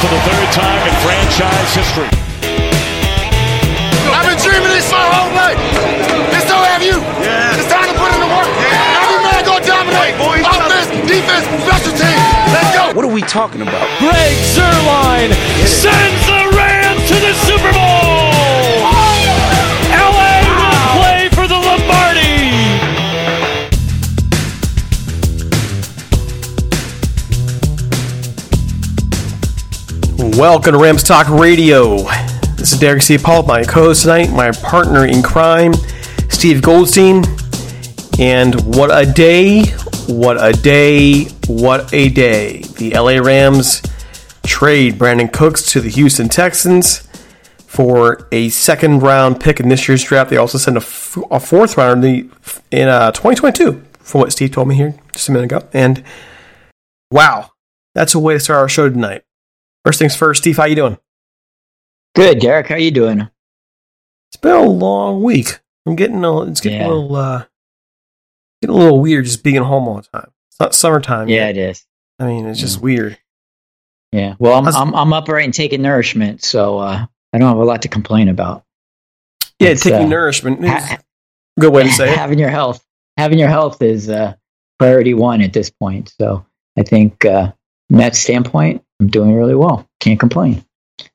For 0.00 0.08
the 0.08 0.20
third 0.24 0.48
time 0.56 0.80
in 0.88 0.94
franchise 1.04 1.74
history. 1.76 2.08
I've 4.08 4.24
been 4.24 4.40
dreaming 4.40 4.72
this 4.72 4.88
my 4.90 5.04
whole 5.12 5.28
life. 5.36 5.60
And 6.32 6.40
so 6.48 6.56
have 6.56 6.80
you. 6.80 6.96
Yeah. 7.20 7.60
It's 7.60 7.68
time 7.68 7.84
to 7.84 7.92
put 8.00 8.08
in 8.08 8.20
the 8.24 8.32
work. 8.32 8.48
Yeah. 8.64 8.96
Every 9.04 9.20
man 9.28 9.44
go 9.44 9.60
dominate. 9.60 10.16
Offense, 10.16 10.88
defense, 11.04 11.44
special 11.68 11.92
teams. 11.92 12.24
Let's 12.48 12.72
go. 12.72 12.96
What 12.96 13.04
are 13.04 13.12
we 13.12 13.20
talking 13.20 13.60
about? 13.60 13.84
Greg 14.00 14.36
Zuerlein 14.56 15.36
sends 15.68 16.24
the 16.24 16.48
Rams 16.56 17.04
to 17.04 17.16
the 17.20 17.34
Super 17.44 17.70
Bowl. 17.76 17.89
Welcome 30.40 30.72
to 30.72 30.78
Rams 30.78 31.02
Talk 31.02 31.28
Radio. 31.28 31.98
This 32.56 32.72
is 32.72 32.78
Derek 32.78 33.02
Ciapala, 33.02 33.46
my 33.46 33.62
co-host 33.62 34.04
tonight, 34.04 34.30
my 34.30 34.50
partner 34.50 35.04
in 35.04 35.22
crime, 35.22 35.74
Steve 36.30 36.62
Goldstein. 36.62 37.24
And 38.18 38.58
what 38.74 38.88
a 38.90 39.04
day, 39.04 39.66
what 40.08 40.42
a 40.42 40.52
day, 40.52 41.24
what 41.46 41.92
a 41.92 42.08
day. 42.08 42.62
The 42.78 42.92
LA 42.92 43.18
Rams 43.22 43.82
trade 44.46 44.94
Brandin 44.94 45.30
Cooks 45.30 45.70
to 45.72 45.80
the 45.82 45.90
Houston 45.90 46.30
Texans 46.30 47.06
for 47.66 48.26
a 48.32 48.48
second 48.48 49.00
round 49.00 49.40
pick 49.40 49.60
in 49.60 49.68
this 49.68 49.86
year's 49.88 50.02
draft. 50.02 50.30
They 50.30 50.38
also 50.38 50.56
sent 50.56 50.78
a, 50.78 50.80
f- 50.80 51.18
a 51.30 51.38
fourth 51.38 51.76
round 51.76 52.02
in, 52.02 52.30
the, 52.30 52.30
in 52.70 52.88
uh, 52.88 53.10
2022, 53.10 53.84
from 53.98 54.22
what 54.22 54.32
Steve 54.32 54.52
told 54.52 54.68
me 54.68 54.74
here 54.74 54.94
just 55.12 55.28
a 55.28 55.32
minute 55.32 55.52
ago. 55.52 55.68
And 55.74 56.02
wow, 57.10 57.50
that's 57.94 58.14
a 58.14 58.18
way 58.18 58.32
to 58.32 58.40
start 58.40 58.60
our 58.60 58.70
show 58.70 58.88
tonight. 58.88 59.22
First 59.84 59.98
things 59.98 60.14
first, 60.16 60.42
Steve, 60.42 60.56
how 60.56 60.64
you 60.66 60.76
doing? 60.76 60.98
Good, 62.14 62.40
Derek. 62.40 62.66
How 62.68 62.76
you 62.76 62.90
doing? 62.90 63.20
It's 64.30 64.36
been 64.40 64.54
a 64.56 64.62
long 64.62 65.22
week. 65.22 65.58
I'm 65.86 65.96
getting 65.96 66.22
a, 66.24 66.42
it's 66.42 66.60
getting 66.60 66.80
Yeah. 66.80 66.86
a 66.86 66.90
little 66.90 67.16
uh 67.16 67.44
getting 68.60 68.76
a 68.76 68.78
little 68.78 69.00
weird 69.00 69.24
just 69.24 69.42
being 69.42 69.62
home 69.62 69.88
all 69.88 69.96
the 69.96 70.02
time. 70.12 70.30
It's 70.50 70.60
not 70.60 70.74
summertime. 70.74 71.28
Yeah, 71.28 71.46
yet. 71.48 71.56
it 71.56 71.70
is. 71.70 71.86
I 72.18 72.26
mean, 72.26 72.46
it's 72.46 72.60
just 72.60 72.80
weird. 72.80 73.18
Yeah. 74.12 74.34
Well, 74.38 74.54
I'm 74.58 74.68
I'm, 74.74 74.94
I'm 74.94 75.12
upright 75.12 75.44
and 75.44 75.54
taking 75.54 75.82
nourishment, 75.82 76.42
so 76.44 76.78
uh, 76.78 77.06
I 77.32 77.38
don't 77.38 77.48
have 77.48 77.56
a 77.58 77.64
lot 77.64 77.82
to 77.82 77.88
complain 77.88 78.28
about. 78.28 78.64
Yeah, 79.58 79.70
It's, 79.70 79.82
taking 79.82 80.06
uh, 80.06 80.08
nourishment. 80.08 80.64
is 80.64 80.70
ha- 80.70 80.98
a 81.56 81.60
good 81.60 81.72
way 81.72 81.84
to 81.84 81.90
say 81.92 82.10
it. 82.12 82.18
having 82.18 82.38
your 82.38 82.50
health, 82.50 82.84
having 83.16 83.38
your 83.38 83.48
health 83.48 83.80
is 83.82 84.10
uh, 84.10 84.34
priority 84.78 85.14
one 85.14 85.40
at 85.40 85.52
this 85.52 85.70
point. 85.70 86.12
So 86.20 86.44
I 86.78 86.82
think 86.82 87.24
uh, 87.24 87.52
that 87.90 88.14
standpoint, 88.14 88.84
I'm 89.00 89.08
doing 89.08 89.34
really 89.34 89.54
well. 89.54 89.88
Can't 90.00 90.20
complain. 90.20 90.64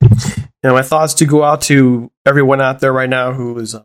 And 0.01 0.73
my 0.73 0.81
thoughts 0.81 1.13
to 1.15 1.25
go 1.25 1.43
out 1.43 1.61
to 1.63 2.11
everyone 2.25 2.59
out 2.59 2.79
there 2.79 2.91
right 2.91 3.09
now 3.09 3.33
who 3.33 3.57
is 3.59 3.75
uh, 3.75 3.83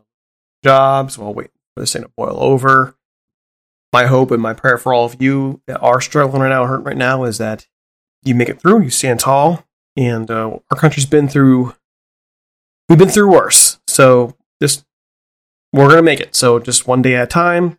jobs 0.63 1.17
while 1.17 1.33
waiting 1.33 1.51
for 1.75 1.81
this 1.81 1.93
thing 1.93 2.01
to 2.01 2.11
boil 2.17 2.37
over. 2.39 2.95
My 3.93 4.05
hope 4.05 4.31
and 4.31 4.41
my 4.41 4.53
prayer 4.53 4.77
for 4.77 4.93
all 4.93 5.05
of 5.05 5.21
you 5.21 5.61
that 5.67 5.79
are 5.79 6.01
struggling 6.01 6.41
right 6.41 6.49
now, 6.49 6.65
hurt 6.65 6.83
right 6.83 6.97
now, 6.97 7.23
is 7.23 7.37
that 7.37 7.67
you 8.23 8.35
make 8.35 8.49
it 8.49 8.61
through, 8.61 8.81
you 8.81 8.89
stand 8.89 9.19
tall, 9.19 9.65
and 9.97 10.31
uh, 10.31 10.57
our 10.71 10.77
country's 10.77 11.05
been 11.05 11.27
through. 11.27 11.75
We've 12.87 12.97
been 12.97 13.09
through 13.09 13.31
worse, 13.31 13.79
so 13.87 14.35
just 14.61 14.85
we're 15.73 15.89
gonna 15.89 16.01
make 16.01 16.19
it. 16.19 16.35
So 16.35 16.59
just 16.59 16.87
one 16.87 17.01
day 17.01 17.15
at 17.15 17.23
a 17.23 17.27
time. 17.27 17.77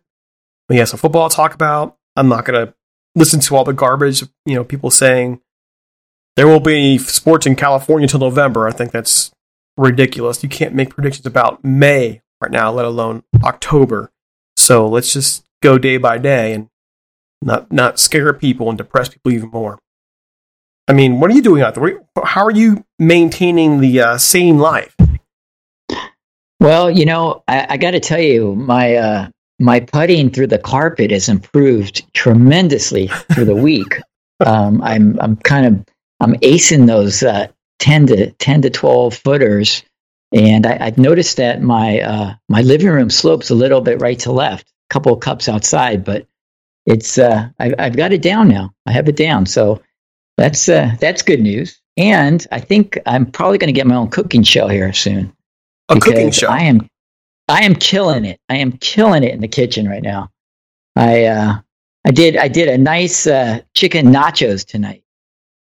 We 0.69 0.77
have 0.77 0.89
some 0.89 0.99
football 0.99 1.29
to 1.29 1.35
talk 1.35 1.53
about. 1.53 1.97
I'm 2.15 2.29
not 2.29 2.45
gonna 2.45 2.73
listen 3.15 3.39
to 3.41 3.55
all 3.55 3.63
the 3.63 3.73
garbage, 3.73 4.23
you 4.45 4.55
know, 4.55 4.63
people 4.63 4.91
saying 4.91 5.41
there 6.35 6.47
won't 6.47 6.63
be 6.63 6.97
sports 6.97 7.45
in 7.45 7.55
California 7.55 8.05
until 8.05 8.19
November. 8.19 8.67
I 8.67 8.71
think 8.71 8.91
that's 8.91 9.31
ridiculous. 9.77 10.43
You 10.43 10.49
can't 10.49 10.73
make 10.73 10.89
predictions 10.89 11.25
about 11.25 11.63
May 11.63 12.21
right 12.41 12.51
now, 12.51 12.71
let 12.71 12.85
alone 12.85 13.23
October. 13.43 14.11
So 14.57 14.87
let's 14.87 15.13
just 15.13 15.45
go 15.61 15.77
day 15.77 15.97
by 15.97 16.17
day 16.17 16.53
and 16.53 16.69
not 17.41 17.71
not 17.71 17.99
scare 17.99 18.33
people 18.33 18.69
and 18.69 18.77
depress 18.77 19.09
people 19.09 19.31
even 19.31 19.49
more. 19.49 19.79
I 20.87 20.93
mean, 20.93 21.19
what 21.19 21.31
are 21.31 21.33
you 21.33 21.41
doing 21.41 21.61
out 21.61 21.75
there? 21.75 22.03
How 22.23 22.45
are 22.45 22.51
you 22.51 22.85
maintaining 22.99 23.79
the 23.79 24.01
uh, 24.01 24.17
same 24.17 24.57
life? 24.57 24.95
Well, 26.59 26.89
you 26.89 27.05
know, 27.05 27.43
I, 27.47 27.67
I 27.71 27.77
got 27.77 27.91
to 27.91 27.99
tell 27.99 28.19
you, 28.19 28.55
my 28.55 28.95
uh, 28.95 29.27
my 29.59 29.79
putting 29.79 30.29
through 30.29 30.47
the 30.47 30.59
carpet 30.59 31.11
has 31.11 31.29
improved 31.29 32.05
tremendously 32.13 33.07
through 33.33 33.45
the 33.45 33.55
week. 33.55 33.99
Um, 34.43 34.81
I'm 34.81 35.17
I'm 35.21 35.37
kind 35.37 35.65
of 35.65 35.85
I'm 36.19 36.33
acing 36.37 36.85
those 36.87 37.23
uh, 37.23 37.47
ten 37.79 38.07
to 38.07 38.31
ten 38.31 38.63
to 38.63 38.69
twelve 38.69 39.13
footers, 39.13 39.83
and 40.33 40.65
I, 40.65 40.85
have 40.85 40.97
noticed 40.97 41.37
that 41.37 41.61
my 41.61 42.01
uh, 42.01 42.33
my 42.49 42.61
living 42.61 42.89
room 42.89 43.09
slopes 43.09 43.51
a 43.51 43.55
little 43.55 43.79
bit 43.79 44.01
right 44.01 44.19
to 44.19 44.33
left, 44.33 44.67
a 44.67 44.93
couple 44.93 45.13
of 45.13 45.21
cups 45.21 45.47
outside, 45.47 46.03
but 46.03 46.27
it's 46.85 47.17
uh, 47.17 47.47
I, 47.59 47.73
I've 47.77 47.95
got 47.95 48.11
it 48.11 48.21
down 48.21 48.49
now. 48.49 48.73
I 48.85 48.91
have 48.91 49.07
it 49.07 49.15
down, 49.15 49.45
so 49.45 49.81
that's 50.35 50.67
uh, 50.67 50.95
that's 50.99 51.21
good 51.21 51.41
news. 51.41 51.79
And 51.95 52.45
I 52.51 52.59
think 52.59 52.97
I'm 53.05 53.27
probably 53.27 53.59
going 53.59 53.73
to 53.73 53.79
get 53.79 53.87
my 53.87 53.95
own 53.95 54.09
cooking 54.09 54.43
show 54.43 54.67
here 54.67 54.91
soon. 54.93 55.31
A 55.89 55.99
cooking 55.99 56.31
show. 56.31 56.47
I 56.47 56.63
am 56.63 56.87
I 57.47 57.63
am 57.63 57.75
killing 57.75 58.25
it. 58.25 58.39
I 58.49 58.57
am 58.57 58.73
killing 58.73 59.23
it 59.23 59.33
in 59.33 59.41
the 59.41 59.47
kitchen 59.47 59.87
right 59.87 60.03
now. 60.03 60.31
I 60.95 61.25
uh, 61.25 61.59
I 62.05 62.11
did 62.11 62.37
I 62.37 62.47
did 62.47 62.69
a 62.69 62.77
nice 62.77 63.27
uh, 63.27 63.61
chicken 63.73 64.07
nachos 64.07 64.65
tonight. 64.65 65.03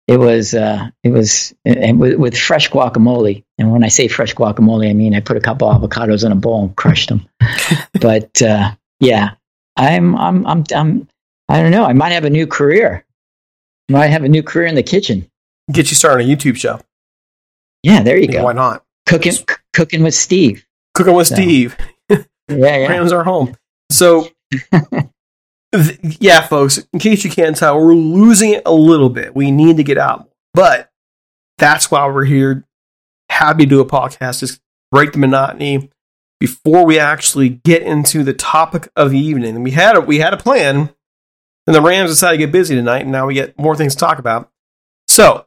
It 0.08 0.18
was 0.18 0.54
uh, 0.54 0.90
it 1.04 1.10
was 1.10 1.54
and 1.66 2.00
with, 2.00 2.16
with 2.16 2.38
fresh 2.38 2.70
guacamole. 2.70 3.44
And 3.58 3.72
when 3.72 3.84
I 3.84 3.90
say 3.90 4.08
fresh 4.08 4.34
guacamole, 4.34 4.90
I 4.90 4.94
mean 4.94 5.16
I 5.16 5.20
put 5.20 5.38
a 5.38 5.42
couple 5.42 5.68
avocados 5.68 6.26
in 6.26 6.32
a 6.32 6.36
bowl 6.36 6.64
and 6.64 6.76
crushed 6.76 7.10
them. 7.10 7.28
but 8.02 8.42
uh, 8.42 8.72
yeah, 9.00 9.32
I'm 9.76 10.16
I'm 10.16 10.46
I'm 10.48 10.64
I'm 10.74 11.08
I 11.50 11.62
don't 11.62 11.72
know. 11.72 11.86
I 11.86 11.94
might 11.94 12.14
have 12.14 12.26
a 12.26 12.30
new 12.30 12.48
career. 12.48 13.06
I 13.90 13.94
might 13.94 14.08
have 14.08 14.24
a 14.24 14.30
new 14.30 14.44
career 14.44 14.68
in 14.68 14.76
the 14.76 14.84
kitchen. 14.84 15.30
Get 15.72 15.92
you 15.92 15.96
started 15.96 16.24
on 16.24 16.32
a 16.32 16.36
YouTube 16.36 16.58
show. 16.58 16.80
Yeah, 17.84 18.02
there 18.02 18.18
you 18.18 18.28
go. 18.28 18.44
Why 18.44 18.54
not? 18.54 18.84
Cooking 19.06 19.34
c- 19.34 19.46
cooking 19.74 20.04
with 20.04 20.14
Steve. 20.14 20.66
Cooking 20.98 21.14
with 21.14 21.28
so. 21.28 21.36
Steve. 21.36 21.78
yeah, 22.10 22.18
yeah. 22.48 22.88
Rams 22.88 23.12
are 23.12 23.24
home. 23.24 23.56
So, 23.92 24.28
th- 24.72 26.00
yeah, 26.20 26.42
folks, 26.42 26.80
in 26.92 27.00
case 27.00 27.24
you 27.24 27.32
can't 27.32 27.56
tell, 27.56 27.80
we're 27.80 27.94
losing 27.94 28.52
it 28.52 28.64
a 28.66 28.74
little 28.74 29.10
bit. 29.10 29.36
We 29.36 29.52
need 29.52 29.78
to 29.78 29.84
get 29.84 29.98
out. 29.98 30.30
But 30.54 30.90
that's 31.58 31.92
why 31.92 32.08
we're 32.08 32.26
here. 32.26 32.66
Happy 33.30 33.64
to 33.64 33.70
do 33.70 33.82
a 33.82 33.86
podcast, 33.86 34.40
just 34.40 34.62
break 34.92 35.12
the 35.12 35.20
monotony 35.20 35.92
before 36.40 36.86
we 36.86 36.98
actually 36.98 37.50
get 37.50 37.84
into 37.84 38.24
the 38.24 38.34
topic 38.34 38.90
of 38.96 39.12
the 39.12 39.20
evening. 39.20 39.56
And 39.56 39.64
We 39.64 39.72
had 39.72 39.96
a, 39.96 40.02
we 40.02 40.20
had 40.20 40.34
a 40.34 40.38
plan, 40.38 40.90
and 41.66 41.76
the 41.76 41.82
Rams 41.82 42.10
decided 42.10 42.38
to 42.38 42.46
get 42.46 42.52
busy 42.52 42.76
tonight, 42.76 43.04
and 43.04 43.12
now 43.12 43.28
we 43.28 43.34
get 43.34 43.60
more 43.60 43.76
things 43.76 43.94
to 43.96 44.00
talk 44.00 44.18
about. 44.20 44.50
So, 45.08 45.46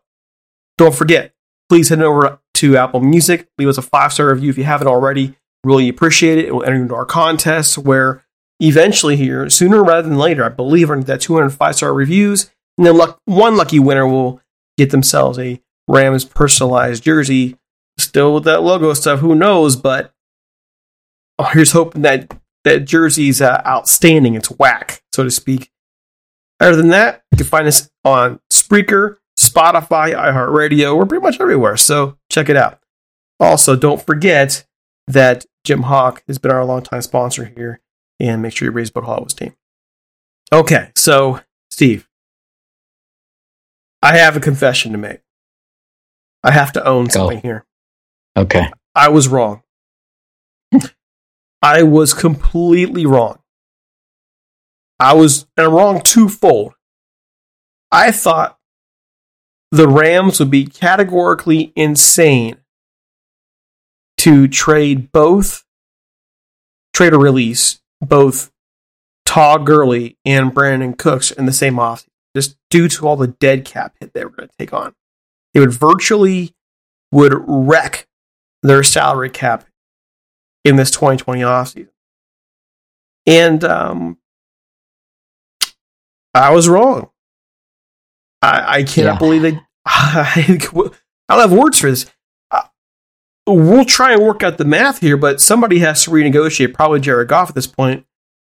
don't 0.78 0.94
forget, 0.94 1.34
please 1.68 1.88
head 1.88 2.02
over 2.02 2.40
to 2.54 2.76
Apple 2.76 3.00
Music, 3.00 3.48
leave 3.58 3.68
us 3.68 3.78
a 3.78 3.82
five 3.82 4.12
star 4.12 4.28
review 4.28 4.50
if 4.50 4.58
you 4.58 4.64
haven't 4.64 4.88
already. 4.88 5.36
Really 5.64 5.88
appreciate 5.88 6.38
it. 6.38 6.46
It 6.46 6.54
will 6.54 6.64
enter 6.64 6.76
into 6.76 6.94
our 6.94 7.04
contest 7.04 7.76
where 7.78 8.24
eventually 8.60 9.16
here, 9.16 9.48
sooner 9.50 9.82
rather 9.82 10.08
than 10.08 10.18
later, 10.18 10.44
I 10.44 10.48
believe 10.48 10.88
we're 10.88 10.96
going 10.96 11.06
to 11.06 11.12
get 11.12 11.20
205 11.20 11.76
star 11.76 11.92
reviews. 11.92 12.50
And 12.78 12.86
then 12.86 12.96
luck, 12.96 13.18
one 13.26 13.56
lucky 13.56 13.78
winner 13.78 14.06
will 14.06 14.40
get 14.78 14.90
themselves 14.90 15.38
a 15.38 15.60
Rams 15.88 16.24
personalized 16.24 17.02
jersey. 17.02 17.56
Still 17.98 18.34
with 18.34 18.44
that 18.44 18.62
logo 18.62 18.94
stuff, 18.94 19.20
who 19.20 19.34
knows? 19.34 19.76
But 19.76 20.14
oh, 21.38 21.44
here's 21.52 21.72
hoping 21.72 22.02
that 22.02 22.34
that 22.64 22.84
jersey's 22.84 23.42
uh, 23.42 23.62
outstanding. 23.66 24.34
It's 24.34 24.50
whack, 24.50 25.02
so 25.12 25.24
to 25.24 25.30
speak. 25.30 25.70
Other 26.60 26.76
than 26.76 26.88
that, 26.88 27.22
you 27.32 27.38
can 27.38 27.46
find 27.46 27.66
us 27.66 27.90
on 28.04 28.40
Spreaker, 28.52 29.16
Spotify, 29.38 30.14
iHeartRadio. 30.14 30.96
We're 30.96 31.06
pretty 31.06 31.22
much 31.22 31.40
everywhere, 31.40 31.76
so 31.76 32.18
check 32.30 32.48
it 32.48 32.56
out. 32.56 32.78
Also, 33.38 33.76
don't 33.76 34.04
forget 34.04 34.66
that 35.12 35.46
Jim 35.64 35.82
Hawk 35.82 36.22
has 36.26 36.38
been 36.38 36.50
our 36.50 36.64
longtime 36.64 37.02
sponsor 37.02 37.44
here, 37.44 37.80
and 38.18 38.42
make 38.42 38.56
sure 38.56 38.66
you 38.66 38.72
raise 38.72 38.90
Bud 38.90 39.04
Hollywood's 39.04 39.34
team. 39.34 39.54
Okay, 40.52 40.90
so 40.96 41.40
Steve, 41.70 42.08
I 44.02 44.18
have 44.18 44.36
a 44.36 44.40
confession 44.40 44.92
to 44.92 44.98
make. 44.98 45.20
I 46.42 46.50
have 46.52 46.72
to 46.72 46.84
own 46.84 47.06
oh. 47.06 47.08
something 47.08 47.38
oh. 47.38 47.42
here. 47.42 47.66
Okay. 48.36 48.70
I 48.94 49.08
was 49.08 49.28
wrong. 49.28 49.62
I 51.62 51.82
was 51.82 52.14
completely 52.14 53.06
wrong. 53.06 53.38
I 54.98 55.14
was 55.14 55.46
and 55.56 55.72
wrong 55.72 56.00
twofold. 56.02 56.74
I 57.90 58.12
thought 58.12 58.58
the 59.70 59.88
Rams 59.88 60.38
would 60.38 60.50
be 60.50 60.66
categorically 60.66 61.72
insane 61.74 62.59
to 64.20 64.46
trade 64.46 65.10
both, 65.12 65.64
trade 66.92 67.14
or 67.14 67.18
release 67.18 67.80
both 68.02 68.52
Todd 69.24 69.64
Gurley 69.64 70.18
and 70.26 70.52
Brandin 70.52 70.98
Cooks 70.98 71.30
in 71.30 71.46
the 71.46 71.54
same 71.54 71.76
offseason, 71.76 72.08
just 72.36 72.58
due 72.68 72.86
to 72.88 73.08
all 73.08 73.16
the 73.16 73.28
dead 73.28 73.64
cap 73.64 73.94
hit 73.98 74.12
they 74.12 74.22
were 74.22 74.30
going 74.30 74.48
to 74.48 74.54
take 74.58 74.74
on. 74.74 74.94
They 75.54 75.60
would 75.60 75.72
virtually 75.72 76.54
would 77.10 77.32
wreck 77.46 78.08
their 78.62 78.82
salary 78.82 79.30
cap 79.30 79.64
in 80.66 80.76
this 80.76 80.90
2020 80.90 81.40
offseason. 81.40 81.88
And 83.24 83.64
um, 83.64 84.18
I 86.34 86.52
was 86.52 86.68
wrong. 86.68 87.08
I, 88.42 88.80
I 88.80 88.82
cannot 88.82 89.14
yeah. 89.14 89.18
believe 89.18 89.42
they. 89.42 89.60
I, 89.86 90.34
I 90.36 91.36
don't 91.36 91.50
have 91.50 91.52
words 91.52 91.78
for 91.78 91.90
this 91.90 92.04
we'll 93.46 93.84
try 93.84 94.12
and 94.12 94.22
work 94.22 94.42
out 94.42 94.58
the 94.58 94.64
math 94.64 95.00
here, 95.00 95.16
but 95.16 95.40
somebody 95.40 95.78
has 95.80 96.04
to 96.04 96.10
renegotiate, 96.10 96.74
probably 96.74 97.00
Jared 97.00 97.28
Goff 97.28 97.48
at 97.48 97.54
this 97.54 97.66
point, 97.66 98.06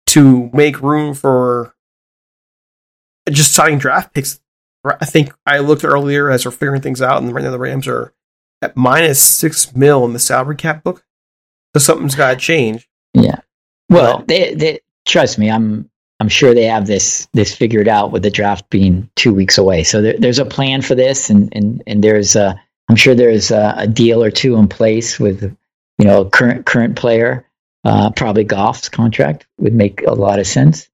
to 0.07 0.49
make 0.53 0.81
room 0.81 1.13
for 1.13 1.75
just 3.29 3.53
signing 3.53 3.79
draft 3.79 4.13
picks. 4.13 4.39
I 4.85 5.05
think 5.05 5.33
I 5.45 5.59
looked 5.59 5.83
earlier 5.83 6.31
as 6.31 6.45
we're 6.45 6.51
figuring 6.51 6.81
things 6.81 7.01
out, 7.01 7.21
and 7.21 7.33
right 7.33 7.43
now 7.43 7.51
the 7.51 7.59
Rams 7.59 7.87
are 7.87 8.13
at 8.61 8.77
minus 8.77 9.21
six 9.21 9.75
mil 9.75 10.05
in 10.05 10.13
the 10.13 10.19
salary 10.19 10.55
cap 10.55 10.83
book. 10.83 11.03
So 11.75 11.79
something's 11.79 12.15
got 12.15 12.31
to 12.31 12.37
change. 12.37 12.89
Yeah. 13.13 13.41
Well, 13.89 14.19
but, 14.19 14.27
they, 14.27 14.53
they 14.53 14.79
trust 15.05 15.37
me. 15.37 15.51
I'm 15.51 15.89
I'm 16.19 16.29
sure 16.29 16.53
they 16.53 16.65
have 16.65 16.87
this 16.87 17.27
this 17.33 17.53
figured 17.55 17.87
out 17.87 18.11
with 18.11 18.23
the 18.23 18.31
draft 18.31 18.69
being 18.69 19.09
two 19.15 19.33
weeks 19.33 19.57
away. 19.57 19.83
So 19.83 20.01
there, 20.01 20.15
there's 20.17 20.39
a 20.39 20.45
plan 20.45 20.81
for 20.81 20.95
this, 20.95 21.29
and 21.29 21.53
and 21.55 21.83
and 21.85 22.03
there's 22.03 22.35
a 22.35 22.59
I'm 22.89 22.95
sure 22.95 23.15
there's 23.15 23.51
a, 23.51 23.75
a 23.77 23.87
deal 23.87 24.23
or 24.23 24.31
two 24.31 24.55
in 24.55 24.67
place 24.67 25.19
with, 25.19 25.43
you 25.97 26.05
know, 26.05 26.21
a 26.21 26.29
current 26.29 26.65
current 26.65 26.95
player. 26.95 27.45
Uh, 27.83 28.11
probably 28.11 28.43
Goff's 28.43 28.89
contract 28.89 29.47
would 29.59 29.73
make 29.73 30.01
a 30.05 30.13
lot 30.13 30.39
of 30.39 30.47
sense. 30.47 30.89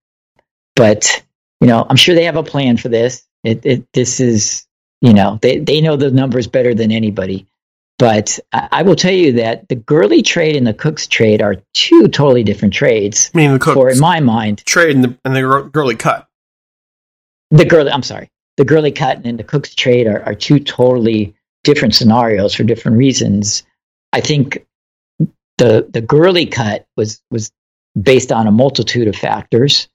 But 0.75 1.23
you 1.61 1.67
know, 1.67 1.85
I'm 1.89 1.95
sure 1.95 2.13
they 2.13 2.25
have 2.25 2.35
a 2.35 2.43
plan 2.43 2.77
for 2.77 2.89
this. 2.89 3.25
It, 3.43 3.65
it 3.65 3.93
this 3.93 4.19
is 4.19 4.67
you 5.01 5.13
know 5.13 5.39
they 5.41 5.59
they 5.59 5.81
know 5.81 5.95
the 5.95 6.11
numbers 6.11 6.47
better 6.47 6.73
than 6.73 6.91
anybody. 6.91 7.47
But 7.99 8.39
I, 8.51 8.67
I 8.71 8.81
will 8.83 8.95
tell 8.95 9.13
you 9.13 9.33
that 9.33 9.69
the 9.69 9.75
Gurley 9.75 10.21
trade 10.21 10.55
and 10.55 10.65
the 10.67 10.73
Cooks 10.73 11.07
trade 11.07 11.41
are 11.41 11.57
two 11.73 12.07
totally 12.07 12.43
different 12.43 12.73
trades. 12.73 13.31
I 13.33 13.37
mean, 13.37 13.53
the 13.53 13.59
Cooks 13.59 13.75
for 13.75 13.89
in 13.89 13.99
my 13.99 14.19
mind 14.19 14.65
trade 14.65 14.95
and 14.95 15.03
the, 15.03 15.17
and 15.25 15.35
the 15.35 15.69
Gurley 15.71 15.95
cut. 15.95 16.27
The 17.51 17.65
Gurley, 17.65 17.91
I'm 17.91 18.03
sorry, 18.03 18.29
the 18.57 18.65
Gurley 18.65 18.91
cut 18.91 19.21
and 19.23 19.37
the 19.37 19.43
Cooks 19.43 19.75
trade 19.75 20.07
are, 20.07 20.23
are 20.23 20.35
two 20.35 20.59
totally 20.59 21.35
different 21.63 21.95
scenarios 21.95 22.53
for 22.53 22.63
different 22.63 22.97
reasons. 22.97 23.63
I 24.11 24.21
think 24.21 24.65
the 25.57 25.87
the 25.89 26.01
Gurley 26.01 26.45
cut 26.45 26.85
was 26.97 27.21
was 27.31 27.51
based 27.99 28.31
on 28.31 28.47
a 28.47 28.51
multitude 28.51 29.07
of 29.07 29.15
factors. 29.15 29.87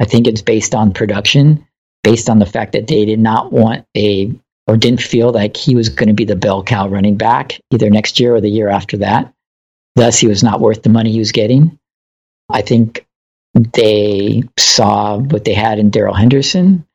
I 0.00 0.04
think 0.04 0.26
it's 0.26 0.42
based 0.42 0.74
on 0.74 0.92
production, 0.92 1.66
based 2.02 2.28
on 2.28 2.38
the 2.38 2.46
fact 2.46 2.72
that 2.72 2.86
they 2.86 3.04
did 3.04 3.20
not 3.20 3.52
want 3.52 3.86
a 3.96 4.32
or 4.66 4.76
didn't 4.76 5.02
feel 5.02 5.30
like 5.30 5.56
he 5.56 5.74
was 5.74 5.88
going 5.88 6.08
to 6.08 6.14
be 6.14 6.24
the 6.24 6.36
bell 6.36 6.62
cow 6.62 6.88
running 6.88 7.16
back 7.16 7.60
either 7.70 7.90
next 7.90 8.20
year 8.20 8.34
or 8.34 8.40
the 8.40 8.50
year 8.50 8.68
after 8.68 8.98
that. 8.98 9.32
Thus, 9.96 10.18
he 10.18 10.28
was 10.28 10.42
not 10.42 10.60
worth 10.60 10.82
the 10.82 10.88
money 10.88 11.12
he 11.12 11.18
was 11.18 11.32
getting. 11.32 11.78
I 12.48 12.62
think 12.62 13.06
they 13.54 14.44
saw 14.58 15.18
what 15.18 15.44
they 15.44 15.54
had 15.54 15.78
in 15.78 15.90
Darrell 15.90 16.14
Henderson. 16.14 16.86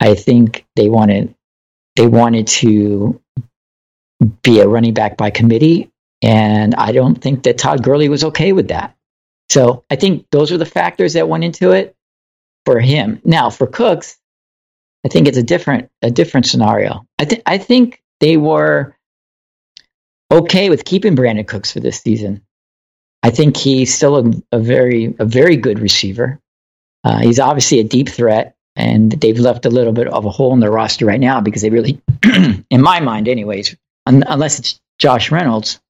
I 0.00 0.14
think 0.14 0.64
they 0.76 0.88
wanted 0.88 1.34
they 1.96 2.06
wanted 2.06 2.46
to 2.46 3.20
be 4.42 4.60
a 4.60 4.68
running 4.68 4.94
back 4.94 5.16
by 5.16 5.30
committee. 5.30 5.90
And 6.22 6.74
I 6.74 6.92
don't 6.92 7.20
think 7.20 7.42
that 7.44 7.58
Todd 7.58 7.82
Gurley 7.82 8.08
was 8.08 8.24
okay 8.24 8.52
with 8.52 8.68
that. 8.68 8.96
So 9.48 9.84
I 9.90 9.96
think 9.96 10.26
those 10.30 10.50
are 10.50 10.58
the 10.58 10.66
factors 10.66 11.12
that 11.12 11.28
went 11.28 11.44
into 11.44 11.72
it 11.72 11.94
for 12.64 12.80
him. 12.80 13.20
Now, 13.24 13.50
for 13.50 13.66
Cooks, 13.66 14.18
I 15.04 15.08
think 15.08 15.28
it's 15.28 15.38
a 15.38 15.42
different 15.42 15.88
a 16.02 16.10
different 16.10 16.46
scenario. 16.46 17.06
I 17.18 17.26
think 17.26 17.42
I 17.46 17.58
think 17.58 18.02
they 18.18 18.36
were 18.36 18.96
okay 20.32 20.68
with 20.68 20.84
keeping 20.84 21.14
Brandin 21.14 21.46
Cooks 21.46 21.72
for 21.72 21.80
this 21.80 22.00
season. 22.00 22.42
I 23.22 23.30
think 23.30 23.56
he's 23.56 23.94
still 23.94 24.16
a, 24.16 24.32
a 24.52 24.58
very 24.58 25.14
a 25.18 25.24
very 25.24 25.56
good 25.56 25.78
receiver. 25.78 26.40
Uh, 27.04 27.20
he's 27.20 27.38
obviously 27.38 27.78
a 27.78 27.84
deep 27.84 28.08
threat, 28.08 28.56
and 28.74 29.12
they've 29.12 29.38
left 29.38 29.64
a 29.64 29.70
little 29.70 29.92
bit 29.92 30.08
of 30.08 30.24
a 30.24 30.30
hole 30.30 30.52
in 30.52 30.60
their 30.60 30.72
roster 30.72 31.06
right 31.06 31.20
now 31.20 31.40
because 31.40 31.62
they 31.62 31.70
really, 31.70 32.02
in 32.70 32.82
my 32.82 32.98
mind, 32.98 33.28
anyways, 33.28 33.76
un- 34.06 34.24
unless 34.26 34.58
it's 34.58 34.80
Josh 34.98 35.30
Reynolds, 35.30 35.80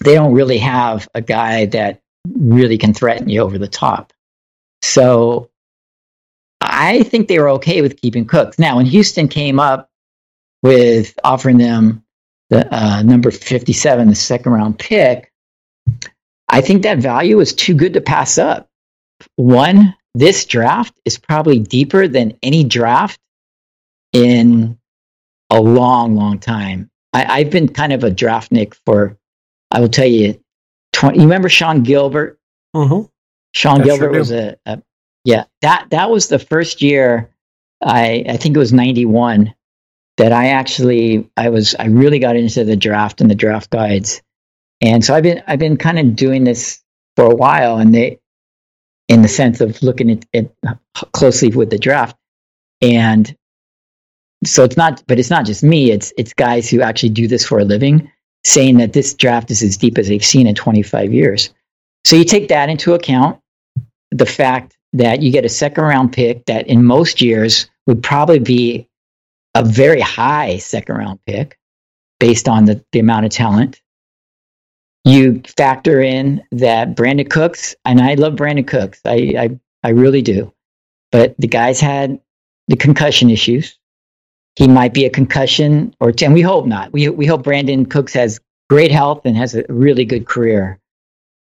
they 0.00 0.14
don't 0.14 0.34
really 0.34 0.58
have 0.58 1.08
a 1.14 1.20
guy 1.20 1.66
that 1.66 2.00
really 2.36 2.78
can 2.78 2.94
threaten 2.94 3.28
you 3.28 3.40
over 3.40 3.58
the 3.58 3.68
top. 3.68 4.12
So 4.82 5.50
I 6.60 7.02
think 7.04 7.28
they 7.28 7.38
were 7.38 7.50
okay 7.50 7.82
with 7.82 8.00
keeping 8.00 8.26
Cooks. 8.26 8.58
Now, 8.58 8.76
when 8.76 8.86
Houston 8.86 9.28
came 9.28 9.58
up 9.58 9.88
with 10.62 11.18
offering 11.24 11.58
them 11.58 12.04
the 12.50 12.72
uh, 12.74 13.02
number 13.02 13.30
57, 13.30 14.08
the 14.08 14.14
second 14.14 14.52
round 14.52 14.78
pick, 14.78 15.32
I 16.48 16.60
think 16.60 16.82
that 16.82 16.98
value 16.98 17.36
was 17.36 17.52
too 17.54 17.74
good 17.74 17.94
to 17.94 18.00
pass 18.00 18.38
up. 18.38 18.68
One, 19.36 19.94
this 20.14 20.46
draft 20.46 20.98
is 21.04 21.18
probably 21.18 21.58
deeper 21.58 22.08
than 22.08 22.38
any 22.42 22.64
draft 22.64 23.20
in 24.12 24.78
a 25.50 25.60
long, 25.60 26.16
long 26.16 26.38
time. 26.38 26.90
I, 27.12 27.40
have 27.40 27.50
been 27.50 27.68
kind 27.68 27.92
of 27.92 28.04
a 28.04 28.10
draftnik 28.10 28.74
for, 28.86 29.16
I 29.70 29.80
will 29.80 29.88
tell 29.88 30.06
you, 30.06 30.42
20, 30.92 31.18
you 31.18 31.24
remember 31.24 31.48
Sean 31.48 31.82
Gilbert? 31.82 32.38
Mm-hmm. 32.74 33.06
Sean 33.52 33.82
Gilbert 33.82 34.12
was 34.12 34.30
a, 34.30 34.56
a, 34.66 34.82
yeah, 35.24 35.44
that, 35.62 35.88
that 35.90 36.10
was 36.10 36.28
the 36.28 36.38
first 36.38 36.82
year 36.82 37.30
I, 37.82 38.24
I 38.28 38.36
think 38.36 38.56
it 38.56 38.58
was 38.58 38.72
91 38.72 39.54
that 40.16 40.32
I 40.32 40.48
actually, 40.48 41.30
I 41.36 41.48
was, 41.50 41.74
I 41.76 41.86
really 41.86 42.18
got 42.18 42.36
into 42.36 42.64
the 42.64 42.76
draft 42.76 43.20
and 43.20 43.30
the 43.30 43.36
draft 43.36 43.70
guides. 43.70 44.20
And 44.80 45.04
so 45.04 45.14
I've 45.14 45.22
been, 45.22 45.42
I've 45.46 45.58
been 45.58 45.76
kind 45.76 45.98
of 45.98 46.16
doing 46.16 46.44
this 46.44 46.82
for 47.16 47.26
a 47.26 47.34
while 47.34 47.78
and 47.78 47.94
they, 47.94 48.20
in 49.08 49.22
the 49.22 49.28
sense 49.28 49.60
of 49.60 49.82
looking 49.82 50.10
at 50.10 50.26
it 50.32 50.54
closely 51.12 51.48
with 51.48 51.70
the 51.70 51.78
draft. 51.78 52.16
And 52.82 53.34
so 54.44 54.64
it's 54.64 54.76
not, 54.76 55.02
but 55.06 55.18
it's 55.18 55.30
not 55.30 55.46
just 55.46 55.62
me. 55.62 55.90
It's 55.90 56.12
it's 56.16 56.32
guys 56.32 56.68
who 56.70 56.80
actually 56.80 57.10
do 57.10 57.26
this 57.26 57.44
for 57.44 57.58
a 57.58 57.64
living, 57.64 58.10
saying 58.44 58.78
that 58.78 58.92
this 58.92 59.14
draft 59.14 59.50
is 59.50 59.62
as 59.62 59.76
deep 59.76 59.98
as 59.98 60.08
they've 60.08 60.24
seen 60.24 60.46
in 60.46 60.54
25 60.54 61.12
years. 61.12 61.50
So 62.04 62.16
you 62.16 62.24
take 62.24 62.48
that 62.48 62.68
into 62.68 62.94
account, 62.94 63.40
the 64.10 64.26
fact 64.26 64.76
that 64.92 65.22
you 65.22 65.30
get 65.30 65.44
a 65.44 65.48
second 65.48 65.84
round 65.84 66.12
pick 66.12 66.46
that 66.46 66.66
in 66.66 66.84
most 66.84 67.20
years 67.20 67.68
would 67.86 68.02
probably 68.02 68.38
be 68.38 68.88
a 69.54 69.64
very 69.64 70.00
high 70.00 70.58
second 70.58 70.96
round 70.96 71.18
pick 71.26 71.58
based 72.20 72.48
on 72.48 72.64
the, 72.64 72.82
the 72.92 72.98
amount 72.98 73.26
of 73.26 73.30
talent 73.30 73.80
you 75.08 75.42
factor 75.56 76.00
in 76.00 76.42
that 76.52 76.94
Brandin 76.94 77.30
Cooks, 77.30 77.74
and 77.84 78.00
I 78.00 78.14
love 78.14 78.34
Brandin 78.34 78.66
Cooks. 78.66 79.00
I, 79.04 79.34
I, 79.38 79.58
I 79.82 79.90
really 79.90 80.22
do. 80.22 80.52
But 81.10 81.34
the 81.38 81.48
guy's 81.48 81.80
had 81.80 82.20
the 82.68 82.76
concussion 82.76 83.30
issues. 83.30 83.78
He 84.58 84.66
might 84.66 84.92
be 84.92 85.04
a 85.04 85.10
concussion 85.10 85.94
or 86.00 86.12
and 86.20 86.34
we 86.34 86.42
hope 86.42 86.66
not. 86.66 86.92
We 86.92 87.08
we 87.10 87.26
hope 87.26 87.44
Brandin 87.44 87.88
Cooks 87.88 88.12
has 88.14 88.40
great 88.68 88.90
health 88.90 89.24
and 89.24 89.36
has 89.36 89.54
a 89.54 89.64
really 89.68 90.04
good 90.04 90.26
career. 90.26 90.80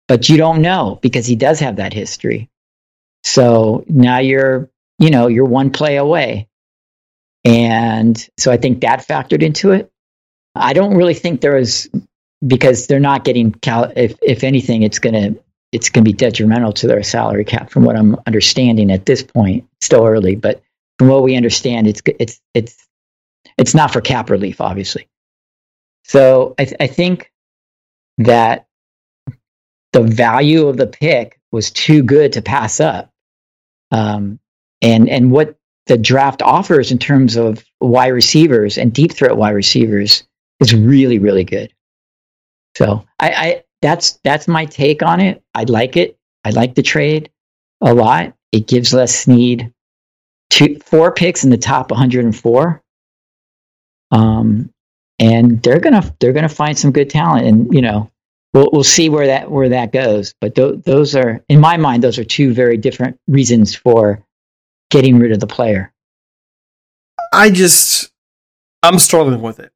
But 0.09 0.31
you 0.31 0.39
don't 0.39 0.63
know 0.63 0.99
because 1.03 1.27
he 1.27 1.37
does 1.37 1.61
have 1.61 1.77
that 1.77 1.93
history. 1.93 2.49
So 3.23 3.85
now 3.87 4.21
you're, 4.21 4.71
you 4.99 5.11
know, 5.11 5.27
you're 5.27 5.45
one 5.45 5.73
play 5.73 5.99
away. 5.99 6.49
And 7.45 8.17
so 8.39 8.51
I 8.51 8.57
think 8.57 8.81
that 8.81 9.07
factored 9.07 9.43
into 9.43 9.73
it. 9.73 9.93
I 10.55 10.73
don't 10.73 10.97
really 10.97 11.13
think 11.13 11.43
there 11.43 11.57
was 11.57 11.91
because 12.47 12.87
they're 12.87 12.99
not 12.99 13.25
getting 13.25 13.53
cal- 13.53 13.93
if 13.95 14.17
if 14.23 14.43
anything 14.43 14.85
it's 14.85 15.01
going 15.01 15.35
to 15.35 15.43
it's 15.71 15.91
going 15.91 16.03
to 16.03 16.11
be 16.11 16.17
detrimental 16.17 16.73
to 16.73 16.87
their 16.87 17.03
salary 17.03 17.45
cap 17.45 17.69
from 17.69 17.85
what 17.85 17.95
I'm 17.95 18.17
understanding 18.27 18.91
at 18.91 19.05
this 19.05 19.23
point 19.23 19.69
still 19.83 20.07
early 20.07 20.35
but 20.35 20.63
from 20.99 21.09
what 21.09 21.23
we 21.23 21.37
understand 21.37 21.87
it's 21.87 22.03
it's 22.19 22.41
it's 22.55 22.89
it's 23.59 23.75
not 23.75 23.93
for 23.93 24.01
cap 24.01 24.31
relief 24.31 24.61
obviously 24.61 25.09
so 26.05 26.55
I, 26.59 26.65
th- 26.65 26.77
I 26.81 26.87
think 26.87 27.33
that 28.19 28.67
the 29.93 30.03
value 30.03 30.67
of 30.67 30.77
the 30.77 30.87
pick 30.87 31.41
was 31.51 31.71
too 31.71 32.03
good 32.03 32.35
to 32.35 32.43
pass 32.43 32.81
up 32.81 33.11
um, 33.91 34.39
and 34.81 35.09
and 35.09 35.31
what 35.31 35.57
the 35.87 35.99
draft 35.99 36.43
offers 36.43 36.93
in 36.93 36.99
terms 36.99 37.37
of 37.37 37.65
wide 37.81 38.09
receivers 38.09 38.79
and 38.79 38.93
deep 38.93 39.13
threat 39.13 39.37
wide 39.37 39.51
receivers 39.51 40.25
is 40.61 40.75
really 40.75 41.19
really 41.19 41.45
good 41.45 41.73
so 42.77 43.05
I, 43.19 43.31
I 43.31 43.65
that's 43.83 44.13
that's 44.25 44.49
my 44.49 44.65
take 44.67 45.03
on 45.03 45.21
it. 45.21 45.43
I 45.55 45.65
like 45.65 45.97
it. 45.97 46.17
I 46.45 46.51
like 46.51 46.75
the 46.75 46.83
trade 46.83 47.31
a 47.81 47.93
lot. 47.93 48.35
It 48.53 48.67
gives 48.67 48.95
Les 48.95 49.15
Snead 49.15 49.73
two 50.51 50.79
four 50.85 51.13
picks 51.13 51.45
in 51.45 51.51
the 51.51 51.59
top 51.59 51.91
104. 51.91 52.82
Um, 54.13 54.71
and 55.19 55.63
they're 55.63 55.81
gonna 55.81 56.15
they're 56.21 56.33
gonna 56.33 56.49
find 56.49 56.79
some 56.79 56.93
good 56.93 57.11
talent, 57.11 57.47
and 57.47 57.75
you 57.75 57.81
know 57.81 58.11
we'll 58.53 58.69
we'll 58.73 58.85
see 58.85 59.09
where 59.09 59.27
that 59.27 59.51
where 59.51 59.71
that 59.71 59.93
goes. 59.93 60.35
But 60.41 60.55
th- 60.55 60.83
those 60.85 61.17
are 61.17 61.43
in 61.49 61.61
my 61.61 61.77
mind 61.77 62.03
those 62.03 62.19
are 62.19 62.25
two 62.25 62.53
very 62.53 62.77
different 62.77 63.19
reasons 63.27 63.75
for 63.75 64.25
getting 64.91 65.19
rid 65.19 65.33
of 65.33 65.41
the 65.41 65.47
player. 65.47 65.93
I 67.33 67.51
just 67.51 68.13
I'm 68.83 68.99
struggling 68.99 69.43
with 69.43 69.59
it 69.59 69.73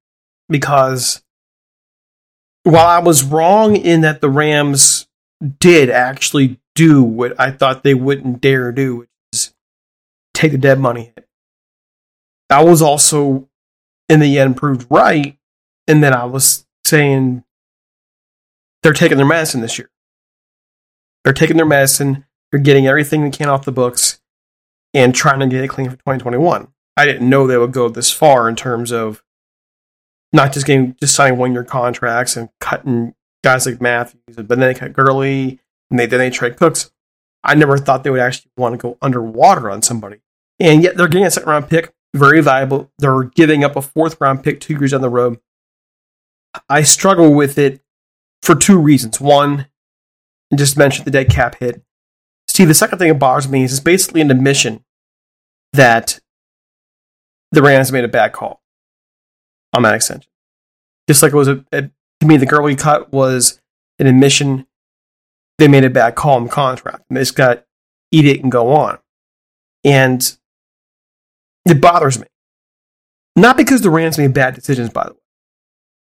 because 0.49 1.23
while 2.65 2.87
I 2.87 2.99
was 2.99 3.25
wrong 3.25 3.77
in 3.77 4.03
that 4.03 4.21
the 4.21 4.31
Rams 4.31 5.09
did 5.61 5.91
actually 5.91 6.61
do 6.75 7.03
what 7.03 7.39
I 7.41 7.51
thought 7.51 7.85
they 7.85 7.95
wouldn't 7.95 8.41
dare 8.41 8.73
do, 8.73 8.97
which 8.97 9.09
is 9.33 9.55
take 10.35 10.53
the 10.53 10.59
dead 10.59 10.79
money 10.79 11.13
I 12.51 12.63
was 12.63 12.81
also 12.83 13.49
in 14.09 14.21
the 14.21 14.39
end 14.39 14.57
proved 14.57 14.87
right 14.91 15.39
And 15.87 16.03
that 16.03 16.13
I 16.13 16.25
was 16.25 16.67
saying 16.85 17.45
they're 18.83 18.93
taking 18.93 19.17
their 19.17 19.27
medicine 19.27 19.61
this 19.61 19.79
year. 19.79 19.91
They're 21.25 21.33
taking 21.33 21.57
their 21.57 21.67
medicine, 21.67 22.25
they're 22.51 22.61
getting 22.61 22.87
everything 22.87 23.25
they 23.25 23.31
can 23.31 23.49
off 23.49 23.65
the 23.65 23.73
books 23.73 24.21
and 24.95 25.15
trying 25.15 25.41
to 25.41 25.47
get 25.49 25.65
it 25.65 25.69
clean 25.69 25.91
for 25.91 25.97
2021. 25.97 26.69
I 26.97 27.05
didn't 27.05 27.29
know 27.29 27.47
they 27.47 27.59
would 27.59 27.73
go 27.73 27.89
this 27.89 28.11
far 28.11 28.49
in 28.49 28.57
terms 28.57 28.93
of 28.93 29.23
not 30.33 30.53
just 30.53 30.67
getting 30.67 30.97
just 31.01 31.15
signing 31.15 31.39
one 31.39 31.53
year 31.53 31.65
contracts 31.65 32.37
and 32.37 32.49
cutting 32.61 33.15
guys 33.43 33.67
like 33.67 33.81
Matthews, 33.81 34.37
but 34.37 34.49
then 34.49 34.61
they 34.61 34.75
cut 34.75 34.93
Gurley 34.93 35.61
and 35.91 35.99
they 35.99 36.07
then 36.07 36.21
they 36.21 36.31
trade 36.31 36.57
Cooks. 36.57 36.91
I 37.45 37.55
never 37.55 37.79
thought 37.79 38.05
they 38.05 38.11
would 38.11 38.21
actually 38.21 38.51
want 38.57 38.75
to 38.75 38.79
go 38.79 38.99
underwater 39.01 39.71
on 39.71 39.83
somebody. 39.83 40.21
And 40.59 40.83
yet 40.83 40.97
they're 40.97 41.09
getting 41.09 41.27
a 41.27 41.31
second 41.31 41.51
round 41.51 41.69
pick, 41.69 41.93
very 42.15 42.41
valuable. 42.41 42.91
They're 42.99 43.25
giving 43.25 43.65
up 43.65 43.77
a 43.77 43.83
fourth 43.83 44.21
round 44.21 44.43
pick 44.43 44.61
two 44.61 44.75
years 44.75 44.93
down 44.93 45.01
the 45.01 45.09
road. 45.09 45.39
I 46.69 46.83
struggle 46.83 47.35
with 47.35 47.59
it 47.59 47.81
for 48.43 48.55
two 48.55 48.79
reasons. 48.79 49.21
One, 49.21 49.67
just 50.55 50.77
mentioned 50.77 51.07
the 51.07 51.11
dead 51.11 51.31
cap 51.31 51.57
hit. 51.57 51.83
Steve, 52.49 52.69
the 52.69 52.75
second 52.75 52.99
thing 52.99 53.09
that 53.09 53.19
bothers 53.19 53.49
me 53.49 53.65
is 53.65 53.73
it's 53.73 53.81
basically 53.81 54.21
an 54.21 54.31
admission 54.31 54.85
that 55.73 56.21
the 57.53 57.63
Rams 57.63 57.93
made 57.93 58.05
a 58.05 58.09
bad 58.09 58.33
call 58.33 58.63
on 59.73 59.83
that 59.83 59.95
extension. 59.95 60.31
Just 61.09 61.23
like 61.23 61.33
it 61.33 61.37
was 61.37 61.49
a, 61.49 61.65
a 61.73 61.83
to 62.21 62.27
me, 62.27 62.37
the 62.37 62.47
Gurley 62.47 62.77
cut 62.77 63.13
was 63.13 63.61
an 63.99 64.07
admission 64.07 64.67
they 65.59 65.69
made 65.69 65.85
a 65.85 65.91
bad 65.91 66.15
call 66.15 66.39
in 66.39 66.45
the 66.45 66.51
contract. 66.51 67.05
And 67.09 67.19
just 67.19 67.37
got 67.37 67.65
eat 68.13 68.27
it 68.27 68.43
and 68.43 68.53
go 68.53 68.73
on. 68.73 68.99
And 69.85 70.37
it 71.67 71.81
bothers 71.81 72.19
me. 72.19 72.27
Not 73.35 73.57
because 73.57 73.83
the 73.83 73.91
Rams 73.91 74.19
made 74.19 74.33
bad 74.33 74.55
decisions, 74.55 74.89
by 74.91 75.05
the 75.05 75.13
way. 75.13 75.21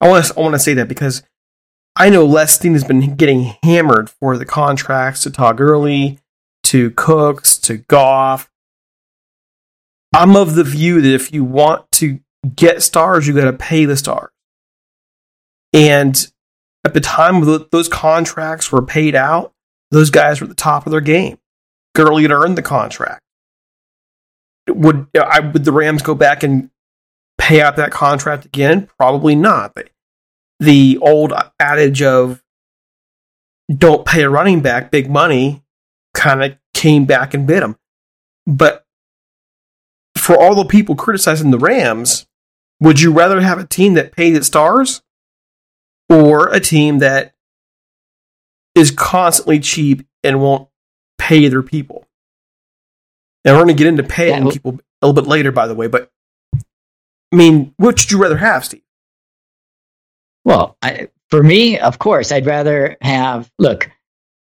I 0.02 0.10
want 0.10 0.26
to 0.26 0.34
I 0.36 0.40
want 0.42 0.56
to 0.56 0.60
say 0.60 0.74
that 0.74 0.88
because 0.88 1.22
I 1.96 2.10
know 2.10 2.26
Les 2.26 2.58
Snead 2.58 2.74
has 2.74 2.84
been 2.84 3.16
getting 3.16 3.56
hammered 3.64 4.10
for 4.10 4.38
the 4.38 4.46
contracts 4.46 5.24
to 5.24 5.30
Todd 5.30 5.58
Gurley, 5.58 6.20
to 6.64 6.92
Cooks, 6.92 7.58
to 7.60 7.78
Goff. 7.78 8.50
I'm 10.14 10.36
of 10.36 10.56
the 10.56 10.64
view 10.64 11.02
that 11.02 11.14
if 11.14 11.32
you 11.32 11.44
want 11.44 11.90
to 11.94 12.20
get 12.56 12.82
stars, 12.82 13.28
you 13.28 13.36
got 13.36 13.46
to 13.46 13.54
pay 13.54 13.86
the 13.86 13.96
stars. 13.96 14.32
And 15.74 16.28
at 16.84 16.94
the 16.94 17.00
time 17.00 17.42
those 17.72 17.88
contracts 17.88 18.72
were 18.72 18.82
paid 18.82 19.16
out, 19.16 19.54
those 19.92 20.10
guys 20.10 20.42
were 20.42 20.46
at 20.46 20.50
the 20.50 20.56
top 20.56 20.86
of 20.86 20.92
their 20.92 21.02
game. 21.02 21.38
Gurley 21.94 22.24
had 22.24 22.32
earned 22.32 22.58
the 22.58 22.64
contract. 22.64 23.22
Would 24.68 25.08
I, 25.16 25.40
would 25.40 25.66
the 25.66 25.72
Rams 25.72 26.02
go 26.02 26.16
back 26.16 26.44
and 26.44 26.70
pay 27.38 27.62
out 27.62 27.78
that 27.78 27.92
contract 27.92 28.46
again? 28.46 28.88
Probably 28.98 29.36
not. 29.36 29.76
The 30.60 30.98
old 31.02 31.34
adage 31.60 32.02
of 32.02 32.44
don't 33.76 34.06
pay 34.06 34.24
a 34.24 34.30
running 34.30 34.62
back 34.62 34.92
big 34.92 35.10
money 35.10 35.64
kind 36.14 36.44
of 36.44 36.58
came 36.74 37.06
back 37.06 37.34
and 37.34 37.48
bit 37.48 37.62
them. 37.62 37.78
But 38.46 38.86
for 40.16 40.40
all 40.40 40.56
the 40.56 40.66
people 40.66 40.96
criticizing 40.96 41.52
the 41.52 41.60
Rams, 41.60 42.28
would 42.80 43.02
you 43.02 43.12
rather 43.12 43.42
have 43.42 43.60
a 43.60 43.66
team 43.66 43.94
that 43.96 44.12
pays 44.12 44.36
its 44.36 44.48
stars 44.48 45.02
or 46.10 46.50
a 46.50 46.60
team 46.60 47.00
that 47.00 47.34
is 48.76 48.92
constantly 48.92 49.60
cheap 49.60 50.06
and 50.24 50.42
won't 50.42 50.68
pay 51.18 51.48
their 51.48 51.64
people? 51.64 52.08
And 53.44 53.56
we're 53.56 53.64
going 53.64 53.76
to 53.76 53.84
get 53.84 53.88
into 53.88 54.04
paying 54.04 54.46
Yeah. 54.46 54.52
people 54.52 54.80
a 55.02 55.08
little 55.08 55.22
bit 55.22 55.28
later, 55.30 55.52
by 55.52 55.68
the 55.68 55.76
way. 55.76 55.88
But 55.88 56.12
I 56.56 57.36
mean, 57.36 57.74
which 57.78 58.04
would 58.06 58.12
you 58.12 58.22
rather 58.22 58.38
have, 58.38 58.66
Steve? 58.66 58.82
Well, 60.44 60.78
I, 60.82 61.10
for 61.30 61.42
me, 61.42 61.80
of 61.80 62.00
course, 62.00 62.32
I'd 62.32 62.46
rather 62.46 62.98
have. 63.02 63.50
Look, 63.60 63.90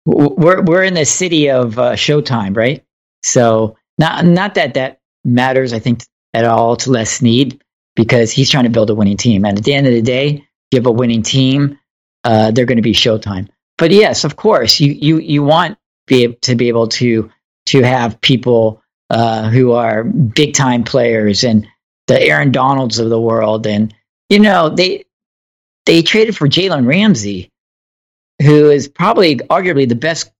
we're 0.06 0.62
we're 0.62 0.84
in 0.84 0.94
the 0.94 1.06
city 1.06 1.50
of 1.50 1.78
uh, 1.78 1.94
Showtime, 1.94 2.56
right? 2.56 2.84
So 3.24 3.78
not 3.98 4.26
not 4.26 4.56
that 4.56 4.74
that 4.76 5.00
matters. 5.24 5.74
I 5.74 5.80
think 5.80 6.04
at 6.34 6.46
all 6.46 6.76
to 6.78 6.92
Les 6.92 7.10
Snead 7.12 7.62
because 7.96 8.32
he's 8.32 8.50
trying 8.50 8.64
to 8.64 8.70
build 8.70 8.90
a 8.90 8.96
winning 8.96 9.18
team, 9.18 9.46
and 9.46 9.58
at 9.58 9.64
the 9.64 9.74
end 9.74 9.88
of 9.88 9.94
the 9.94 10.02
day, 10.02 10.30
if 10.30 10.44
you 10.72 10.80
have 10.80 10.86
a 10.86 10.92
winning 10.92 11.22
team, 11.22 11.78
uh, 12.24 12.52
they're 12.52 12.66
going 12.66 12.78
to 12.78 12.82
be 12.82 12.94
Showtime. 12.94 13.50
But 13.78 13.92
yes, 13.92 14.24
of 14.24 14.36
course, 14.36 14.80
you 14.80 14.94
you 14.94 15.18
you 15.20 15.44
want 15.44 15.78
be 16.08 16.34
to 16.34 16.56
be 16.56 16.70
able 16.70 16.88
to 16.88 17.30
to 17.68 17.82
have 17.84 18.20
people 18.22 18.82
uh, 19.10 19.50
who 19.50 19.72
are 19.72 20.04
big 20.04 20.54
time 20.54 20.84
players 20.84 21.44
and 21.44 21.68
the 22.08 22.22
Aaron 22.22 22.52
Donalds 22.52 23.00
of 23.00 23.10
the 23.10 23.20
world, 23.20 23.68
and 23.68 23.94
you 24.30 24.40
know 24.40 24.70
they 24.70 25.06
they 25.86 26.02
traded 26.02 26.38
for 26.38 26.48
Jalen 26.48 26.86
Ramsey, 26.86 27.52
who 28.42 28.70
is 28.70 28.88
probably 28.88 29.38
arguably 29.38 29.88
the 29.88 29.96
best 29.96 30.32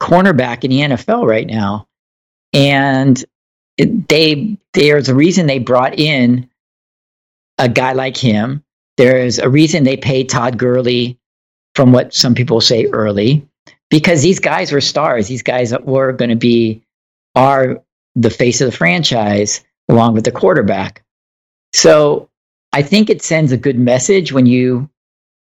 cornerback 0.00 0.64
in 0.64 0.70
the 0.70 0.80
NFL 0.80 1.26
right 1.26 1.46
now. 1.46 1.86
And 2.52 3.22
they 3.76 4.58
there's 4.74 5.08
a 5.08 5.14
reason 5.14 5.46
they 5.46 5.58
brought 5.58 5.98
in 5.98 6.48
a 7.58 7.68
guy 7.68 7.92
like 7.92 8.16
him. 8.16 8.64
There's 8.96 9.38
a 9.38 9.48
reason 9.48 9.84
they 9.84 9.96
paid 9.96 10.28
Todd 10.28 10.58
Gurley 10.58 11.18
from 11.74 11.92
what 11.92 12.14
some 12.14 12.34
people 12.34 12.60
say 12.60 12.86
early, 12.86 13.46
because 13.90 14.22
these 14.22 14.40
guys 14.40 14.72
were 14.72 14.80
stars. 14.80 15.28
These 15.28 15.42
guys 15.42 15.72
were 15.84 16.12
going 16.12 16.30
to 16.30 16.36
be 16.36 16.82
are 17.34 17.82
the 18.22 18.30
face 18.30 18.60
of 18.60 18.70
the 18.70 18.76
franchise 18.76 19.64
along 19.88 20.14
with 20.14 20.24
the 20.24 20.32
quarterback. 20.32 21.04
So 21.72 22.28
I 22.72 22.82
think 22.82 23.10
it 23.10 23.22
sends 23.22 23.52
a 23.52 23.56
good 23.56 23.78
message 23.78 24.32
when 24.32 24.46
you 24.46 24.90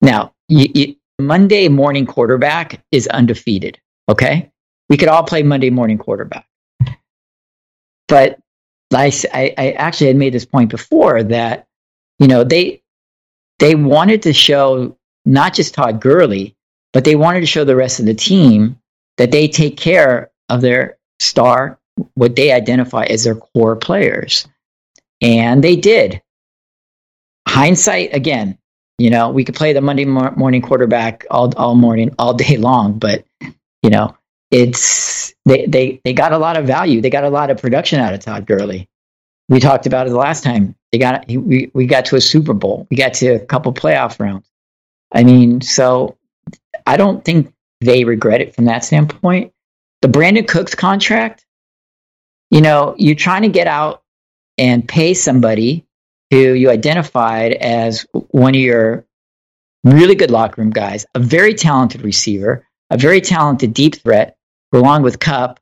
now 0.01 0.33
you, 0.47 0.67
you, 0.73 0.95
Monday 1.19 1.67
morning 1.67 2.05
quarterback 2.05 2.83
is 2.91 3.07
undefeated. 3.07 3.79
Okay, 4.07 4.51
we 4.88 4.97
could 4.97 5.09
all 5.09 5.23
play 5.23 5.43
Monday 5.43 5.69
morning 5.69 5.97
quarterback, 5.97 6.47
but 8.07 8.39
I, 8.93 9.11
I 9.33 9.71
actually 9.71 10.07
had 10.07 10.15
made 10.15 10.33
this 10.33 10.45
point 10.45 10.69
before 10.69 11.23
that 11.23 11.67
you 12.19 12.27
know 12.27 12.43
they 12.43 12.81
they 13.59 13.75
wanted 13.75 14.23
to 14.23 14.33
show 14.33 14.97
not 15.25 15.53
just 15.53 15.73
Todd 15.73 16.01
Gurley, 16.01 16.55
but 16.93 17.03
they 17.03 17.15
wanted 17.15 17.41
to 17.41 17.45
show 17.45 17.65
the 17.65 17.75
rest 17.75 17.99
of 17.99 18.05
the 18.05 18.13
team 18.13 18.79
that 19.17 19.31
they 19.31 19.47
take 19.47 19.77
care 19.77 20.31
of 20.47 20.61
their 20.61 20.97
star, 21.19 21.78
what 22.13 22.35
they 22.35 22.51
identify 22.51 23.03
as 23.05 23.23
their 23.23 23.35
core 23.35 23.75
players, 23.75 24.47
and 25.21 25.63
they 25.63 25.75
did. 25.75 26.21
Hindsight 27.47 28.13
again 28.13 28.57
you 28.99 29.09
know 29.09 29.31
we 29.31 29.43
could 29.43 29.55
play 29.55 29.73
the 29.73 29.81
monday 29.81 30.05
mor- 30.05 30.35
morning 30.35 30.61
quarterback 30.61 31.25
all 31.31 31.51
all 31.57 31.73
morning 31.73 32.13
all 32.19 32.33
day 32.33 32.57
long 32.57 32.99
but 32.99 33.25
you 33.81 33.89
know 33.89 34.15
it's 34.51 35.33
they 35.45 35.65
they 35.67 36.01
they 36.03 36.13
got 36.13 36.33
a 36.33 36.37
lot 36.37 36.57
of 36.57 36.65
value. 36.65 37.01
They 37.01 37.09
got 37.09 37.23
a 37.23 37.29
lot 37.29 37.51
of 37.51 37.59
production 37.59 37.99
out 37.99 38.13
of 38.13 38.19
todd 38.19 38.45
Gurley. 38.45 38.89
we 39.47 39.59
talked 39.59 39.85
about 39.85 40.07
it 40.07 40.09
the 40.11 40.17
last 40.17 40.43
time. 40.43 40.75
They 40.91 40.97
got 40.97 41.27
we, 41.27 41.69
we 41.73 41.85
got 41.85 42.05
to 42.05 42.15
a 42.15 42.21
super 42.21 42.53
bowl. 42.53 42.87
We 42.89 42.97
got 42.97 43.13
to 43.15 43.27
a 43.35 43.39
couple 43.39 43.73
playoff 43.73 44.19
rounds. 44.19 44.49
I 45.12 45.23
mean 45.23 45.62
so 45.62 46.17
i 46.85 46.97
don't 46.97 47.23
think 47.23 47.53
they 47.81 48.03
regret 48.03 48.41
it 48.41 48.55
from 48.55 48.65
that 48.65 48.83
standpoint. 48.83 49.53
The 50.01 50.07
brandin 50.07 50.47
cooks 50.47 50.75
contract 50.75 51.45
you 52.49 52.62
know 52.62 52.95
you're 52.97 53.15
trying 53.15 53.43
to 53.43 53.49
get 53.49 53.67
out 53.67 54.03
and 54.57 54.88
pay 54.88 55.13
somebody 55.13 55.85
who 56.31 56.53
you 56.53 56.69
identified 56.69 57.53
as 57.53 58.05
one 58.12 58.53
of 58.53 58.62
your 58.62 59.05
really 59.83 60.15
good 60.15 60.31
locker 60.31 60.62
room 60.62 60.71
guys, 60.71 61.05
a 61.15 61.19
very 61.19 61.53
talented 61.53 62.01
receiver, 62.01 62.67
a 62.89 62.97
very 62.97 63.21
talented 63.21 63.73
deep 63.73 63.95
threat, 63.95 64.38
along 64.73 65.03
with 65.03 65.19
Kupp 65.19 65.59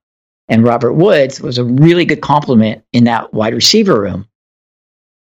and 0.47 0.63
Robert 0.63 0.93
Woods, 0.93 1.41
was 1.41 1.58
a 1.58 1.63
really 1.63 2.06
good 2.06 2.21
complement 2.21 2.84
in 2.93 3.06
that 3.06 3.34
wide 3.34 3.54
receiver 3.54 4.00
room. 4.00 4.28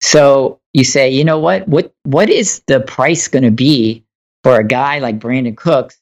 So 0.00 0.60
you 0.72 0.84
say, 0.84 1.10
you 1.10 1.24
know 1.24 1.38
what? 1.38 1.66
What 1.68 1.92
what 2.04 2.28
is 2.28 2.62
the 2.66 2.80
price 2.80 3.28
going 3.28 3.44
to 3.44 3.50
be 3.50 4.04
for 4.42 4.56
a 4.58 4.64
guy 4.64 4.98
like 4.98 5.18
Brandin 5.18 5.56
Cooks 5.56 5.98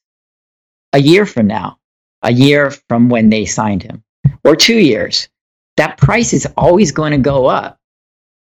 a 0.93 1.01
year 1.01 1.27
from 1.27 1.47
now, 1.47 1.79
a 2.23 2.33
year 2.33 2.71
from 2.71 3.09
when 3.09 3.31
they 3.31 3.47
signed 3.47 3.83
him, 3.83 4.03
or 4.45 4.57
two 4.57 4.79
years? 4.79 5.29
That 5.77 5.99
price 5.99 6.33
is 6.33 6.47
always 6.57 6.93
going 6.93 7.13
to 7.13 7.19
go 7.19 7.47
up 7.47 7.79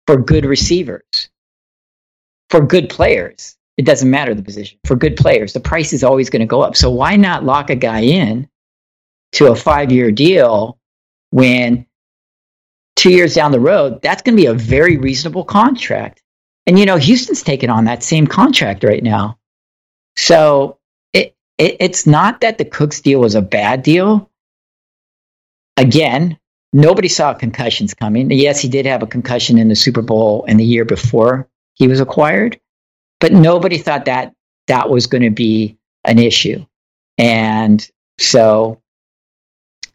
for 0.07 0.17
good 0.17 0.45
receivers, 0.45 1.29
for 2.49 2.61
good 2.61 2.89
players. 2.89 3.55
It 3.77 3.85
doesn't 3.85 4.09
matter 4.09 4.35
the 4.35 4.43
position. 4.43 4.77
For 4.85 4.95
good 4.95 5.17
players, 5.17 5.53
the 5.53 5.59
price 5.59 5.93
is 5.93 6.03
always 6.03 6.29
going 6.29 6.41
to 6.41 6.45
go 6.45 6.61
up. 6.61 6.75
So 6.75 6.91
why 6.91 7.15
not 7.15 7.43
lock 7.43 7.69
a 7.69 7.75
guy 7.75 8.01
in 8.01 8.47
to 9.33 9.51
a 9.51 9.55
five 9.55 9.91
year 9.91 10.11
deal 10.11 10.77
when 11.31 11.87
two 12.95 13.09
years 13.09 13.33
down 13.33 13.51
the 13.51 13.59
road, 13.59 14.01
that's 14.03 14.21
going 14.21 14.37
to 14.37 14.41
be 14.41 14.47
a 14.47 14.53
very 14.53 14.97
reasonable 14.97 15.43
contract? 15.43 16.21
And, 16.67 16.77
you 16.77 16.85
know, 16.85 16.97
Houston's 16.97 17.41
taking 17.41 17.69
on 17.69 17.85
that 17.85 18.03
same 18.03 18.27
contract 18.27 18.83
right 18.83 19.03
now. 19.03 19.39
So 20.15 20.77
it, 21.11 21.35
it 21.57 21.77
it's 21.79 22.05
not 22.05 22.41
that 22.41 22.59
the 22.59 22.65
Cooks 22.65 23.01
deal 23.01 23.19
was 23.19 23.35
a 23.35 23.41
bad 23.41 23.81
deal. 23.81 24.29
Again, 25.77 26.37
nobody 26.73 27.07
saw 27.07 27.33
concussions 27.33 27.93
coming. 27.93 28.29
Yes, 28.31 28.59
he 28.59 28.67
did 28.67 28.85
have 28.85 29.03
a 29.03 29.07
concussion 29.07 29.57
in 29.57 29.69
the 29.69 29.75
Super 29.75 30.01
Bowl 30.01 30.43
and 30.47 30.59
the 30.59 30.65
year 30.65 30.83
before 30.83 31.47
he 31.75 31.87
was 31.87 31.99
acquired, 31.99 32.59
but 33.19 33.31
nobody 33.31 33.77
thought 33.77 34.05
that 34.05 34.33
that 34.67 34.89
was 34.89 35.07
going 35.07 35.23
to 35.23 35.29
be 35.29 35.77
an 36.03 36.19
issue. 36.19 36.65
And 37.17 37.87
so, 38.19 38.81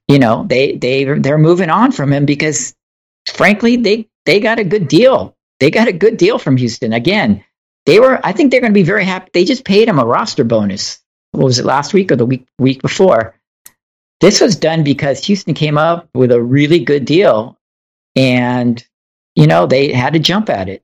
you 0.07 0.19
know, 0.19 0.45
they 0.49 0.77
they 0.77 1.05
they're 1.05 1.39
moving 1.39 1.71
on 1.71 1.93
from 1.93 2.13
him 2.13 2.25
because, 2.25 2.75
frankly, 3.27 3.77
they 3.77 4.09
they 4.25 4.41
got 4.41 4.59
a 4.59 4.65
good 4.65 4.89
deal. 4.89 5.37
They 5.61 5.71
got 5.71 5.89
a 5.89 5.93
good 5.93 6.17
deal 6.17 6.39
from 6.39 6.57
Houston. 6.57 6.93
Again, 6.93 7.45
they 7.87 7.99
were. 7.99 8.21
I 8.25 8.33
think 8.33 8.51
they're 8.51 8.61
going 8.61 8.73
to 8.73 8.79
be 8.79 8.85
very 8.85 9.05
happy. 9.05 9.31
They 9.33 9.45
just 9.45 9.65
paid 9.65 9.89
him 9.89 9.99
a 9.99 10.07
roster 10.07 10.45
bonus. 10.45 11.01
What 11.33 11.45
was 11.45 11.59
it 11.59 11.67
last 11.67 11.93
week 11.93 12.13
or 12.13 12.17
the 12.17 12.27
week 12.27 12.47
week 12.59 12.81
before? 12.81 13.35
This 14.21 14.41
was 14.41 14.57
done 14.57 14.83
because 14.83 15.25
Houston 15.27 15.55
came 15.55 15.79
up 15.79 16.09
with 16.15 16.33
a 16.33 16.43
really 16.43 16.81
good 16.81 17.05
deal 17.05 17.59
and, 18.17 18.85
you 19.37 19.47
know, 19.47 19.67
they 19.67 19.93
had 19.93 20.15
to 20.15 20.19
jump 20.19 20.51
at 20.51 20.69
it. 20.69 20.83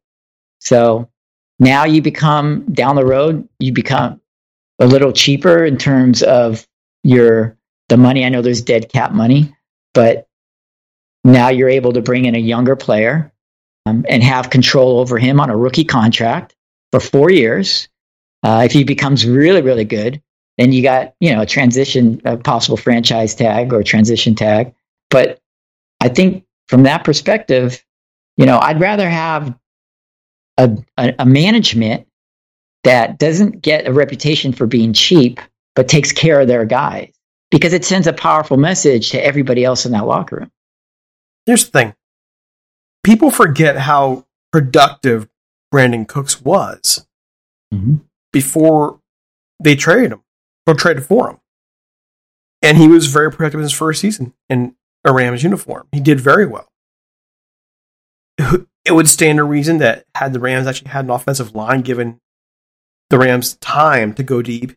So 0.61 1.11
now 1.59 1.85
you 1.85 2.01
become 2.01 2.65
down 2.73 2.97
the 2.97 3.05
road, 3.05 3.49
you 3.59 3.73
become 3.73 4.21
a 4.79 4.87
little 4.87 5.13
cheaper 5.13 5.65
in 5.65 5.79
terms 5.79 6.23
of 6.23 6.67
your 7.03 7.57
the 7.89 7.97
money. 7.97 8.25
I 8.25 8.29
know 8.29 8.41
there's 8.41 8.63
dead 8.63 8.89
cap 8.89 9.13
money, 9.13 9.55
but 9.93 10.27
now 11.23 11.49
you're 11.49 11.69
able 11.69 11.93
to 11.93 12.03
bring 12.03 12.25
in 12.25 12.35
a 12.35 12.39
younger 12.39 12.77
player 12.77 13.33
um, 13.87 14.05
and 14.09 14.23
have 14.23 14.51
control 14.51 14.99
over 14.99 15.19
him 15.19 15.41
on 15.41 15.51
a 15.51 15.57
rookie 15.57 15.85
contract 15.85 16.55
for 16.93 17.01
four 17.01 17.31
years. 17.31 17.89
Uh, 18.43 18.63
if 18.65 18.73
he 18.73 18.85
becomes 18.85 19.27
really, 19.27 19.63
really 19.63 19.85
good, 19.85 20.23
then 20.59 20.73
you 20.73 20.83
got 20.83 21.15
you 21.21 21.35
know 21.35 21.43
a 21.43 21.47
transition, 21.47 22.21
a 22.25 22.37
possible 22.37 22.77
franchise 22.77 23.35
tag 23.35 23.73
or 23.73 23.83
transition 23.83 24.35
tag. 24.35 24.75
But 25.11 25.41
I 26.01 26.09
think 26.09 26.45
from 26.69 26.85
that 26.85 27.05
perspective, 27.05 27.85
you 28.37 28.47
know, 28.47 28.59
I'd 28.59 28.81
rather 28.81 29.09
have 29.09 29.57
a, 30.59 30.77
a, 30.97 31.15
a 31.21 31.27
management 31.27 32.07
that 32.85 33.19
doesn't 33.19 33.63
get 33.63 33.87
a 33.87 33.93
reputation 33.93 34.53
for 34.53 34.67
being 34.67 34.93
cheap, 34.93 35.41
but 35.75 35.89
takes 35.89 36.13
care 36.13 36.41
of 36.41 36.49
their 36.49 36.65
guys 36.65 37.13
because 37.51 37.73
it 37.73 37.85
sends 37.85 38.07
a 38.07 38.13
powerful 38.13 38.57
message 38.57 39.11
to 39.11 39.25
everybody 39.25 39.65
else 39.65 39.87
in 39.87 39.93
that 39.93 40.07
locker 40.07 40.37
room. 40.37 40.51
Here's 41.47 41.65
the 41.67 41.71
thing 41.71 41.95
people 43.03 43.31
forget 43.31 43.77
how 43.77 44.27
productive 44.53 45.29
Brandin 45.73 46.07
Cooks 46.07 46.41
was 46.41 47.07
Mhm. 47.73 48.01
before 48.33 49.01
they 49.63 49.77
traded 49.77 50.13
him 50.13 50.23
or 50.67 50.75
traded 50.75 51.05
for 51.05 51.31
him. 51.31 51.39
And 52.63 52.79
he 52.79 52.89
was 52.89 53.07
very 53.07 53.31
productive 53.31 53.61
in 53.61 53.65
his 53.65 53.73
first 53.73 54.01
season 54.01 54.33
in 54.49 54.75
a 55.05 55.13
Rams 55.13 55.43
uniform. 55.43 55.87
He 55.93 56.01
did 56.01 56.21
very 56.21 56.47
well. 56.47 56.71
It 58.39 58.93
would 58.93 59.09
stand 59.09 59.39
to 59.39 59.45
reason 59.45 59.79
that 59.79 60.05
had 60.15 60.33
the 60.33 60.41
Rams 60.41 60.67
actually 60.67 60.91
had 60.91 61.05
an 61.05 61.11
offensive 61.11 61.55
line 61.55 61.83
given 61.83 62.21
the 63.11 63.19
Rams 63.19 63.57
time 63.57 64.13
to 64.15 64.23
go 64.23 64.43
deep 64.43 64.73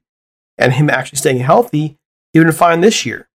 and 0.57 0.73
him 0.73 0.89
actually 0.89 1.17
staying 1.17 1.39
healthy, 1.39 1.97
he 2.33 2.39
would 2.39 2.47
have 2.47 2.57
fine 2.57 2.81
this 2.81 3.05
year. 3.05 3.29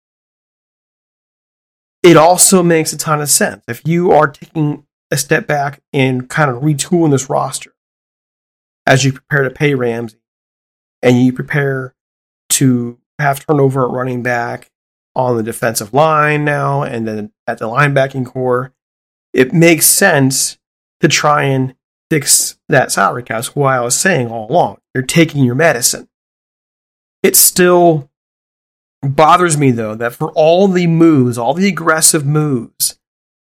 It 2.02 2.16
also 2.16 2.62
makes 2.62 2.92
a 2.92 2.98
ton 2.98 3.20
of 3.20 3.28
sense. 3.28 3.62
If 3.68 3.86
you 3.86 4.10
are 4.10 4.28
taking 4.28 4.86
a 5.10 5.16
step 5.16 5.46
back 5.46 5.82
and 5.92 6.28
kind 6.28 6.50
of 6.50 6.62
retooling 6.62 7.10
this 7.10 7.28
roster 7.28 7.74
as 8.86 9.04
you 9.04 9.12
prepare 9.12 9.42
to 9.42 9.50
pay 9.50 9.74
Ramsey 9.74 10.20
and 11.02 11.22
you 11.22 11.32
prepare 11.32 11.94
to 12.50 12.98
have 13.18 13.44
turnover 13.44 13.84
at 13.84 13.92
running 13.92 14.22
back 14.22 14.70
on 15.14 15.36
the 15.36 15.42
defensive 15.42 15.92
line 15.92 16.44
now 16.44 16.82
and 16.82 17.06
then 17.06 17.32
at 17.46 17.58
the 17.58 17.66
linebacking 17.66 18.26
core, 18.26 18.72
it 19.32 19.52
makes 19.52 19.86
sense 19.86 20.58
to 21.00 21.08
try 21.08 21.44
and 21.44 21.74
fix 22.10 22.58
that 22.68 22.92
salary 22.92 23.22
cap. 23.22 23.38
That's 23.38 23.54
why 23.56 23.76
I 23.76 23.80
was 23.80 23.98
saying 23.98 24.28
all 24.28 24.50
along. 24.50 24.78
You're 24.94 25.04
taking 25.04 25.44
your 25.44 25.54
medicine. 25.54 26.08
It 27.22 27.36
still 27.36 28.10
bothers 29.02 29.56
me 29.56 29.70
though 29.70 29.94
that 29.94 30.14
for 30.14 30.30
all 30.32 30.68
the 30.68 30.86
moves, 30.86 31.38
all 31.38 31.54
the 31.54 31.68
aggressive 31.68 32.26
moves 32.26 32.98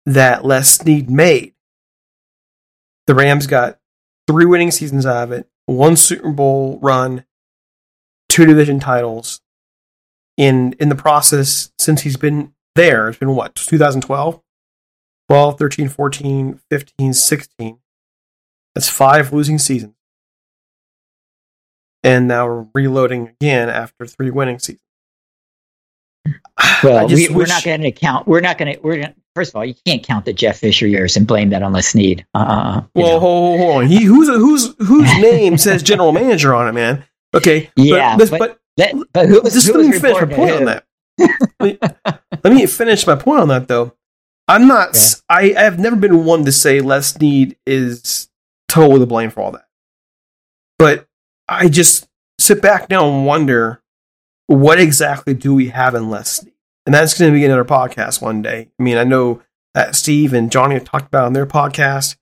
that 0.07 0.45
Les 0.45 0.71
Snead 0.71 1.11
made, 1.11 1.55
the 3.07 3.15
Rams 3.15 3.47
got 3.47 3.79
three 4.27 4.47
winning 4.47 4.71
seasons 4.71 5.07
out 5.07 5.25
of 5.25 5.33
it, 5.33 5.49
one 5.67 5.97
Super 5.97 6.31
Bowl 6.31 6.79
run, 6.83 7.25
two 8.35 8.45
division 8.45 8.81
titles. 8.81 9.41
In 10.37 10.75
in 10.81 10.89
the 10.89 10.97
process, 10.97 11.73
since 11.79 12.01
he's 12.03 12.17
been 12.17 12.53
there, 12.75 13.09
it's 13.09 13.19
been 13.19 13.37
what, 13.37 13.55
2012? 13.55 14.41
12, 15.29 15.59
13, 15.59 15.89
14, 15.89 16.61
15, 16.71 17.15
16. 17.15 17.79
That's 18.75 18.89
five 18.89 19.33
losing 19.33 19.59
seasons. 19.59 19.95
And 22.03 22.27
now 22.29 22.47
we're 22.47 22.67
reloading 22.75 23.29
again 23.29 23.71
after 23.71 24.07
three 24.07 24.31
winning 24.31 24.59
seasons. 24.59 24.81
Well, 26.83 27.07
we, 27.09 27.29
are 27.29 27.47
not 27.47 27.63
going 27.63 27.83
to 27.83 27.93
count. 27.93 28.27
We're 28.27 28.41
not 28.41 28.59
going 28.59 28.75
to. 28.75 28.81
We're 28.81 28.97
gonna, 28.97 29.15
first 29.37 29.53
of 29.53 29.57
all, 29.57 29.65
you 29.65 29.75
can't 29.87 30.03
count 30.03 30.25
the 30.25 30.33
Jeff 30.33 30.59
Fisher 30.59 30.89
years 30.89 31.17
and 31.17 31.29
blame 31.29 31.51
that 31.51 31.63
on 31.63 31.73
Les 31.73 31.87
Snead. 31.87 32.27
Uh, 32.35 32.83
well, 32.95 33.21
hold, 33.21 33.61
hold, 33.61 33.77
on. 33.77 33.87
He 33.87 34.03
who's 34.03 34.29
who's 34.29 34.75
whose 34.81 35.17
name 35.19 35.57
says 35.57 35.85
general 35.85 36.11
manager 36.11 36.53
on 36.53 36.69
it, 36.69 36.73
man? 36.73 37.05
Okay, 37.35 37.71
yeah, 37.77 38.17
but 38.17 38.31
but, 38.31 38.59
but, 38.77 38.95
but 39.13 39.29
who, 39.29 39.43
just 39.43 39.67
who 39.67 39.75
let 39.75 39.91
me 39.91 39.99
finish 39.99 40.21
my 40.21 40.35
point 40.35 40.51
on 40.53 40.65
that. 40.65 40.85
let, 41.19 41.61
me, 41.61 41.79
let 42.45 42.53
me 42.53 42.67
finish 42.67 43.07
my 43.07 43.17
point 43.17 43.41
on 43.41 43.49
that 43.49 43.69
though. 43.69 43.95
I'm 44.49 44.67
not. 44.67 44.97
I 45.29 45.55
I 45.57 45.63
have 45.63 45.79
never 45.79 45.97
been 45.97 46.25
one 46.25 46.45
to 46.45 46.53
say 46.53 46.81
Les 46.81 47.09
Snead 47.09 47.57
is 47.67 48.29
totally 48.69 49.01
the 49.01 49.07
blame 49.07 49.31
for 49.31 49.41
all 49.41 49.53
that, 49.53 49.67
but 50.79 51.07
I 51.49 51.69
just 51.69 52.09
sit 52.39 52.61
back 52.63 52.91
now 52.91 53.09
and 53.09 53.27
wonder 53.27 53.83
what 54.47 54.79
exactly 54.79 55.35
do 55.35 55.55
we 55.55 55.69
have 55.69 55.95
in 55.95 56.11
Les 56.11 56.31
Snead 56.31 56.55
and 56.87 56.95
that's 56.95 57.19
going 57.19 57.33
to 57.33 57.39
be 57.39 57.45
another 57.45 57.65
podcast 57.65 58.21
one 58.21 58.43
day. 58.43 58.69
I 58.79 58.83
mean, 58.83 58.97
I 58.97 59.05
know 59.05 59.43
that 59.75 59.95
Steve 59.95 60.33
and 60.33 60.53
Johnny 60.53 60.75
have 60.75 60.85
talked 60.85 61.07
about 61.07 61.25
on 61.25 61.33
their 61.33 61.47
podcast. 61.47 62.17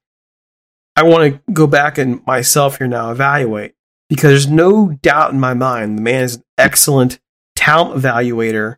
I 0.95 1.03
want 1.03 1.33
to 1.33 1.53
go 1.53 1.67
back 1.67 1.99
and 1.99 2.25
myself 2.27 2.79
here 2.79 2.87
now 2.87 3.11
evaluate 3.11 3.75
because 4.13 4.29
there's 4.29 4.47
no 4.47 4.91
doubt 5.01 5.33
in 5.33 5.41
my 5.41 5.55
mind 5.55 5.97
the 5.97 6.03
man 6.03 6.25
is 6.25 6.37
an 6.37 6.45
excellent 6.59 7.19
talent 7.57 7.99
evaluator 7.99 8.77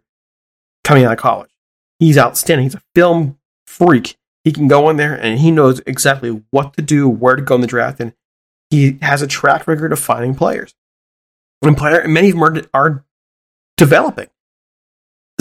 coming 0.85 1.03
out 1.03 1.13
of 1.13 1.19
college. 1.19 1.51
He's 1.99 2.17
outstanding. 2.17 2.67
He's 2.67 2.77
a 2.77 2.83
film 2.95 3.37
freak. 3.67 4.17
He 4.45 4.53
can 4.53 4.69
go 4.69 4.89
in 4.89 4.97
there 4.97 5.13
and 5.21 5.41
he 5.41 5.51
knows 5.51 5.81
exactly 5.89 6.41
what 6.53 6.75
to 6.75 6.83
do, 6.83 7.09
where 7.09 7.35
to 7.35 7.43
go 7.43 7.57
in 7.57 7.63
the 7.63 7.67
draft, 7.67 7.99
and 7.99 8.13
he 8.71 8.97
has 9.03 9.23
a 9.23 9.27
track 9.27 9.67
record 9.67 9.93
of 9.93 9.99
finding 9.99 10.37
players. 10.37 10.77
And 11.63 11.77
player, 11.77 12.07
many 12.07 12.29
of 12.31 12.37
them 12.37 12.45
are, 12.45 12.63
are 12.73 13.05
developing. 13.77 14.29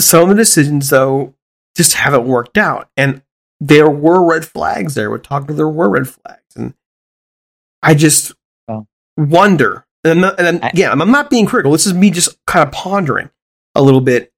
Some 0.00 0.24
of 0.24 0.28
the 0.30 0.34
decisions, 0.34 0.90
though, 0.90 1.34
just 1.76 1.94
haven't 1.94 2.26
worked 2.26 2.58
out. 2.58 2.88
And 2.96 3.22
there 3.60 3.88
were 3.88 4.28
red 4.28 4.44
flags 4.44 4.94
there. 4.94 5.08
We're 5.08 5.18
talking, 5.18 5.54
there 5.54 5.68
were 5.68 5.88
red 5.88 6.08
flags. 6.08 6.56
And 6.56 6.74
I 7.80 7.94
just. 7.94 8.32
Wonder. 9.16 9.86
And, 10.04 10.12
I'm 10.12 10.20
not, 10.20 10.40
and 10.40 10.64
again, 10.64 11.00
I'm 11.00 11.10
not 11.10 11.30
being 11.30 11.46
critical. 11.46 11.72
This 11.72 11.86
is 11.86 11.94
me 11.94 12.10
just 12.10 12.44
kind 12.46 12.66
of 12.66 12.72
pondering 12.72 13.30
a 13.74 13.82
little 13.82 14.00
bit. 14.00 14.32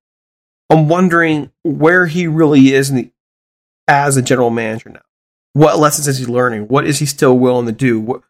I'm 0.70 0.88
wondering 0.88 1.50
where 1.64 2.06
he 2.06 2.26
really 2.26 2.72
is 2.72 2.90
the, 2.92 3.10
as 3.88 4.16
a 4.16 4.22
general 4.22 4.50
manager 4.50 4.90
now. 4.90 5.00
What 5.52 5.78
lessons 5.78 6.08
is 6.08 6.18
he 6.18 6.26
learning? 6.26 6.68
What 6.68 6.86
is 6.86 6.98
he 6.98 7.06
still 7.06 7.38
willing 7.38 7.66
to 7.66 7.72
do? 7.72 8.00
What, 8.00 8.22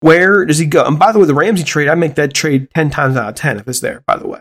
where 0.00 0.44
does 0.44 0.58
he 0.58 0.66
go? 0.66 0.84
And 0.84 0.98
by 0.98 1.12
the 1.12 1.18
way, 1.18 1.26
the 1.26 1.34
Ramsey 1.34 1.64
trade, 1.64 1.88
I 1.88 1.94
make 1.94 2.14
that 2.14 2.34
trade 2.34 2.68
10 2.74 2.90
times 2.90 3.16
out 3.16 3.30
of 3.30 3.34
10 3.34 3.58
if 3.58 3.68
it's 3.68 3.80
there, 3.80 4.02
by 4.06 4.16
the 4.16 4.28
way 4.28 4.40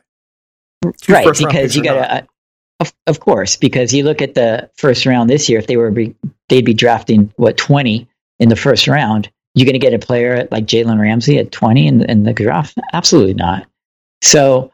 right 1.08 1.38
because 1.38 1.76
you 1.76 1.84
got 1.84 1.94
to 1.94 2.14
uh, 2.14 2.22
of, 2.80 2.94
of 3.08 3.20
course 3.20 3.56
because 3.56 3.94
you 3.94 4.04
look 4.04 4.22
at 4.22 4.34
the 4.34 4.70
first 4.76 5.06
round 5.06 5.30
this 5.30 5.50
year 5.50 5.60
if 5.60 5.68
they 5.68 5.78
were 5.78 5.92
be, 5.92 6.16
they'd 6.50 6.66
be 6.66 6.74
drafting 6.74 7.32
what 7.38 7.58
20 7.58 8.08
in 8.40 8.50
the 8.50 8.56
first 8.56 8.88
round 8.88 9.32
you're 9.56 9.66
going 9.66 9.74
to 9.74 9.80
get 9.80 9.94
a 9.94 10.00
player 10.00 10.48
like 10.52 10.66
Jalen 10.66 11.00
Ramsey 11.00 11.38
at 11.38 11.52
20 11.52 11.88
in, 11.88 12.10
in 12.10 12.24
the 12.24 12.34
draft? 12.34 12.78
Absolutely 12.94 13.36
not. 13.36 13.68
So 14.22 14.72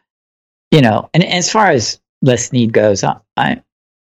you 0.72 0.82
know 0.82 1.10
and, 1.13 1.24
and 1.24 1.34
as 1.34 1.52
far 1.52 1.68
as 1.68 2.00
Les 2.22 2.46
Snead 2.48 2.74
goes 2.74 3.04
I, 3.04 3.15
I 3.38 3.63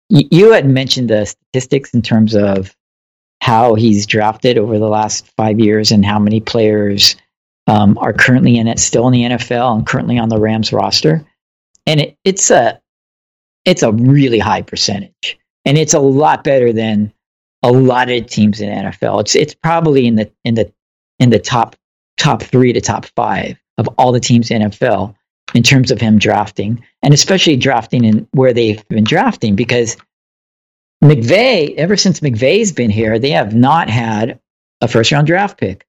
you 0.08 0.52
had 0.52 0.66
mentioned 0.66 1.08
the 1.08 1.24
statistics 1.24 1.94
in 1.94 2.02
terms 2.02 2.34
of 2.34 2.76
how 3.40 3.74
he's 3.74 4.06
drafted 4.06 4.58
over 4.58 4.78
the 4.78 4.88
last 4.88 5.26
five 5.36 5.58
years 5.58 5.90
and 5.90 6.04
how 6.04 6.18
many 6.18 6.40
players 6.40 7.16
um, 7.66 7.98
are 7.98 8.12
currently 8.12 8.56
in 8.56 8.68
it, 8.68 8.78
still 8.78 9.06
in 9.08 9.12
the 9.12 9.22
NFL 9.22 9.76
and 9.76 9.86
currently 9.86 10.18
on 10.18 10.28
the 10.28 10.38
Rams 10.38 10.72
roster. 10.72 11.26
And 11.86 12.00
it, 12.00 12.16
it's 12.24 12.50
a 12.50 12.80
it's 13.64 13.82
a 13.82 13.92
really 13.92 14.38
high 14.38 14.62
percentage, 14.62 15.38
and 15.64 15.78
it's 15.78 15.94
a 15.94 16.00
lot 16.00 16.44
better 16.44 16.72
than 16.72 17.12
a 17.62 17.70
lot 17.70 18.10
of 18.10 18.26
teams 18.26 18.60
in 18.60 18.68
NFL. 18.68 19.20
It's 19.20 19.34
it's 19.34 19.54
probably 19.54 20.06
in 20.06 20.16
the 20.16 20.30
in 20.44 20.54
the 20.54 20.72
in 21.18 21.30
the 21.30 21.38
top 21.38 21.76
top 22.18 22.42
three 22.42 22.72
to 22.72 22.80
top 22.80 23.06
five 23.16 23.56
of 23.78 23.88
all 23.98 24.12
the 24.12 24.20
teams 24.20 24.50
in 24.50 24.62
NFL 24.62 25.14
in 25.54 25.62
terms 25.62 25.90
of 25.90 26.00
him 26.00 26.18
drafting, 26.18 26.82
and 27.02 27.12
especially 27.12 27.56
drafting 27.56 28.04
in 28.04 28.26
where 28.32 28.52
they've 28.52 28.86
been 28.88 29.04
drafting 29.04 29.54
because 29.54 29.96
McVay, 31.02 31.74
ever 31.76 31.96
since 31.96 32.20
McVay's 32.20 32.72
been 32.72 32.90
here, 32.90 33.18
they 33.18 33.30
have 33.30 33.54
not 33.54 33.90
had 33.90 34.38
a 34.80 34.88
first 34.88 35.12
round 35.12 35.26
draft 35.26 35.58
pick. 35.58 35.86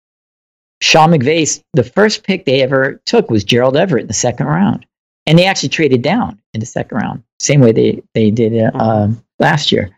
Sean 0.81 1.11
McVay's 1.11 1.63
the 1.73 1.83
first 1.83 2.23
pick 2.23 2.45
they 2.45 2.61
ever 2.61 3.01
took 3.05 3.29
was 3.29 3.43
Gerald 3.43 3.77
Everett 3.77 4.01
in 4.01 4.07
the 4.07 4.13
second 4.13 4.47
round 4.47 4.85
and 5.25 5.37
they 5.37 5.45
actually 5.45 5.69
traded 5.69 6.01
down 6.01 6.41
in 6.53 6.59
the 6.59 6.65
second 6.65 6.97
round, 6.97 7.23
same 7.39 7.61
way 7.61 7.71
they 7.71 8.03
they 8.13 8.31
did 8.31 8.61
uh, 8.61 8.77
um, 8.77 9.23
last 9.39 9.71
year. 9.71 9.89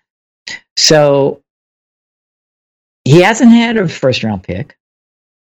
So 0.78 1.42
he 3.06 3.22
hasn't 3.22 3.52
had 3.52 3.78
a 3.78 3.88
first 3.88 4.24
round 4.24 4.44
pick 4.44 4.78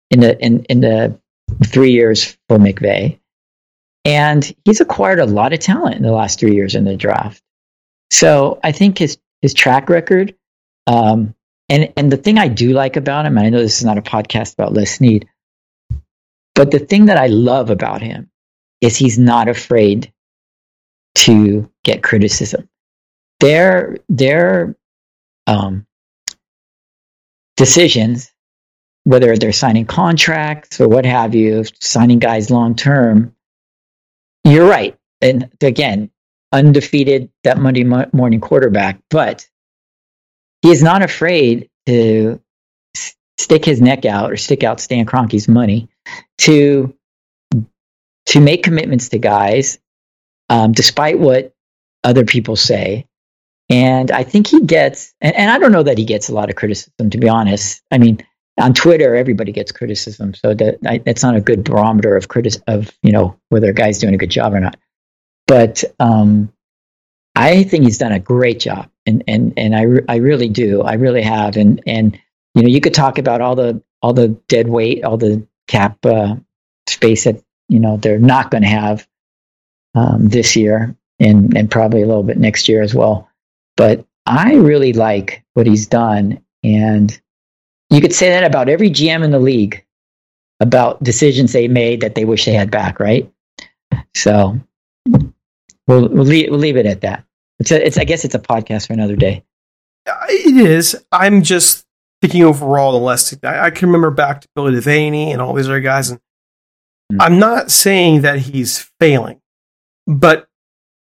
in 0.10 0.22
the 0.22 0.40
in 0.44 0.64
in 0.66 0.82
the 0.82 1.20
three 1.66 1.92
years 1.92 2.38
for 2.48 2.58
McVay, 2.58 3.20
and 4.06 4.56
he's 4.66 4.82
acquired 4.82 5.20
a 5.20 5.26
lot 5.26 5.54
of 5.54 5.60
talent 5.60 5.98
in 5.98 6.04
the 6.04 6.12
last 6.12 6.40
three 6.40 6.56
years 6.56 6.74
in 6.74 6.86
the 6.86 6.96
draft. 6.96 7.44
So 8.12 8.60
I 8.64 8.72
think 8.72 8.98
his 8.98 9.20
his 9.42 9.54
track 9.54 9.90
record, 9.90 10.36
um, 10.88 11.36
and 11.68 11.92
and 11.98 12.12
the 12.12 12.18
thing 12.18 12.38
I 12.38 12.48
do 12.48 12.72
like 12.72 12.96
about 12.96 13.26
him, 13.26 13.38
and 13.38 13.46
I 13.46 13.50
know 13.50 13.60
this 13.60 13.78
is 13.78 13.86
not 13.86 13.98
a 13.98 14.02
podcast 14.02 14.54
about 14.54 14.74
Les 14.74 14.96
Snead, 14.96 15.28
but 16.56 16.72
the 16.72 16.80
thing 16.80 17.06
that 17.06 17.18
I 17.18 17.28
love 17.28 17.70
about 17.70 18.02
him 18.02 18.30
is 18.82 18.96
he's 18.96 19.20
not 19.20 19.50
afraid 19.50 20.12
to 21.16 21.70
get 21.84 22.04
criticism. 22.04 22.70
Their 23.42 23.98
their 24.08 24.76
um, 25.46 25.86
decisions, 27.60 28.32
whether 29.04 29.36
they're 29.36 29.52
signing 29.52 29.86
contracts 29.86 30.80
or 30.80 30.88
what 30.88 31.06
have 31.06 31.36
you, 31.36 31.66
signing 31.82 32.18
guys 32.18 32.50
long 32.50 32.74
term, 32.74 33.36
you're 34.46 34.68
right. 34.68 34.98
And 35.22 35.52
again, 35.62 36.10
undefeated 36.54 37.30
that 37.44 37.58
Monday 37.58 37.84
morning 37.84 38.40
quarterback, 38.40 39.02
but 39.10 39.46
he 40.62 40.72
is 40.72 40.82
not 40.82 41.04
afraid 41.04 41.70
to 41.86 42.42
stick 43.38 43.66
his 43.66 43.82
neck 43.82 44.06
out 44.06 44.32
or 44.32 44.38
stick 44.38 44.64
out 44.64 44.80
Stan 44.80 45.06
Kroenke's 45.06 45.50
money 45.50 45.90
to 46.40 46.96
to 48.28 48.40
make 48.40 48.64
commitments 48.64 49.10
to 49.10 49.20
guys, 49.20 49.80
um, 50.48 50.72
despite 50.72 51.20
what 51.20 51.54
other 52.06 52.24
people 52.24 52.56
say. 52.56 53.06
And 53.70 54.10
I 54.12 54.24
think 54.24 54.48
he 54.48 54.62
gets, 54.62 55.14
and, 55.22 55.36
and, 55.36 55.52
I 55.52 55.60
don't 55.60 55.72
know 55.72 55.84
that 55.84 56.00
he 56.00 56.06
gets 56.06 56.30
a 56.30 56.34
lot 56.34 56.50
of 56.50 56.56
criticism, 56.56 57.12
to 57.12 57.18
be 57.20 57.30
honest. 57.30 57.84
I 57.92 58.00
mean, 58.00 58.20
on 58.60 58.74
Twitter, 58.74 59.16
everybody 59.16 59.52
gets 59.52 59.72
criticism, 59.72 60.34
so 60.34 60.54
that 60.54 60.80
I, 60.86 60.98
that's 60.98 61.24
not 61.24 61.36
a 61.36 61.42
good 61.42 61.64
barometer 61.64 62.16
of 62.16 62.28
critic 62.28 62.56
of 62.68 62.92
you 63.02 63.12
know 63.12 63.40
whether 63.50 63.70
a 63.70 63.74
guy's 63.74 64.00
doing 64.00 64.14
a 64.14 64.18
good 64.18 64.32
job 64.32 64.54
or 64.54 64.60
not. 64.60 64.78
But 65.48 65.84
um, 66.00 66.52
I 67.36 67.64
think 67.64 67.86
he's 67.86 68.00
done 68.00 68.12
a 68.12 68.20
great 68.20 68.60
job, 68.60 68.90
and 69.06 69.24
and 69.28 69.54
and 69.56 69.76
I 69.76 70.14
I 70.14 70.18
really 70.18 70.50
do, 70.50 70.82
I 70.82 70.94
really 70.94 71.22
have, 71.22 71.56
and 71.56 71.82
and 71.88 72.20
you 72.56 72.64
know 72.64 72.70
you 72.70 72.82
could 72.82 72.94
talk 72.94 73.18
about 73.18 73.42
all 73.42 73.56
the 73.56 73.82
all 74.02 74.14
the 74.14 74.30
dead 74.48 74.68
weight, 74.68 75.04
all 75.04 75.18
the 75.18 75.48
cap 75.68 76.06
uh, 76.06 76.36
space 76.88 77.24
that 77.26 77.42
you 77.70 77.80
know 77.80 77.98
they're 77.98 78.20
not 78.20 78.52
going 78.52 78.64
to 78.64 78.70
have 78.70 79.08
um, 79.96 80.28
this 80.28 80.56
year 80.56 80.96
and 81.20 81.56
and 81.56 81.72
probably 81.72 82.02
a 82.02 82.08
little 82.08 82.24
bit 82.24 82.38
next 82.38 82.68
year 82.68 82.82
as 82.82 82.94
well. 82.94 83.29
But 83.80 84.06
I 84.26 84.56
really 84.56 84.92
like 84.92 85.42
what 85.54 85.66
he's 85.66 85.88
done, 85.88 86.44
And 86.66 87.18
you 87.90 88.02
could 88.02 88.14
say 88.14 88.30
that 88.30 88.44
about 88.44 88.68
every 88.68 88.90
GM 88.90 89.24
in 89.24 89.32
the 89.32 89.40
league 89.40 89.86
about 90.60 91.02
decisions 91.02 91.54
they 91.54 91.70
made 91.70 92.02
that 92.02 92.14
they 92.14 92.26
wish 92.26 92.44
they 92.44 92.52
had 92.52 92.70
back, 92.72 93.00
right? 93.00 93.32
So 94.14 94.60
we'll 95.08 96.10
we'll 96.10 96.26
leave, 96.26 96.50
we'll 96.50 96.60
leave 96.60 96.76
it 96.76 96.86
at 96.86 97.00
that. 97.02 97.24
It's 97.60 97.72
a, 97.72 97.86
it's 97.86 97.98
I 97.98 98.04
guess 98.04 98.26
it's 98.26 98.36
a 98.36 98.40
podcast 98.40 98.88
for 98.88 98.94
another 98.94 99.16
day. 99.16 99.46
It 100.28 100.58
is. 100.58 101.02
I'm 101.14 101.42
just 101.42 101.86
thinking 102.22 102.44
overall 102.44 102.92
the 102.92 102.98
less 102.98 103.34
I, 103.44 103.68
I 103.68 103.70
can 103.70 103.88
remember 103.88 104.12
back 104.12 104.42
to 104.42 104.50
Billy 104.56 104.74
Devaney 104.74 105.28
and 105.32 105.42
all 105.42 105.54
these 105.54 105.70
other 105.70 105.80
guys, 105.80 106.10
and 106.10 106.20
mm. 107.14 107.18
I'm 107.22 107.40
not 107.40 107.72
saying 107.72 108.24
that 108.24 108.40
he's 108.40 108.92
failing, 109.00 109.40
but 110.06 110.50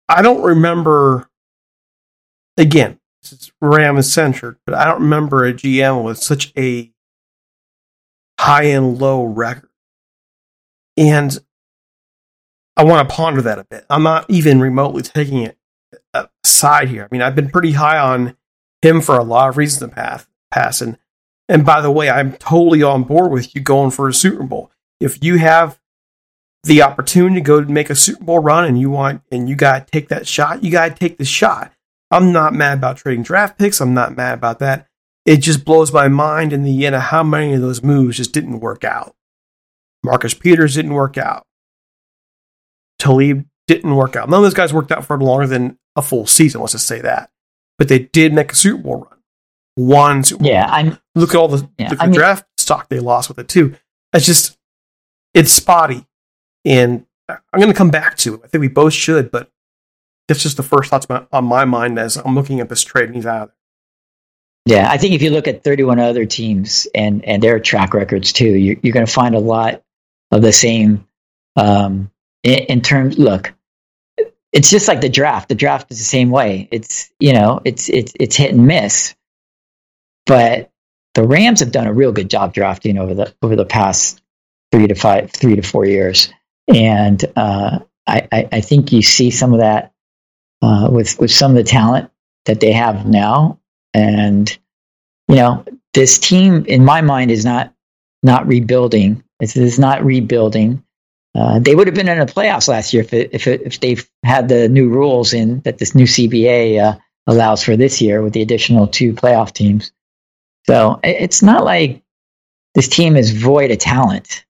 I 0.07 0.21
don't 0.21 0.43
remember. 0.43 1.27
Again, 2.57 2.99
this 3.21 3.33
is 3.33 3.51
Ram 3.61 4.01
centered, 4.01 4.57
but 4.65 4.75
I 4.75 4.85
don't 4.85 5.01
remember 5.01 5.45
a 5.45 5.53
GM 5.53 6.03
with 6.03 6.17
such 6.17 6.53
a 6.57 6.91
high 8.39 8.63
and 8.63 8.97
low 8.99 9.23
record. 9.23 9.69
And 10.97 11.37
I 12.75 12.83
want 12.83 13.07
to 13.07 13.15
ponder 13.15 13.41
that 13.43 13.59
a 13.59 13.63
bit. 13.63 13.85
I'm 13.89 14.03
not 14.03 14.25
even 14.29 14.59
remotely 14.59 15.03
taking 15.03 15.39
it 15.43 15.57
uh, 16.13 16.25
aside 16.43 16.89
here. 16.89 17.03
I 17.03 17.07
mean, 17.11 17.21
I've 17.21 17.35
been 17.35 17.49
pretty 17.49 17.73
high 17.73 17.99
on 17.99 18.35
him 18.81 19.01
for 19.01 19.17
a 19.17 19.23
lot 19.23 19.49
of 19.49 19.57
reasons 19.57 19.83
in 19.83 19.89
the 19.89 19.95
past. 19.95 20.27
Past 20.51 20.81
and 20.81 20.97
and 21.47 21.65
by 21.65 21.81
the 21.81 21.91
way, 21.91 22.09
I'm 22.09 22.33
totally 22.33 22.81
on 22.81 23.03
board 23.03 23.31
with 23.31 23.53
you 23.53 23.61
going 23.61 23.91
for 23.91 24.07
a 24.07 24.13
Super 24.13 24.43
Bowl. 24.43 24.71
If 25.01 25.21
you 25.23 25.37
have 25.37 25.79
the 26.63 26.81
opportunity 26.81 27.35
to 27.35 27.41
go 27.41 27.61
to 27.61 27.69
make 27.69 27.89
a 27.89 27.95
Super 27.95 28.23
Bowl 28.23 28.39
run 28.39 28.65
and 28.65 28.79
you 28.79 28.89
want 28.89 29.21
and 29.31 29.49
you 29.49 29.55
got 29.55 29.85
to 29.85 29.91
take 29.91 30.07
that 30.09 30.27
shot, 30.27 30.63
you 30.63 30.71
got 30.71 30.89
to 30.89 30.95
take 30.95 31.17
the 31.17 31.25
shot. 31.25 31.73
I'm 32.11 32.31
not 32.31 32.53
mad 32.53 32.77
about 32.77 32.97
trading 32.97 33.23
draft 33.23 33.57
picks. 33.57 33.79
I'm 33.79 33.93
not 33.93 34.15
mad 34.15 34.33
about 34.33 34.59
that. 34.59 34.87
It 35.25 35.37
just 35.37 35.63
blows 35.63 35.93
my 35.93 36.07
mind 36.07 36.51
in 36.51 36.63
the 36.63 36.85
end 36.85 36.95
of 36.95 37.01
how 37.03 37.23
many 37.23 37.53
of 37.53 37.61
those 37.61 37.83
moves 37.83 38.17
just 38.17 38.33
didn't 38.33 38.59
work 38.59 38.83
out. 38.83 39.15
Marcus 40.03 40.33
Peters 40.33 40.75
didn't 40.75 40.93
work 40.93 41.17
out. 41.17 41.45
Talib 42.99 43.45
didn't 43.67 43.95
work 43.95 44.15
out. 44.15 44.29
None 44.29 44.39
of 44.39 44.43
those 44.43 44.53
guys 44.53 44.73
worked 44.73 44.91
out 44.91 45.05
for 45.05 45.17
longer 45.17 45.47
than 45.47 45.77
a 45.95 46.01
full 46.01 46.25
season. 46.25 46.61
Let's 46.61 46.73
just 46.73 46.87
say 46.87 47.01
that. 47.01 47.29
But 47.77 47.87
they 47.87 47.99
did 47.99 48.33
make 48.33 48.51
a 48.51 48.55
Super 48.55 48.81
Bowl 48.81 49.07
run. 49.09 49.19
One 49.75 50.23
Super 50.23 50.43
yeah, 50.43 50.65
Bowl. 50.67 50.75
I'm. 50.75 50.97
Look 51.15 51.29
at 51.29 51.35
all 51.35 51.47
the, 51.47 51.69
yeah, 51.77 51.93
the 51.93 52.03
mean, 52.03 52.11
draft 52.11 52.45
stock 52.57 52.89
they 52.89 52.99
lost 52.99 53.29
with 53.29 53.39
it 53.39 53.47
too. 53.47 53.75
It's 54.13 54.25
just 54.25 54.57
it's 55.33 55.51
spotty, 55.51 56.05
and 56.65 57.05
I'm 57.29 57.59
going 57.59 57.71
to 57.71 57.77
come 57.77 57.91
back 57.91 58.17
to 58.17 58.35
it. 58.35 58.41
I 58.43 58.47
think 58.47 58.61
we 58.61 58.67
both 58.67 58.93
should, 58.93 59.31
but 59.31 59.49
that's 60.27 60.43
just 60.43 60.57
the 60.57 60.63
first 60.63 60.89
thoughts 60.89 61.07
on 61.31 61.45
my 61.45 61.65
mind 61.65 61.99
as 61.99 62.17
I'm 62.17 62.35
looking 62.35 62.59
at 62.59 62.69
this 62.69 62.83
trade 62.83 63.05
and 63.05 63.15
he's 63.15 63.25
out. 63.25 63.53
Yeah, 64.65 64.89
I 64.89 64.97
think 64.97 65.15
if 65.15 65.21
you 65.21 65.31
look 65.31 65.47
at 65.47 65.63
31 65.63 65.99
other 65.99 66.25
teams 66.25 66.87
and 66.93 67.25
and 67.25 67.41
their 67.41 67.59
track 67.59 67.93
records 67.93 68.31
too, 68.31 68.49
you're, 68.49 68.77
you're 68.81 68.93
going 68.93 69.05
to 69.05 69.11
find 69.11 69.33
a 69.33 69.39
lot 69.39 69.81
of 70.31 70.41
the 70.41 70.51
same 70.51 71.07
um, 71.55 72.11
in, 72.43 72.59
in 72.59 72.81
terms. 72.81 73.17
Look, 73.17 73.53
it's 74.53 74.69
just 74.69 74.87
like 74.87 75.01
the 75.01 75.09
draft. 75.09 75.49
The 75.49 75.55
draft 75.55 75.91
is 75.91 75.97
the 75.97 76.03
same 76.03 76.29
way. 76.29 76.67
It's 76.71 77.11
you 77.19 77.33
know, 77.33 77.59
it's 77.65 77.89
it's 77.89 78.13
it's 78.19 78.35
hit 78.35 78.51
and 78.51 78.67
miss. 78.67 79.15
But 80.27 80.71
the 81.15 81.27
Rams 81.27 81.61
have 81.61 81.71
done 81.71 81.87
a 81.87 81.93
real 81.93 82.11
good 82.11 82.29
job 82.29 82.53
drafting 82.53 82.99
over 82.99 83.15
the 83.15 83.33
over 83.41 83.55
the 83.55 83.65
past 83.65 84.21
three 84.71 84.87
to 84.87 84.95
five, 84.95 85.31
three 85.31 85.55
to 85.55 85.63
four 85.63 85.85
years, 85.85 86.31
and 86.67 87.23
uh, 87.35 87.79
I, 88.07 88.27
I, 88.31 88.49
I 88.51 88.61
think 88.61 88.91
you 88.91 89.01
see 89.01 89.31
some 89.31 89.53
of 89.53 89.59
that 89.59 89.90
uh, 90.61 90.89
with 90.91 91.19
with 91.19 91.31
some 91.31 91.51
of 91.51 91.57
the 91.57 91.63
talent 91.63 92.11
that 92.45 92.59
they 92.59 92.71
have 92.71 93.05
now. 93.05 93.59
And 93.93 94.49
you 95.27 95.35
know, 95.35 95.65
this 95.93 96.17
team, 96.17 96.65
in 96.65 96.85
my 96.85 97.01
mind, 97.01 97.31
is 97.31 97.45
not 97.45 97.73
not 98.23 98.47
rebuilding. 98.47 99.23
It's, 99.39 99.55
it's 99.55 99.79
not 99.79 100.05
rebuilding. 100.05 100.83
Uh, 101.33 101.59
they 101.59 101.75
would 101.75 101.87
have 101.87 101.95
been 101.95 102.09
in 102.09 102.19
the 102.19 102.25
playoffs 102.25 102.67
last 102.67 102.93
year 102.93 103.03
if 103.03 103.13
it, 103.13 103.29
if 103.33 103.47
it, 103.47 103.61
if 103.61 103.79
they 103.79 103.97
had 104.23 104.49
the 104.49 104.67
new 104.67 104.89
rules 104.89 105.33
in 105.33 105.61
that 105.61 105.77
this 105.77 105.95
new 105.95 106.05
CBA 106.05 106.79
uh, 106.79 106.97
allows 107.25 107.63
for 107.63 107.77
this 107.77 108.01
year 108.01 108.21
with 108.21 108.33
the 108.33 108.41
additional 108.41 108.87
two 108.87 109.13
playoff 109.13 109.53
teams. 109.53 109.91
So 110.67 110.99
it's 111.03 111.41
not 111.41 111.63
like 111.63 112.03
this 112.75 112.87
team 112.87 113.15
is 113.15 113.31
void 113.31 113.71
of 113.71 113.79
talent. 113.79 114.45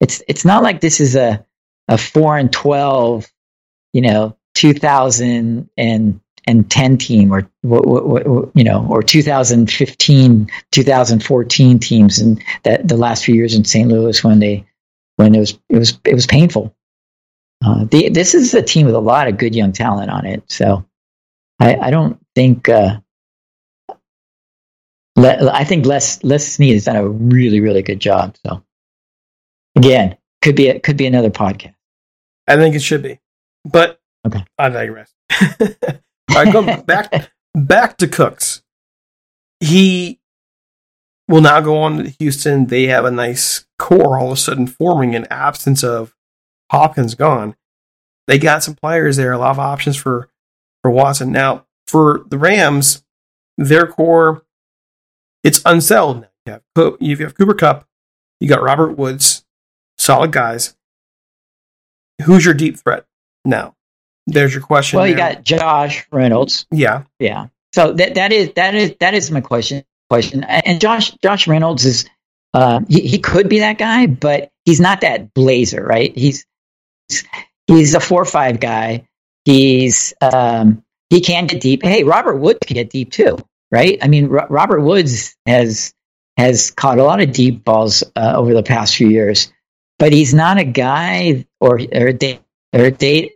It's 0.00 0.22
it's 0.26 0.44
not 0.44 0.62
like 0.62 0.80
this 0.80 1.00
is 1.00 1.16
a 1.16 1.44
a 1.88 1.98
four 1.98 2.38
and 2.38 2.52
twelve, 2.52 3.30
you 3.92 4.00
know, 4.00 4.36
2010 4.54 6.20
team 6.98 7.32
or 7.32 7.48
you 8.54 8.64
know 8.64 8.86
or 8.88 9.02
2015 9.02 10.50
2014 10.70 11.78
teams 11.78 12.18
and 12.18 12.42
that 12.64 12.86
the 12.86 12.96
last 12.96 13.24
few 13.24 13.34
years 13.34 13.54
in 13.54 13.64
St. 13.64 13.88
Louis 13.88 14.24
when 14.24 14.38
they 14.38 14.64
when 15.16 15.34
it 15.34 15.40
was 15.40 15.58
it 15.68 15.78
was 15.78 15.98
it 16.04 16.14
was 16.14 16.26
painful. 16.26 16.74
Uh, 17.64 17.84
the, 17.84 18.08
this 18.08 18.34
is 18.34 18.54
a 18.54 18.62
team 18.62 18.86
with 18.86 18.94
a 18.94 19.00
lot 19.00 19.28
of 19.28 19.38
good 19.38 19.54
young 19.54 19.70
talent 19.70 20.10
on 20.10 20.26
it, 20.26 20.42
so 20.48 20.84
I, 21.60 21.76
I 21.76 21.90
don't 21.90 22.18
think 22.34 22.68
uh, 22.68 22.98
Le, 25.14 25.50
I 25.52 25.62
think 25.62 25.86
Les 25.86 26.24
Les 26.24 26.44
Snead 26.44 26.74
has 26.74 26.84
done 26.84 26.96
a 26.96 27.08
really 27.08 27.60
really 27.60 27.82
good 27.82 28.00
job. 28.00 28.36
So 28.44 28.64
again, 29.76 30.16
could 30.40 30.56
be 30.56 30.68
a, 30.68 30.80
could 30.80 30.96
be 30.96 31.06
another 31.06 31.30
podcast. 31.30 31.74
I 32.48 32.56
think 32.56 32.74
it 32.74 32.82
should 32.82 33.02
be, 33.02 33.20
but 33.64 34.00
Okay. 34.26 34.44
I 34.58 34.68
digress. 34.68 35.12
All 35.60 36.44
right, 36.44 36.52
go 36.52 36.82
back 36.82 37.30
back 37.54 37.96
to 37.98 38.08
Cooks. 38.08 38.62
He 39.60 40.20
will 41.28 41.40
now 41.40 41.60
go 41.60 41.78
on 41.78 42.04
to 42.04 42.10
Houston. 42.18 42.66
They 42.66 42.86
have 42.86 43.04
a 43.04 43.10
nice 43.10 43.66
core 43.78 44.18
all 44.18 44.26
of 44.26 44.32
a 44.32 44.36
sudden 44.36 44.66
forming 44.66 45.14
in 45.14 45.26
absence 45.30 45.82
of 45.82 46.14
Hopkins 46.70 47.14
gone. 47.14 47.56
They 48.26 48.38
got 48.38 48.62
some 48.62 48.74
players 48.74 49.16
there, 49.16 49.32
a 49.32 49.38
lot 49.38 49.50
of 49.50 49.58
options 49.58 49.96
for 49.96 50.28
for 50.82 50.90
Watson. 50.90 51.32
Now 51.32 51.66
for 51.86 52.24
the 52.28 52.38
Rams, 52.38 53.04
their 53.58 53.86
core 53.86 54.44
it's 55.42 55.60
unsettled 55.64 56.22
now. 56.22 56.28
You 56.46 56.52
have, 56.76 56.96
you 57.00 57.16
have 57.18 57.36
Cooper 57.36 57.54
Kupp, 57.54 57.86
you 58.40 58.48
got 58.48 58.62
Robert 58.62 58.96
Woods, 58.96 59.44
solid 59.98 60.32
guys. 60.32 60.76
Who's 62.24 62.44
your 62.44 62.54
deep 62.54 62.78
threat 62.78 63.06
now? 63.44 63.74
There's 64.26 64.54
your 64.54 64.62
question. 64.62 64.98
Well, 64.98 65.06
you 65.06 65.16
got 65.16 65.42
Josh 65.44 66.06
Reynolds. 66.12 66.66
Yeah, 66.70 67.04
yeah. 67.18 67.48
So 67.74 67.92
that 67.92 68.14
that 68.14 68.32
is 68.32 68.52
that 68.54 68.74
is 68.74 68.94
that 69.00 69.14
is 69.14 69.30
my 69.30 69.40
question. 69.40 69.84
Question. 70.10 70.44
And 70.44 70.80
Josh 70.80 71.10
Josh 71.22 71.48
Reynolds 71.48 71.84
is 71.84 72.08
uh, 72.54 72.80
he 72.88 73.00
he 73.00 73.18
could 73.18 73.48
be 73.48 73.60
that 73.60 73.78
guy, 73.78 74.06
but 74.06 74.50
he's 74.64 74.80
not 74.80 75.00
that 75.00 75.32
blazer, 75.34 75.82
right? 75.82 76.16
He's 76.16 76.46
he's 77.66 77.94
a 77.94 78.00
four 78.00 78.24
five 78.24 78.60
guy. 78.60 79.08
He's 79.44 80.14
um, 80.20 80.84
he 81.10 81.20
can 81.20 81.46
get 81.46 81.60
deep. 81.60 81.82
Hey, 81.82 82.04
Robert 82.04 82.36
Woods 82.36 82.60
can 82.66 82.74
get 82.74 82.90
deep 82.90 83.10
too, 83.10 83.38
right? 83.70 83.98
I 84.02 84.08
mean, 84.08 84.28
Robert 84.28 84.82
Woods 84.82 85.34
has 85.46 85.94
has 86.36 86.70
caught 86.70 86.98
a 86.98 87.04
lot 87.04 87.20
of 87.20 87.32
deep 87.32 87.64
balls 87.64 88.02
uh, 88.14 88.34
over 88.36 88.54
the 88.54 88.62
past 88.62 88.96
few 88.96 89.08
years, 89.08 89.52
but 89.98 90.12
he's 90.12 90.34
not 90.34 90.58
a 90.58 90.64
guy 90.64 91.46
or 91.60 91.80
or 91.80 92.08
a, 92.08 92.12
they 92.12 92.40
or 92.72 92.84
a 92.86 92.90
they 92.90 93.34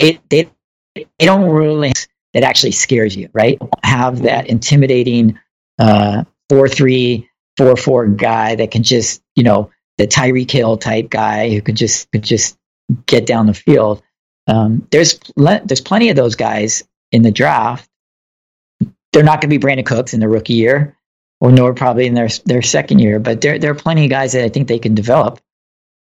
it 0.00 0.28
they 0.28 0.50
they 0.94 1.26
don't 1.26 1.48
really 1.50 1.92
that 2.34 2.42
actually 2.42 2.72
scares 2.72 3.16
you, 3.16 3.28
right? 3.32 3.58
Have 3.82 4.22
that 4.22 4.48
intimidating 4.48 5.38
uh, 5.78 6.24
four 6.48 6.68
three 6.68 7.28
four 7.56 7.76
four 7.76 8.06
guy 8.06 8.54
that 8.56 8.70
can 8.70 8.82
just 8.82 9.22
you 9.36 9.44
know 9.44 9.70
the 9.98 10.06
Tyreek 10.06 10.50
Hill 10.50 10.78
type 10.78 11.10
guy 11.10 11.50
who 11.50 11.60
could 11.60 11.76
just 11.76 12.10
could 12.10 12.22
just 12.22 12.58
get 13.06 13.26
down 13.26 13.46
the 13.46 13.54
field. 13.54 14.02
Um, 14.46 14.86
there's 14.90 15.20
there's 15.36 15.80
plenty 15.80 16.08
of 16.10 16.16
those 16.16 16.34
guys 16.34 16.82
in 17.12 17.22
the 17.22 17.30
draft. 17.30 17.88
They're 19.12 19.24
not 19.24 19.40
going 19.40 19.50
to 19.50 19.58
be 19.58 19.64
Brandin 19.64 19.86
Cooks 19.86 20.14
in 20.14 20.20
the 20.20 20.28
rookie 20.28 20.54
year, 20.54 20.96
or 21.40 21.52
nor 21.52 21.74
probably 21.74 22.06
in 22.06 22.14
their 22.14 22.28
their 22.46 22.62
second 22.62 23.00
year. 23.00 23.18
But 23.18 23.40
there 23.40 23.58
there 23.58 23.72
are 23.72 23.76
plenty 23.76 24.04
of 24.04 24.10
guys 24.10 24.32
that 24.32 24.44
I 24.44 24.48
think 24.48 24.68
they 24.68 24.78
can 24.78 24.94
develop 24.94 25.40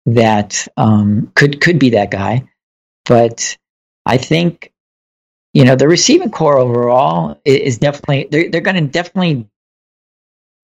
that 0.06 0.66
um, 0.76 1.30
could 1.34 1.60
could 1.60 1.78
be 1.78 1.90
that 1.90 2.10
guy. 2.10 2.48
But 3.04 3.58
I 4.06 4.16
think, 4.16 4.72
you 5.52 5.64
know, 5.64 5.76
the 5.76 5.88
receiving 5.88 6.30
core 6.30 6.58
overall 6.58 7.40
is 7.44 7.78
definitely, 7.78 8.28
they're, 8.30 8.50
they're 8.50 8.60
going 8.60 8.76
to 8.76 8.90
definitely 8.90 9.48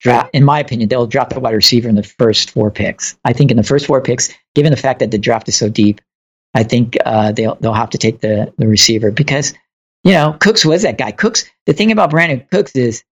drop, 0.01 0.31
in 0.33 0.44
my 0.44 0.61
opinion, 0.61 0.88
they'll 0.88 1.07
drop 1.07 1.31
the 1.31 1.40
wide 1.40 1.55
receiver 1.55 1.88
in 1.88 1.94
the 1.94 2.03
first 2.03 2.51
four 2.51 2.70
picks. 2.70 3.16
I 3.24 3.33
think 3.33 3.51
in 3.51 3.57
the 3.57 3.62
first 3.62 3.87
four 3.87 4.01
picks, 4.01 4.33
given 4.55 4.70
the 4.70 4.77
fact 4.77 5.01
that 5.01 5.11
the 5.11 5.18
draft 5.18 5.48
is 5.48 5.57
so 5.57 5.68
deep, 5.68 6.01
I 6.55 6.62
think 6.62 6.96
uh, 7.05 7.33
they'll, 7.33 7.57
they'll 7.57 7.74
have 7.74 7.90
to 7.90 7.98
take 7.98 8.20
the, 8.20 8.53
the 8.59 8.66
receiver 8.66 9.11
because, 9.11 9.55
you 10.05 10.12
know, 10.12 10.37
Cooks 10.40 10.64
was 10.64 10.83
that 10.83 10.98
guy. 10.98 11.12
Cooks, 11.12 11.44
the 11.66 11.72
thing 11.72 11.92
about 11.92 12.11
Brandin 12.11 12.48
Cooks 12.51 12.74
is 12.74 13.05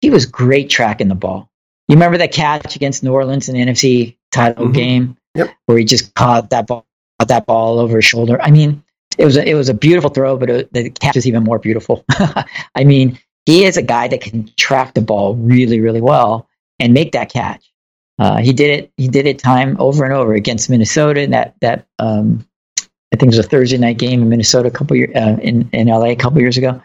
he 0.00 0.10
was 0.10 0.26
great 0.26 0.68
tracking 0.68 1.08
the 1.08 1.14
ball. 1.14 1.50
You 1.88 1.96
remember 1.96 2.18
that 2.18 2.32
catch 2.32 2.76
against 2.76 3.02
New 3.02 3.12
Orleans 3.12 3.48
in 3.48 3.54
the 3.54 3.64
NFC 3.64 4.16
title 4.30 4.66
mm-hmm. 4.66 4.72
game 4.72 5.16
yep. 5.34 5.50
where 5.66 5.78
he 5.78 5.84
just 5.84 6.14
caught 6.14 6.50
that 6.50 6.66
ball, 6.66 6.86
caught 7.18 7.28
that 7.28 7.46
ball 7.46 7.78
over 7.78 7.96
his 7.96 8.04
shoulder? 8.04 8.40
I 8.40 8.50
mean, 8.50 8.83
it 9.18 9.24
was 9.24 9.36
a, 9.36 9.48
it 9.48 9.54
was 9.54 9.68
a 9.68 9.74
beautiful 9.74 10.10
throw, 10.10 10.36
but 10.36 10.50
it, 10.50 10.72
the 10.72 10.90
catch 10.90 11.16
is 11.16 11.26
even 11.26 11.44
more 11.44 11.58
beautiful. 11.58 12.04
I 12.74 12.84
mean, 12.84 13.18
he 13.46 13.64
is 13.64 13.76
a 13.76 13.82
guy 13.82 14.08
that 14.08 14.20
can 14.20 14.50
track 14.56 14.94
the 14.94 15.00
ball 15.00 15.34
really, 15.34 15.80
really 15.80 16.00
well 16.00 16.48
and 16.78 16.92
make 16.94 17.12
that 17.12 17.30
catch. 17.30 17.70
Uh, 18.18 18.38
he 18.38 18.52
did 18.52 18.70
it. 18.70 18.92
He 18.96 19.08
did 19.08 19.26
it 19.26 19.38
time 19.38 19.76
over 19.80 20.04
and 20.04 20.14
over 20.14 20.34
against 20.34 20.70
Minnesota 20.70 21.20
in 21.20 21.30
that 21.32 21.54
that 21.60 21.86
um, 21.98 22.46
I 22.80 23.16
think 23.16 23.24
it 23.24 23.36
was 23.36 23.44
a 23.44 23.48
Thursday 23.48 23.78
night 23.78 23.98
game 23.98 24.22
in 24.22 24.28
Minnesota 24.28 24.68
a 24.68 24.72
couple 24.72 24.96
years 24.96 25.14
uh, 25.16 25.36
in 25.42 25.68
in 25.72 25.88
LA 25.88 26.06
a 26.06 26.16
couple 26.16 26.40
years 26.40 26.56
ago. 26.56 26.80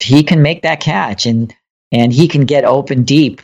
He 0.00 0.22
can 0.22 0.42
make 0.42 0.62
that 0.62 0.80
catch 0.80 1.26
and 1.26 1.54
and 1.92 2.12
he 2.12 2.28
can 2.28 2.44
get 2.44 2.64
open 2.64 3.04
deep 3.04 3.40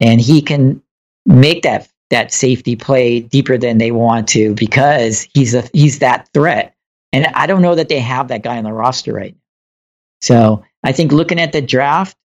and 0.00 0.20
he 0.20 0.42
can 0.42 0.82
make 1.24 1.62
that 1.62 1.88
that 2.10 2.32
safety 2.32 2.76
play 2.76 3.20
deeper 3.20 3.58
than 3.58 3.78
they 3.78 3.90
want 3.90 4.28
to 4.28 4.54
because 4.54 5.28
he's 5.34 5.54
a 5.54 5.64
he's 5.72 6.00
that 6.00 6.28
threat. 6.32 6.75
And 7.12 7.26
I 7.26 7.46
don't 7.46 7.62
know 7.62 7.74
that 7.74 7.88
they 7.88 8.00
have 8.00 8.28
that 8.28 8.42
guy 8.42 8.58
on 8.58 8.64
the 8.64 8.72
roster 8.72 9.12
right 9.12 9.32
now. 9.32 9.40
So 10.20 10.64
I 10.82 10.92
think 10.92 11.12
looking 11.12 11.40
at 11.40 11.52
the 11.52 11.62
draft, 11.62 12.16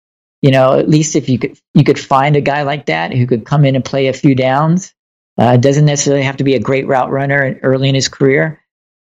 you 0.41 0.51
know, 0.51 0.77
at 0.77 0.89
least 0.89 1.15
if 1.15 1.29
you 1.29 1.37
could 1.37 1.59
you 1.73 1.83
could 1.83 1.99
find 1.99 2.35
a 2.35 2.41
guy 2.41 2.63
like 2.63 2.87
that 2.87 3.13
who 3.13 3.27
could 3.27 3.45
come 3.45 3.65
in 3.65 3.75
and 3.75 3.85
play 3.85 4.07
a 4.07 4.13
few 4.13 4.35
downs. 4.35 4.93
Uh, 5.37 5.57
doesn't 5.57 5.85
necessarily 5.85 6.23
have 6.23 6.37
to 6.37 6.43
be 6.43 6.55
a 6.55 6.59
great 6.59 6.85
route 6.87 7.09
runner 7.09 7.57
early 7.63 7.89
in 7.89 7.95
his 7.95 8.09
career, 8.09 8.61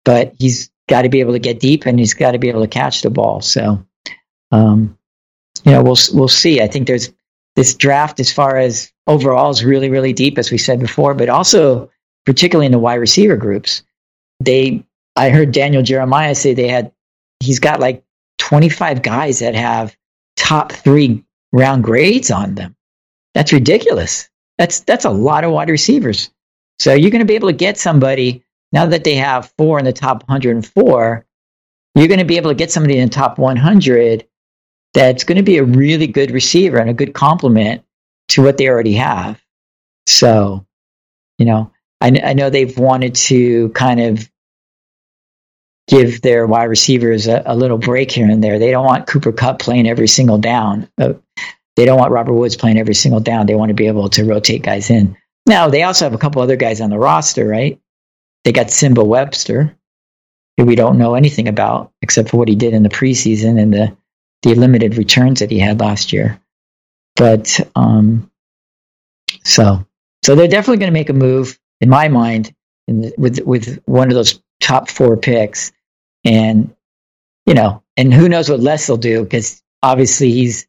but 0.06 0.34
he's 0.38 0.70
got 0.88 1.02
to 1.02 1.10
be 1.10 1.20
able 1.20 1.34
to 1.34 1.40
get 1.40 1.60
deep 1.60 1.86
and 1.86 1.98
he's 1.98 2.14
got 2.14 2.32
to 2.32 2.38
be 2.38 2.48
able 2.48 2.62
to 2.62 2.68
catch 2.68 3.02
the 3.02 3.10
ball. 3.10 3.42
So, 3.42 3.84
um, 4.52 4.98
you 5.66 5.72
know, 5.72 5.82
we'll 5.82 5.98
we'll 6.14 6.28
see. 6.28 6.62
I 6.62 6.68
think 6.68 6.88
there's 6.88 7.12
this 7.56 7.76
draft 7.76 8.20
as 8.20 8.32
far 8.32 8.58
as 8.58 8.92
overall 9.08 9.50
is 9.50 9.66
really 9.66 9.90
really 9.90 10.14
deep, 10.14 10.38
as 10.38 10.52
we 10.52 10.58
said 10.58 10.80
before, 10.80 11.14
but 11.14 11.30
also 11.30 11.90
particularly 12.26 12.66
in 12.66 12.72
the 12.72 12.80
wide 12.80 12.96
receiver 12.96 13.36
groups. 13.36 13.84
They, 14.40 14.84
I 15.16 15.30
heard 15.30 15.52
Daniel 15.52 15.84
Jeremiah 15.84 16.36
say 16.36 16.54
they 16.54 16.68
had 16.68 16.92
he's 17.40 17.60
got 17.60 17.80
like 17.80 18.04
25 18.40 19.02
guys 19.02 19.40
that 19.40 19.56
have 19.56 19.96
top 20.36 20.72
three 20.72 21.26
round 21.52 21.84
grades 21.84 22.32
on 22.32 22.56
them. 22.56 22.76
That's 23.34 23.54
ridiculous. 23.54 24.30
That's 24.58 24.82
that's 24.82 25.06
a 25.06 25.10
lot 25.10 25.44
of 25.44 25.52
wide 25.52 25.70
receivers. 25.70 26.32
So 26.80 26.94
you're 26.94 27.12
going 27.12 27.20
to 27.20 27.26
be 27.26 27.36
able 27.36 27.50
to 27.50 27.54
get 27.54 27.78
somebody 27.78 28.44
now 28.72 28.88
that 28.88 29.04
they 29.04 29.16
have 29.16 29.54
four 29.58 29.80
in 29.80 29.86
the 29.86 29.94
top 29.94 30.28
104. 30.28 31.26
You're 31.96 32.08
going 32.08 32.20
to 32.20 32.26
be 32.26 32.38
able 32.38 32.52
to 32.52 32.56
get 32.56 32.72
somebody 32.72 32.98
in 32.98 33.10
the 33.10 33.14
top 33.14 33.38
100 33.38 34.26
that's 34.94 35.24
going 35.24 35.38
to 35.38 35.44
be 35.44 35.58
a 35.58 35.64
really 35.64 36.08
good 36.08 36.32
receiver 36.32 36.78
and 36.78 36.90
a 36.90 36.94
good 36.94 37.14
complement 37.14 37.84
to 38.30 38.42
what 38.42 38.58
they 38.58 38.68
already 38.68 38.94
have. 38.94 39.42
So, 40.08 40.66
you 41.38 41.46
know, 41.46 41.72
I, 42.00 42.20
I 42.24 42.34
know 42.34 42.50
they've 42.50 42.78
wanted 42.78 43.16
to 43.16 43.70
kind 43.70 44.00
of 44.00 44.31
give 45.92 46.22
their 46.22 46.48
wide 46.48 46.64
receivers 46.64 47.28
a, 47.28 47.44
a, 47.46 47.56
little 47.56 47.78
break 47.78 48.12
here 48.12 48.30
and 48.30 48.42
there. 48.42 48.60
They 48.60 48.72
don't 48.72 48.86
want 48.86 49.08
Cooper 49.08 49.34
Kupp 49.34 49.60
playing 49.60 49.88
every 49.90 50.08
single 50.08 50.38
down. 50.38 50.90
Uh, 50.98 51.14
they 51.76 51.84
don't 51.84 52.00
want 52.00 52.14
Robert 52.14 52.34
Woods 52.34 52.56
playing 52.56 52.80
every 52.80 52.94
single 52.94 53.20
down. 53.20 53.46
They 53.46 53.56
want 53.56 53.70
to 53.70 53.76
be 53.76 53.88
able 53.88 54.08
to 54.10 54.24
rotate 54.24 54.64
guys 54.64 54.90
in. 54.90 55.18
Now, 55.46 55.68
they 55.70 55.84
also 55.84 56.06
have 56.06 56.14
a 56.14 56.18
couple 56.18 56.42
other 56.42 56.56
guys 56.56 56.80
on 56.80 56.90
the 56.90 56.98
roster, 56.98 57.46
right? 57.46 57.78
They 58.46 58.54
got 58.54 58.68
Nsimba 58.68 59.06
Webster, 59.06 59.78
who 60.56 60.66
we 60.66 60.76
don't 60.76 60.98
know 60.98 61.16
anything 61.16 61.50
about 61.50 61.92
except 62.02 62.30
for 62.30 62.38
what 62.38 62.48
he 62.48 62.56
did 62.56 62.74
in 62.74 62.84
the 62.84 62.90
preseason 62.90 63.62
and 63.62 63.74
the, 63.74 63.98
the 64.44 64.56
limited 64.56 64.96
returns 64.96 65.42
that 65.42 65.52
he 65.52 65.60
had 65.60 65.82
last 65.82 66.14
year. 66.14 66.40
But 67.18 67.60
um, 67.76 68.32
so 69.44 69.86
so 70.24 70.36
they're 70.36 70.48
definitely 70.48 70.78
going 70.78 70.92
to 70.92 71.00
make 71.00 71.10
a 71.10 71.14
move, 71.14 71.60
in 71.80 71.90
my 71.90 72.08
mind, 72.08 72.54
in 72.88 73.12
with 73.18 73.40
with 73.42 73.82
one 73.86 74.10
of 74.10 74.16
those 74.16 74.42
top 74.62 74.90
four 74.90 75.18
picks. 75.18 75.72
And, 76.24 76.76
you 77.46 77.54
know, 77.54 77.84
and 77.98 78.14
who 78.14 78.30
knows 78.30 78.50
what 78.50 78.60
Les 78.60 78.88
will 78.90 78.98
do 78.98 79.24
because 79.24 79.62
obviously 79.82 80.32
he's, 80.32 80.68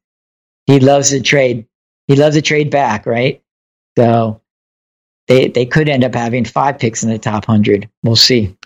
he 0.66 0.80
loves 0.80 1.10
to 1.10 1.20
trade. 1.20 1.66
He 2.06 2.16
loves 2.16 2.36
to 2.36 2.42
trade 2.42 2.70
back, 2.70 3.06
right? 3.06 3.42
So 3.96 4.40
they, 5.28 5.48
they 5.48 5.66
could 5.66 5.88
end 5.88 6.04
up 6.04 6.14
having 6.14 6.44
five 6.44 6.78
picks 6.78 7.02
in 7.02 7.10
the 7.10 7.18
top 7.18 7.48
100. 7.48 7.88
We'll 8.02 8.16
see. 8.16 8.56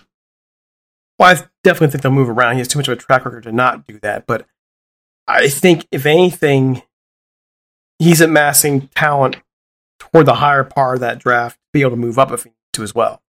Well, 1.18 1.35
I 1.35 1.46
definitely 1.64 1.92
think 1.92 2.03
they'll 2.03 2.12
move 2.12 2.29
around. 2.29 2.55
He 2.55 2.59
has 2.59 2.68
too 2.68 2.79
much 2.79 2.88
of 2.88 2.99
a 2.99 3.01
track 3.01 3.25
record 3.25 3.44
to 3.44 3.53
not 3.53 3.87
do 3.87 3.99
that. 4.01 4.27
But 4.27 4.46
I 5.27 5.49
think, 5.49 5.87
if 5.90 6.07
anything, 6.07 6.83
he's 7.99 8.20
amassing 8.20 8.88
talent 8.88 9.37
toward 9.99 10.27
the 10.27 10.35
higher 10.35 10.64
part 10.64 10.96
of 10.96 11.01
that 11.01 11.18
draft 11.18 11.57
to 11.57 11.62
be 11.72 11.81
able 11.81 11.90
to 11.90 11.96
move 11.96 12.18
up 12.18 12.31
if 12.31 12.44
he 12.44 12.51
needs 12.51 12.57
to 12.75 12.83
as 12.83 12.94
well 12.94 13.22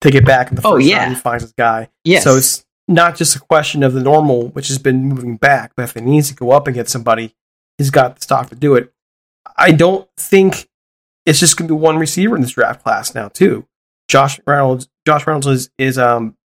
to 0.00 0.10
get 0.10 0.24
back 0.24 0.48
in 0.48 0.56
the 0.56 0.62
oh, 0.62 0.76
first 0.76 0.86
oh, 0.86 0.88
yeah. 0.88 0.98
round. 0.98 1.14
He 1.14 1.20
finds 1.20 1.42
his 1.42 1.52
guy. 1.52 1.88
Yes. 2.04 2.24
So 2.24 2.36
it's 2.36 2.64
not 2.88 3.16
just 3.16 3.36
a 3.36 3.40
question 3.40 3.82
of 3.82 3.92
the 3.92 4.02
normal, 4.02 4.48
which 4.48 4.68
has 4.68 4.78
been 4.78 5.04
moving 5.04 5.36
back, 5.36 5.72
but 5.76 5.84
if 5.84 5.96
it 5.96 6.02
needs 6.02 6.28
to 6.28 6.34
go 6.34 6.50
up 6.50 6.66
and 6.66 6.74
get 6.74 6.88
somebody, 6.88 7.34
he's 7.78 7.90
got 7.90 8.16
the 8.16 8.22
stock 8.22 8.48
to 8.50 8.56
do 8.56 8.74
it. 8.74 8.92
I 9.56 9.72
don't 9.72 10.08
think 10.16 10.68
it's 11.26 11.38
just 11.38 11.56
going 11.56 11.68
to 11.68 11.74
be 11.74 11.80
one 11.80 11.98
receiver 11.98 12.34
in 12.34 12.42
this 12.42 12.52
draft 12.52 12.82
class 12.82 13.14
now, 13.14 13.28
too. 13.28 13.66
Josh 14.08 14.40
Reynolds, 14.46 14.88
Josh 15.06 15.26
Reynolds 15.26 15.46
is, 15.46 15.70
is 15.78 15.98
um, 15.98 16.36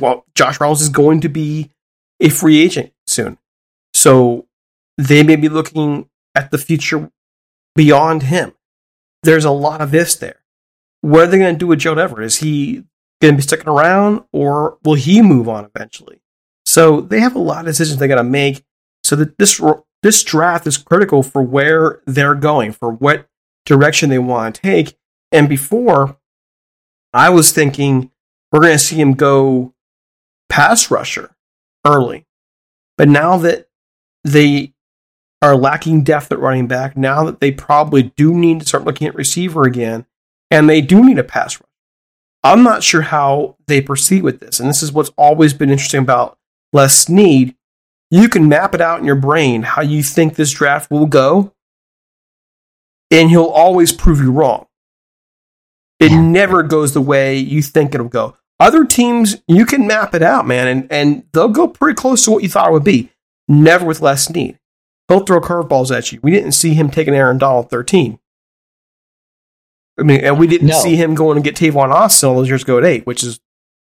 well, 0.00 0.24
Josh 0.34 0.60
Reynolds 0.60 0.80
is 0.80 0.88
going 0.88 1.20
to 1.20 1.28
be 1.28 1.70
a 2.20 2.30
free 2.30 2.62
agent 2.62 2.92
soon, 3.06 3.38
so 3.92 4.46
they 4.96 5.22
may 5.22 5.36
be 5.36 5.48
looking 5.48 6.08
at 6.34 6.50
the 6.50 6.58
future 6.58 7.10
beyond 7.74 8.22
him. 8.22 8.52
There's 9.22 9.44
a 9.44 9.50
lot 9.50 9.80
of 9.82 9.90
this 9.90 10.16
there 10.16 10.43
what 11.04 11.24
are 11.24 11.26
they 11.26 11.38
going 11.38 11.54
to 11.54 11.58
do 11.58 11.66
with 11.66 11.80
Joe 11.80 11.92
Everett? 11.92 12.24
Is 12.24 12.38
he 12.38 12.84
going 13.20 13.34
to 13.34 13.36
be 13.36 13.42
sticking 13.42 13.68
around 13.68 14.24
or 14.32 14.78
will 14.84 14.94
he 14.94 15.20
move 15.20 15.50
on 15.50 15.66
eventually? 15.66 16.22
So 16.64 17.02
they 17.02 17.20
have 17.20 17.36
a 17.36 17.40
lot 17.40 17.60
of 17.60 17.66
decisions 17.66 17.98
they 17.98 18.08
got 18.08 18.16
to 18.16 18.24
make. 18.24 18.64
So 19.02 19.14
that 19.16 19.36
this 19.36 19.60
this 20.02 20.22
draft 20.22 20.66
is 20.66 20.78
critical 20.78 21.22
for 21.22 21.42
where 21.42 22.00
they're 22.06 22.34
going, 22.34 22.72
for 22.72 22.90
what 22.90 23.28
direction 23.66 24.08
they 24.08 24.18
want 24.18 24.54
to 24.54 24.62
take. 24.62 24.96
And 25.30 25.46
before, 25.46 26.16
I 27.12 27.28
was 27.28 27.52
thinking 27.52 28.10
we're 28.50 28.60
going 28.60 28.72
to 28.72 28.78
see 28.78 28.96
him 28.96 29.12
go 29.12 29.74
pass 30.48 30.90
rusher 30.90 31.36
early. 31.86 32.24
But 32.96 33.08
now 33.08 33.36
that 33.38 33.68
they 34.22 34.72
are 35.42 35.54
lacking 35.54 36.04
depth 36.04 36.32
at 36.32 36.38
running 36.38 36.66
back, 36.66 36.96
now 36.96 37.24
that 37.24 37.40
they 37.40 37.50
probably 37.50 38.04
do 38.16 38.32
need 38.32 38.60
to 38.60 38.66
start 38.66 38.84
looking 38.84 39.06
at 39.06 39.14
receiver 39.14 39.64
again, 39.64 40.06
and 40.54 40.70
they 40.70 40.80
do 40.80 41.04
need 41.04 41.18
a 41.18 41.24
pass 41.24 41.60
rush. 41.60 41.68
I'm 42.44 42.62
not 42.62 42.84
sure 42.84 43.02
how 43.02 43.56
they 43.66 43.80
proceed 43.80 44.22
with 44.22 44.38
this, 44.38 44.60
and 44.60 44.68
this 44.68 44.84
is 44.84 44.92
what's 44.92 45.10
always 45.16 45.52
been 45.52 45.70
interesting 45.70 46.00
about 46.00 46.38
Les 46.72 46.96
Snead. 46.96 47.56
You 48.10 48.28
can 48.28 48.48
map 48.48 48.72
it 48.74 48.80
out 48.80 49.00
in 49.00 49.04
your 49.04 49.16
brain 49.16 49.62
how 49.62 49.82
you 49.82 50.02
think 50.02 50.36
this 50.36 50.52
draft 50.52 50.92
will 50.92 51.06
go, 51.06 51.52
and 53.10 53.30
he'll 53.30 53.44
always 53.46 53.92
prove 53.92 54.20
you 54.20 54.30
wrong. 54.30 54.66
It 55.98 56.12
yeah. 56.12 56.20
never 56.20 56.62
goes 56.62 56.94
the 56.94 57.00
way 57.00 57.36
you 57.36 57.60
think 57.60 57.92
it'll 57.92 58.08
go. 58.08 58.36
Other 58.60 58.84
teams, 58.84 59.42
you 59.48 59.66
can 59.66 59.88
map 59.88 60.14
it 60.14 60.22
out, 60.22 60.46
man, 60.46 60.68
and, 60.68 60.92
and 60.92 61.24
they'll 61.32 61.48
go 61.48 61.66
pretty 61.66 61.96
close 61.96 62.24
to 62.26 62.30
what 62.30 62.44
you 62.44 62.48
thought 62.48 62.68
it 62.68 62.72
would 62.72 62.84
be. 62.84 63.10
Never 63.48 63.84
with 63.84 64.00
Les 64.00 64.24
Snead. 64.24 64.56
He'll 65.08 65.20
throw 65.24 65.40
curveballs 65.40 65.96
at 65.96 66.12
you. 66.12 66.20
We 66.22 66.30
didn't 66.30 66.52
see 66.52 66.74
him 66.74 66.90
taking 66.90 67.14
Aaron 67.14 67.38
Donald 67.38 67.70
13. 67.70 68.20
I 69.98 70.02
mean, 70.02 70.20
and 70.20 70.38
we 70.38 70.46
didn't 70.46 70.68
no. 70.68 70.78
see 70.78 70.96
him 70.96 71.14
going 71.14 71.36
and 71.36 71.44
get 71.44 71.54
Tavon 71.54 71.90
Austin 71.90 72.28
all 72.28 72.36
those 72.36 72.48
years 72.48 72.62
ago 72.62 72.78
at 72.78 72.84
eight, 72.84 73.06
which 73.06 73.22
is 73.22 73.40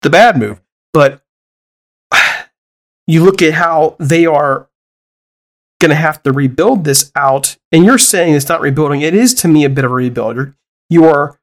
the 0.02 0.10
bad 0.10 0.36
move. 0.36 0.60
But 0.92 1.22
you 3.06 3.22
look 3.24 3.40
at 3.40 3.54
how 3.54 3.96
they 3.98 4.26
are 4.26 4.68
going 5.80 5.90
to 5.90 5.96
have 5.96 6.22
to 6.24 6.32
rebuild 6.32 6.84
this 6.84 7.12
out, 7.14 7.56
and 7.70 7.84
you're 7.84 7.98
saying 7.98 8.34
it's 8.34 8.48
not 8.48 8.60
rebuilding. 8.60 9.00
It 9.00 9.14
is 9.14 9.34
to 9.34 9.48
me 9.48 9.64
a 9.64 9.70
bit 9.70 9.84
of 9.84 9.90
a 9.90 9.94
rebuild. 9.94 10.54
You 10.88 11.04
are 11.04 11.38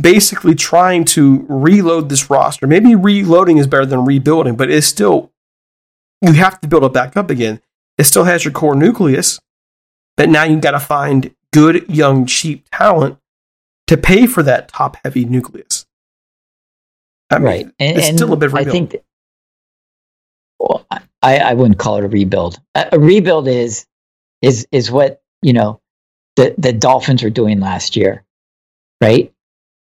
basically 0.00 0.54
trying 0.54 1.04
to 1.04 1.44
reload 1.48 2.08
this 2.08 2.30
roster. 2.30 2.66
Maybe 2.66 2.94
reloading 2.94 3.58
is 3.58 3.66
better 3.66 3.86
than 3.86 4.04
rebuilding, 4.04 4.56
but 4.56 4.70
it's 4.70 4.86
still 4.86 5.30
you 6.22 6.32
have 6.32 6.60
to 6.62 6.68
build 6.68 6.84
it 6.84 6.92
back 6.92 7.16
up 7.16 7.30
again. 7.30 7.60
It 7.98 8.04
still 8.04 8.24
has 8.24 8.44
your 8.44 8.52
core 8.52 8.74
nucleus, 8.74 9.40
but 10.16 10.30
now 10.30 10.44
you've 10.44 10.62
got 10.62 10.72
to 10.72 10.80
find 10.80 11.34
good, 11.52 11.88
young, 11.88 12.26
cheap 12.26 12.66
talent 12.72 13.18
to 13.86 13.96
pay 13.96 14.26
for 14.26 14.42
that 14.42 14.68
top 14.68 14.96
heavy 15.04 15.24
nucleus. 15.24 15.86
I 17.30 17.38
mean, 17.38 17.44
right. 17.44 17.66
And, 17.78 17.98
it's 17.98 18.08
and 18.08 18.18
still 18.18 18.32
a 18.32 18.36
bit 18.36 18.48
of 18.48 18.54
I 18.54 18.64
think, 18.64 18.90
that, 18.92 19.04
well, 20.58 20.86
I, 21.22 21.38
I 21.38 21.54
wouldn't 21.54 21.78
call 21.78 21.98
it 21.98 22.04
a 22.04 22.08
rebuild. 22.08 22.60
A, 22.74 22.90
a 22.92 22.98
rebuild 22.98 23.48
is, 23.48 23.86
is, 24.42 24.66
is 24.70 24.90
what, 24.90 25.22
you 25.42 25.52
know, 25.52 25.80
the, 26.36 26.54
the 26.58 26.72
Dolphins 26.72 27.22
were 27.22 27.30
doing 27.30 27.60
last 27.60 27.96
year, 27.96 28.24
right? 29.00 29.32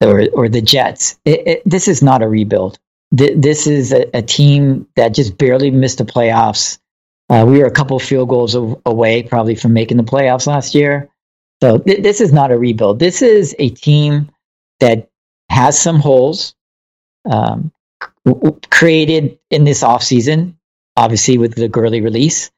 Or, 0.00 0.26
or 0.32 0.48
the 0.48 0.62
Jets. 0.62 1.18
It, 1.24 1.46
it, 1.46 1.62
this 1.64 1.88
is 1.88 2.02
not 2.02 2.22
a 2.22 2.28
rebuild. 2.28 2.78
Th- 3.16 3.36
this 3.36 3.66
is 3.66 3.92
a, 3.92 4.16
a, 4.16 4.22
team 4.22 4.88
that 4.96 5.14
just 5.14 5.38
barely 5.38 5.70
missed 5.70 5.98
the 5.98 6.04
playoffs. 6.04 6.78
Uh, 7.28 7.44
we 7.46 7.58
were 7.58 7.66
a 7.66 7.70
couple 7.70 7.98
field 7.98 8.28
goals 8.28 8.54
away, 8.54 9.22
probably, 9.22 9.54
from 9.54 9.72
making 9.72 9.96
the 9.96 10.02
playoffs 10.02 10.46
last 10.46 10.74
year. 10.74 11.08
So 11.62 11.78
th- 11.78 12.02
this 12.02 12.20
is 12.20 12.32
not 12.32 12.50
a 12.50 12.58
rebuild. 12.58 12.98
This 12.98 13.22
is 13.22 13.54
a 13.56 13.68
team 13.68 14.32
that 14.80 15.08
has 15.48 15.80
some 15.80 16.00
holes 16.00 16.56
um, 17.24 17.70
created 18.68 19.38
in 19.48 19.62
this 19.62 19.84
offseason, 19.84 20.54
obviously 20.96 21.38
with 21.38 21.54
the 21.54 21.68
Gurley 21.68 22.00
release. 22.00 22.50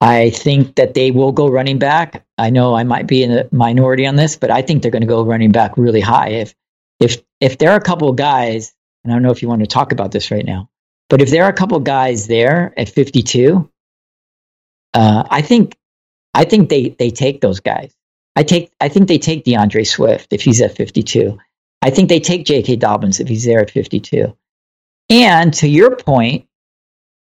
I 0.00 0.30
think 0.30 0.74
that 0.74 0.94
they 0.94 1.12
will 1.12 1.30
go 1.30 1.46
running 1.46 1.78
back. 1.78 2.24
I 2.38 2.50
know 2.50 2.74
I 2.74 2.82
might 2.82 3.06
be 3.06 3.22
in 3.22 3.30
a 3.30 3.48
minority 3.52 4.04
on 4.04 4.16
this, 4.16 4.34
but 4.34 4.50
I 4.50 4.62
think 4.62 4.82
they're 4.82 4.90
going 4.90 5.02
to 5.02 5.06
go 5.06 5.24
running 5.24 5.52
back 5.52 5.76
really 5.76 6.00
high. 6.00 6.30
If 6.30 6.52
if 6.98 7.22
if 7.40 7.56
there 7.56 7.70
are 7.70 7.76
a 7.76 7.80
couple 7.80 8.08
of 8.08 8.16
guys, 8.16 8.74
and 9.04 9.12
I 9.12 9.14
don't 9.14 9.22
know 9.22 9.30
if 9.30 9.42
you 9.42 9.48
want 9.48 9.60
to 9.60 9.68
talk 9.68 9.92
about 9.92 10.10
this 10.10 10.32
right 10.32 10.44
now, 10.44 10.70
but 11.08 11.22
if 11.22 11.30
there 11.30 11.44
are 11.44 11.50
a 11.50 11.60
couple 11.60 11.76
of 11.76 11.84
guys 11.84 12.26
there 12.26 12.74
at 12.76 12.88
52, 12.88 13.70
uh, 14.94 15.22
I 15.30 15.40
think 15.40 15.76
I 16.34 16.46
think 16.46 16.68
they 16.68 16.88
they 16.88 17.10
take 17.10 17.40
those 17.40 17.60
guys. 17.60 17.94
I 18.36 18.42
take 18.42 18.72
I 18.80 18.88
think 18.88 19.08
they 19.08 19.18
take 19.18 19.44
D'Andre 19.44 19.84
Swift 19.84 20.32
if 20.32 20.42
he's 20.42 20.60
at 20.60 20.76
52. 20.76 21.38
I 21.82 21.90
think 21.90 22.08
they 22.08 22.20
take 22.20 22.44
J.K. 22.44 22.76
Dobbins 22.76 23.20
if 23.20 23.28
he's 23.28 23.44
there 23.44 23.60
at 23.60 23.70
52. 23.70 24.36
And 25.08 25.52
to 25.54 25.66
your 25.66 25.96
point, 25.96 26.46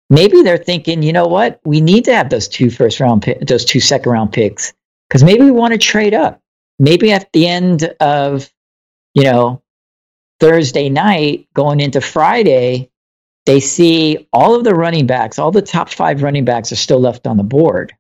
maybe 0.10 0.42
they're 0.42 0.58
thinking, 0.58 1.02
you 1.02 1.12
know 1.12 1.28
what, 1.28 1.60
we 1.66 1.82
need 1.82 2.06
to 2.06 2.16
have 2.16 2.30
those 2.30 2.48
two 2.48 2.70
first 2.70 3.00
round, 3.00 3.24
those 3.48 3.66
two 3.66 3.80
second 3.80 4.12
round 4.12 4.32
picks 4.32 4.74
because 5.10 5.24
maybe 5.24 5.44
we 5.44 5.52
want 5.52 5.74
to 5.74 5.78
trade 5.78 6.14
up. 6.14 6.40
Maybe 6.80 7.12
at 7.12 7.32
the 7.34 7.48
end 7.48 7.84
of, 8.00 8.52
you 9.14 9.24
know, 9.24 9.62
Thursday 10.40 10.90
night 10.90 11.48
going 11.54 11.80
into 11.80 12.02
Friday, 12.02 12.90
they 13.46 13.60
see 13.60 14.28
all 14.34 14.56
of 14.56 14.64
the 14.64 14.74
running 14.74 15.06
backs, 15.06 15.38
all 15.38 15.52
the 15.52 15.62
top 15.62 15.90
five 15.90 16.24
running 16.24 16.46
backs 16.46 16.72
are 16.72 16.78
still 16.78 17.00
left 17.00 17.28
on 17.28 17.38
the 17.38 17.44
board. 17.44 17.94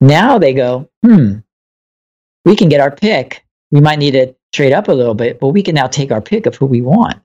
Now 0.00 0.38
they 0.38 0.52
go, 0.52 0.88
hmm, 1.04 1.38
we 2.44 2.56
can 2.56 2.68
get 2.68 2.80
our 2.80 2.90
pick. 2.90 3.44
We 3.70 3.80
might 3.80 3.98
need 3.98 4.12
to 4.12 4.34
trade 4.52 4.72
up 4.72 4.88
a 4.88 4.92
little 4.92 5.14
bit, 5.14 5.40
but 5.40 5.48
we 5.48 5.62
can 5.62 5.74
now 5.74 5.86
take 5.86 6.12
our 6.12 6.20
pick 6.20 6.46
of 6.46 6.56
who 6.56 6.66
we 6.66 6.80
want. 6.80 7.20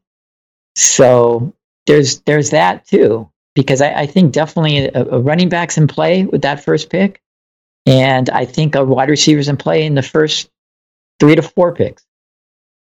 So 0.76 1.54
there's 1.86 2.22
there's 2.22 2.52
that 2.52 2.86
too, 2.86 3.30
because 3.56 3.82
I, 3.82 4.02
I 4.02 4.06
think 4.06 4.32
definitely 4.32 4.86
a, 4.86 5.06
a, 5.06 5.20
running 5.20 5.50
back's 5.50 5.78
in 5.78 5.88
play 5.88 6.26
with 6.26 6.44
that 6.44 6.64
first 6.64 6.90
pick, 6.90 7.22
and 7.86 8.30
I 8.30 8.46
think 8.46 8.76
a 8.76 8.86
wide 8.86 9.10
receiver's 9.10 9.48
in 9.48 9.58
play 9.58 9.86
in 9.86 9.96
the 9.96 10.04
first 10.04 10.50
three 11.20 11.36
to 11.36 11.42
four 11.42 11.74
picks. 11.74 12.06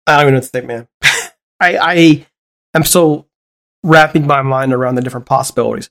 I 0.08 0.14
don't 0.14 0.22
even 0.22 0.34
know 0.34 0.38
what 0.38 0.44
to 0.44 0.50
think, 0.50 0.66
man. 0.66 0.88
I 1.60 1.78
I 1.78 2.28
am 2.74 2.84
so 2.84 3.28
wrapping 3.84 4.26
my 4.26 4.42
mind 4.42 4.74
around 4.74 4.96
the 4.96 5.02
different 5.02 5.26
possibilities. 5.26 5.90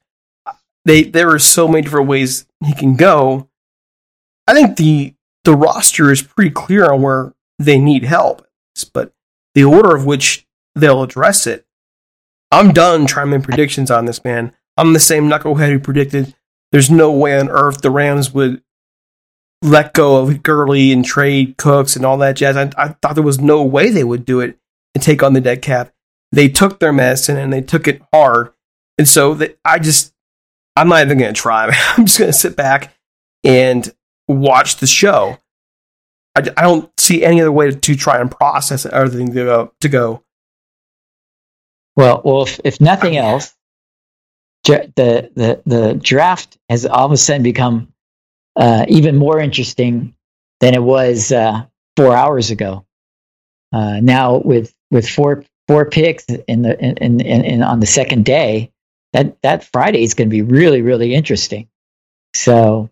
They 0.84 1.03
there 1.03 1.30
are 1.30 1.38
so 1.38 1.68
many 1.68 1.82
different 1.82 2.09
ways 2.09 2.47
he 2.64 2.74
can 2.74 2.97
go. 2.97 3.49
I 4.47 4.55
think 4.55 4.76
the 4.76 5.14
the 5.45 5.55
roster 5.55 6.11
is 6.11 6.22
pretty 6.22 6.51
clear 6.51 6.91
on 6.91 7.03
where 7.03 7.34
they 7.59 7.78
need 7.78 8.05
help, 8.05 8.47
but 8.93 9.12
the 9.55 9.64
order 9.64 9.95
of 9.95 10.07
which 10.07 10.47
they'll 10.74 11.03
address 11.03 11.47
it 11.47 11.66
I'm 12.51 12.72
done 12.72 13.07
trying 13.07 13.30
to 13.30 13.38
make 13.38 13.45
predictions 13.45 13.91
on 13.91 14.07
this, 14.07 14.24
man. 14.24 14.53
I'm 14.76 14.93
the 14.93 15.01
same 15.01 15.28
knucklehead 15.28 15.70
who 15.70 15.78
predicted 15.78 16.34
there's 16.72 16.91
no 16.91 17.11
way 17.11 17.38
on 17.38 17.49
earth 17.49 17.80
the 17.80 17.91
Rams 17.91 18.32
would 18.32 18.62
let 19.62 19.93
go 19.93 20.16
of 20.16 20.43
Gurley 20.43 20.93
and 20.93 21.05
trade 21.05 21.57
Cooks 21.59 21.97
and 21.97 22.05
all 22.05 22.16
that 22.18 22.36
jazz. 22.36 22.57
I, 22.57 22.70
I 22.76 22.88
thought 22.88 23.14
there 23.14 23.22
was 23.22 23.41
no 23.41 23.62
way 23.62 23.91
they 23.91 24.05
would 24.05 24.24
do 24.24 24.41
it 24.41 24.59
and 24.95 25.03
take 25.03 25.22
on 25.22 25.32
the 25.32 25.41
dead 25.41 25.62
cap. 25.62 25.93
They 26.32 26.49
took 26.49 26.78
their 26.78 26.93
medicine 26.93 27.36
and 27.36 27.53
they 27.53 27.61
took 27.61 27.86
it 27.86 28.03
hard. 28.12 28.53
And 28.99 29.09
so 29.09 29.34
that 29.34 29.59
I 29.64 29.78
just, 29.78 30.14
I'm 30.76 30.88
not 30.88 31.05
even 31.05 31.18
going 31.18 31.34
to 31.34 31.41
try. 31.41 31.66
I'm 31.97 32.07
just 32.07 32.18
going 32.18 32.32
to 32.32 32.36
sit 32.36 32.57
back 32.57 32.95
and 33.45 33.93
watch 34.33 34.76
the 34.76 34.87
show. 34.87 35.39
I, 36.37 36.41
I 36.57 36.62
don't 36.62 36.91
see 36.99 37.24
any 37.24 37.41
other 37.41 37.53
way 37.53 37.70
to, 37.70 37.76
to 37.76 37.97
try 37.97 38.20
and 38.20 38.31
process 38.31 38.87
it 38.87 38.93
other 38.93 39.11
than 39.11 39.26
to 39.26 39.33
go, 39.33 39.72
to 39.81 39.89
go 39.89 40.22
well, 41.97 42.22
well, 42.24 42.43
if, 42.43 42.61
if 42.64 42.81
nothing 42.81 43.16
else, 43.16 43.55
the, 44.64 45.31
the, 45.35 45.62
the 45.66 45.95
draft 46.01 46.57
has 46.68 46.87
all 46.87 47.07
of 47.07 47.12
a 47.12 47.16
sudden 47.16 47.43
become 47.43 47.93
uh, 48.57 48.87
even 48.89 49.16
more 49.16 49.39
interesting 49.39 50.14
than 50.61 50.74
it 50.74 50.83
was 50.83 51.33
uh, 51.33 51.64
four 51.97 52.16
hours 52.16 52.51
ago. 52.51 52.87
Uh, 53.72 54.01
now 54.01 54.39
with 54.39 54.74
with 54.91 55.09
four 55.09 55.45
four 55.68 55.89
picks 55.89 56.24
in 56.24 56.62
the 56.62 56.78
in, 56.81 57.20
in, 57.20 57.45
in 57.45 57.62
on 57.62 57.81
the 57.81 57.87
second 57.87 58.24
day, 58.24 58.72
that 59.12 59.41
that 59.43 59.64
Friday 59.64 60.03
is 60.03 60.14
going 60.14 60.28
to 60.28 60.35
be 60.35 60.43
really 60.43 60.83
really 60.83 61.14
interesting. 61.14 61.68
So 62.35 62.91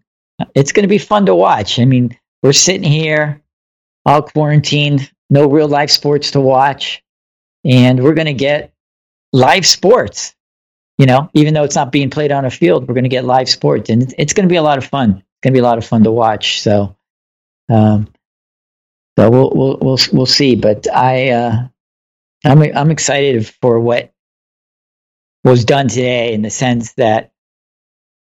it's 0.54 0.72
going 0.72 0.84
to 0.84 0.88
be 0.88 0.98
fun 0.98 1.26
to 1.26 1.34
watch. 1.34 1.78
I 1.78 1.84
mean, 1.84 2.16
we're 2.42 2.52
sitting 2.52 2.90
here 2.90 3.42
all 4.04 4.22
quarantined, 4.22 5.10
no 5.30 5.48
real 5.48 5.68
life 5.68 5.90
sports 5.90 6.32
to 6.32 6.40
watch, 6.40 7.02
and 7.64 8.02
we're 8.02 8.14
going 8.14 8.26
to 8.26 8.34
get 8.34 8.72
live 9.32 9.66
sports. 9.66 10.34
You 10.96 11.06
know, 11.06 11.30
even 11.34 11.54
though 11.54 11.62
it's 11.62 11.76
not 11.76 11.92
being 11.92 12.10
played 12.10 12.32
on 12.32 12.44
a 12.44 12.50
field, 12.50 12.88
we're 12.88 12.94
going 12.94 13.04
to 13.04 13.10
get 13.10 13.24
live 13.24 13.48
sports, 13.48 13.90
and 13.90 14.12
it's, 14.18 14.32
going 14.32 14.48
to 14.48 14.52
be 14.52 14.56
a 14.56 14.62
lot 14.62 14.78
of 14.78 14.84
fun. 14.84 15.10
It's 15.10 15.40
going 15.42 15.52
to 15.52 15.56
be 15.56 15.60
a 15.60 15.68
lot 15.68 15.78
of 15.78 15.86
fun 15.86 16.02
to 16.04 16.10
watch. 16.10 16.60
So, 16.60 16.96
um, 17.68 18.08
so 19.16 19.30
we'll 19.30 19.50
we'll 19.54 19.78
we'll 19.80 19.98
we'll 20.12 20.26
see. 20.26 20.56
But 20.56 20.92
I, 20.92 21.30
uh, 21.30 21.68
I'm 22.44 22.62
I'm 22.62 22.90
excited 22.90 23.46
for 23.46 23.78
what 23.78 24.12
was 25.44 25.64
done 25.64 25.88
today 25.88 26.34
in 26.34 26.42
the 26.42 26.50
sense 26.50 26.92
that, 26.94 27.32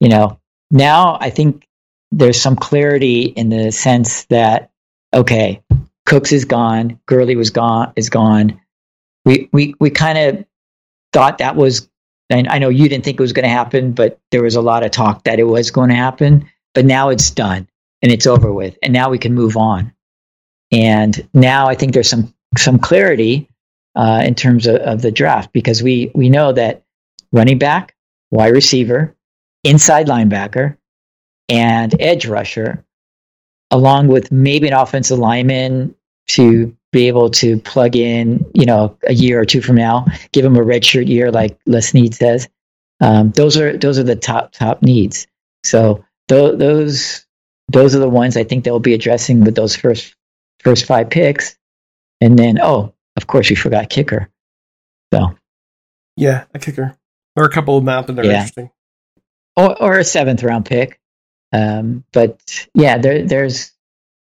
you 0.01 0.09
know, 0.09 0.41
now 0.71 1.19
I 1.21 1.31
think 1.31 1.66
there's 2.13 2.41
some 2.41 2.57
clarity 2.57 3.23
in 3.23 3.49
the 3.49 3.73
sense 3.73 4.25
that 4.27 4.71
okay, 5.13 5.63
Cooks 6.05 6.33
is 6.33 6.45
gone, 6.45 7.01
Gurley 7.07 7.37
was 7.37 7.51
gone 7.51 7.93
is 7.97 8.11
gone. 8.11 8.61
We 9.25 9.49
we 9.53 9.75
we 9.81 9.91
kind 9.91 10.19
of 10.19 10.45
thought 11.13 11.39
that 11.39 11.57
was, 11.57 11.89
and 12.31 12.49
I 12.49 12.59
know 12.59 12.69
you 12.69 12.89
didn't 12.89 13.05
think 13.05 13.19
it 13.19 13.23
was 13.23 13.33
going 13.33 13.45
to 13.45 13.49
happen, 13.49 13.93
but 13.93 14.21
there 14.31 14.43
was 14.43 14.57
a 14.57 14.61
lot 14.61 14.85
of 14.85 14.91
talk 14.91 15.25
that 15.25 15.39
it 15.39 15.45
was 15.45 15.71
going 15.71 15.89
to 15.91 15.97
happen. 15.97 16.49
But 16.75 16.85
now 16.85 17.09
it's 17.09 17.31
done 17.31 17.69
and 18.03 18.13
it's 18.13 18.27
over 18.27 18.53
with, 18.53 18.77
and 18.83 18.93
now 18.93 19.11
we 19.11 19.19
can 19.19 19.35
move 19.35 19.57
on. 19.57 19.93
And 20.71 21.29
now 21.33 21.69
I 21.69 21.75
think 21.75 21.95
there's 21.95 22.11
some 22.11 22.35
some 22.57 22.79
clarity 22.79 23.49
uh, 23.97 24.23
in 24.25 24.35
terms 24.35 24.67
of, 24.67 24.77
of 24.77 25.03
the 25.03 25.11
draft 25.11 25.53
because 25.53 25.83
we 25.83 26.11
we 26.15 26.29
know 26.29 26.53
that 26.53 26.85
running 27.33 27.59
back, 27.59 27.97
wide 28.31 28.53
receiver, 28.53 29.17
inside 29.65 30.07
linebacker, 30.07 30.77
and 31.49 31.95
edge 32.01 32.27
rusher, 32.27 32.85
along 33.71 34.09
with 34.09 34.31
maybe 34.33 34.69
an 34.69 34.75
offensive 34.75 35.19
lineman 35.19 35.95
to 36.29 36.77
be 36.93 37.09
able 37.09 37.31
to 37.31 37.59
plug 37.59 37.95
in, 37.97 38.45
you 38.55 38.67
know, 38.67 38.97
a 39.07 39.13
year 39.13 39.41
or 39.41 39.45
two 39.45 39.61
from 39.61 39.77
now, 39.77 40.07
give 40.33 40.45
him 40.45 40.57
a 40.57 40.61
redshirt 40.61 41.09
year, 41.09 41.31
like 41.31 41.59
Les 41.67 41.89
Snead 41.89 42.15
says. 42.15 42.49
Um, 43.01 43.31
those 43.33 43.57
are 43.57 43.77
those 43.77 43.99
are 43.99 44.03
the 44.03 44.17
top 44.17 44.53
top 44.53 44.83
needs. 44.83 45.27
So 45.65 46.05
th- 46.29 46.59
those 46.59 47.27
those 47.69 47.95
are 47.95 47.99
the 47.99 48.09
ones 48.09 48.37
I 48.37 48.45
think 48.45 48.65
they'll 48.65 48.81
be 48.81 48.95
addressing 48.95 49.45
with 49.45 49.55
those 49.55 49.77
first 49.77 50.15
first 50.61 50.87
five 50.87 51.11
picks, 51.11 51.59
and 52.21 52.39
then 52.39 52.59
oh, 52.61 52.95
of 53.17 53.27
course, 53.27 53.51
we 53.51 53.57
forgot 53.57 53.91
kicker. 53.91 54.31
So 55.13 55.37
yeah, 56.17 56.45
a 56.55 56.59
kicker 56.59 56.97
or 57.37 57.45
a 57.45 57.51
couple 57.51 57.77
of 57.77 57.85
them 57.85 58.17
that 58.17 58.25
are 58.25 58.29
yeah. 58.29 58.37
interesting, 58.37 58.71
or 59.57 59.83
or 59.83 59.99
a 59.99 60.05
seventh 60.05 60.43
round 60.43 60.65
pick. 60.65 60.99
Um, 61.57 62.05
but 62.13 62.69
yeah, 62.75 62.99
there 62.99 63.25
there's 63.25 63.73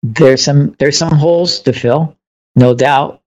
there's 0.02 0.44
some 0.44 0.76
there's 0.78 0.98
some 0.98 1.16
holes 1.16 1.60
to 1.60 1.72
fill 1.72 2.16
no 2.58 2.74
doubt. 2.74 3.22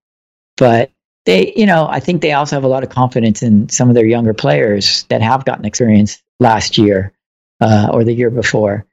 But 0.57 0.91
they, 1.25 1.53
you 1.55 1.65
know, 1.65 1.87
I 1.87 1.99
think 1.99 2.21
they 2.21 2.33
also 2.33 2.55
have 2.55 2.63
a 2.63 2.67
lot 2.67 2.83
of 2.83 2.89
confidence 2.89 3.41
in 3.41 3.69
some 3.69 3.89
of 3.89 3.95
their 3.95 4.05
younger 4.05 4.33
players 4.33 5.03
that 5.03 5.21
have 5.21 5.45
gotten 5.45 5.65
experience 5.65 6.21
last 6.39 6.77
year 6.77 7.13
uh, 7.61 7.89
or 7.91 8.03
the 8.03 8.13
year 8.13 8.29
before. 8.29 8.85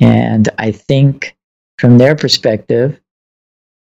And 0.00 0.48
I 0.58 0.72
think 0.72 1.36
from 1.78 1.98
their 1.98 2.16
perspective, 2.16 2.98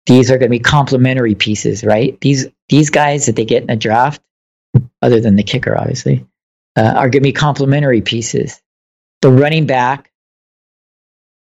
these 0.06 0.30
are 0.30 0.38
going 0.38 0.49
to 0.49 0.58
be 0.58 0.60
complementary 0.60 1.36
pieces, 1.36 1.84
right? 1.84 2.20
These 2.20 2.47
these 2.68 2.89
guys 2.89 3.28
that 3.28 3.36
they 3.38 3.45
get 3.45 3.64
in 3.64 3.70
a 3.70 3.76
draft, 3.78 4.22
other 5.01 5.22
than 5.22 5.38
the 5.38 5.43
kicker, 5.43 5.78
obviously, 5.78 6.26
uh, 6.76 6.93
are 6.95 7.10
going 7.10 7.12
to 7.12 7.22
be 7.22 7.32
complementary 7.32 8.01
pieces. 8.01 8.62
The 9.22 9.32
running 9.32 9.66
back 9.66 10.12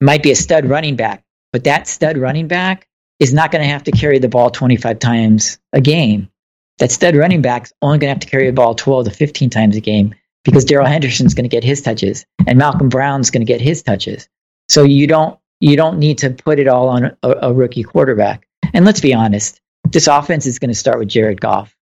might 0.01 0.23
be 0.23 0.31
a 0.31 0.35
stud 0.35 0.65
running 0.65 0.95
back, 0.95 1.23
but 1.51 1.63
that 1.65 1.87
stud 1.87 2.17
running 2.17 2.47
back 2.47 2.87
is 3.19 3.33
not 3.33 3.51
going 3.51 3.63
to 3.63 3.69
have 3.69 3.83
to 3.85 3.91
carry 3.91 4.19
the 4.19 4.29
ball 4.29 4.49
25 4.49 4.99
times 4.99 5.59
a 5.73 5.81
game. 5.81 6.29
That 6.79 6.91
stud 6.91 7.15
running 7.15 7.41
back's 7.41 7.71
only 7.81 7.99
going 7.99 8.09
to 8.09 8.15
have 8.15 8.19
to 8.19 8.27
carry 8.27 8.47
the 8.47 8.53
ball 8.53 8.75
12 8.75 9.05
to 9.05 9.11
15 9.11 9.49
times 9.49 9.75
a 9.77 9.81
game 9.81 10.15
because 10.43 10.65
Darrell 10.65 10.85
Henderson's 10.85 11.33
going 11.33 11.45
to 11.45 11.55
get 11.55 11.63
his 11.63 11.81
touches 11.81 12.25
and 12.45 12.57
Malcolm 12.57 12.89
Brown's 12.89 13.31
going 13.31 13.45
to 13.45 13.51
get 13.51 13.61
his 13.61 13.81
touches. 13.81 14.27
So 14.67 14.83
you 14.83 15.07
don't 15.07 15.39
you 15.61 15.77
don't 15.77 15.99
need 15.99 16.17
to 16.19 16.31
put 16.31 16.59
it 16.59 16.67
all 16.67 16.89
on 16.89 17.15
a, 17.23 17.29
a 17.43 17.53
rookie 17.53 17.83
quarterback. 17.83 18.47
And 18.73 18.83
let's 18.83 18.99
be 18.99 19.13
honest, 19.13 19.61
this 19.89 20.07
offense 20.07 20.45
is 20.45 20.59
going 20.59 20.69
to 20.69 20.75
start 20.75 20.99
with 20.99 21.07
Jared 21.07 21.39
Goff. 21.39 21.75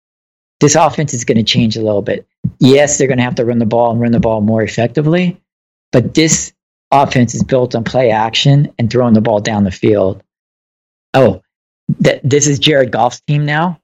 This 0.58 0.74
offense 0.74 1.14
is 1.14 1.24
going 1.24 1.38
to 1.38 1.44
change 1.44 1.76
a 1.76 1.82
little 1.82 2.02
bit. 2.02 2.26
Yes, 2.58 2.98
they're 2.98 3.06
going 3.06 3.18
to 3.18 3.24
have 3.24 3.36
to 3.36 3.44
run 3.44 3.58
the 3.58 3.66
ball 3.66 3.92
and 3.92 4.00
run 4.00 4.12
the 4.12 4.20
ball 4.20 4.40
more 4.40 4.62
effectively, 4.62 5.40
but 5.92 6.14
this 6.14 6.49
offense 6.90 7.34
is 7.34 7.42
built 7.42 7.74
on 7.74 7.84
play 7.84 8.10
action 8.10 8.72
and 8.78 8.90
throwing 8.90 9.14
the 9.14 9.20
ball 9.20 9.40
down 9.40 9.64
the 9.64 9.70
field 9.70 10.22
oh, 11.14 11.42
th- 12.02 12.20
this 12.22 12.46
is 12.46 12.58
Jared 12.58 12.92
Goff's 12.92 13.20
team 13.22 13.46
now. 13.46 13.80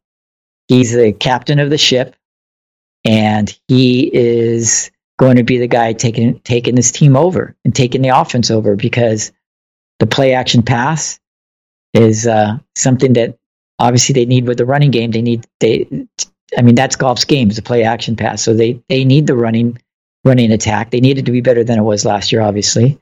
He's 0.68 0.92
the 0.92 1.12
captain 1.12 1.59
of 1.59 1.70
the 1.70 1.78
ship, 1.78 2.16
and 3.04 3.57
he 3.68 4.11
is 4.12 4.90
going 5.18 5.36
to 5.36 5.44
be 5.44 5.59
the 5.59 5.68
guy 5.68 5.92
taking 5.92 6.40
taking 6.40 6.74
this 6.74 6.90
team 6.90 7.16
over 7.16 7.54
and 7.64 7.74
taking 7.74 8.02
the 8.02 8.09
offense 8.09 8.50
over 8.50 8.76
because 8.76 9.32
the 10.00 10.07
play 10.07 10.34
action 10.34 10.62
pass 10.62 11.20
is 11.94 12.26
uh, 12.26 12.59
something 12.74 13.14
that 13.14 13.38
obviously 13.78 14.12
they 14.12 14.26
need 14.26 14.46
with 14.46 14.59
the 14.59 14.66
running 14.66 14.90
game. 14.90 15.12
They 15.12 15.22
need 15.22 15.46
they. 15.61 16.09
I 16.57 16.62
mean, 16.62 16.74
that's 16.74 16.96
Goff's 16.96 17.24
game 17.24 17.50
is 17.50 17.59
a 17.59 17.62
play 17.62 17.84
action 17.84 18.16
pass. 18.16 18.42
So 18.42 18.54
they 18.54 18.82
they 18.88 19.04
need 19.04 19.26
the 19.26 19.36
running 19.36 19.78
running 20.27 20.51
attack. 20.53 20.91
They 20.91 21.01
needed 21.01 21.24
to 21.27 21.33
be 21.33 21.41
better 21.41 21.64
than 21.64 21.79
it 21.79 21.83
was 21.83 22.05
last 22.05 22.33
year, 22.33 22.43
obviously. 22.43 22.99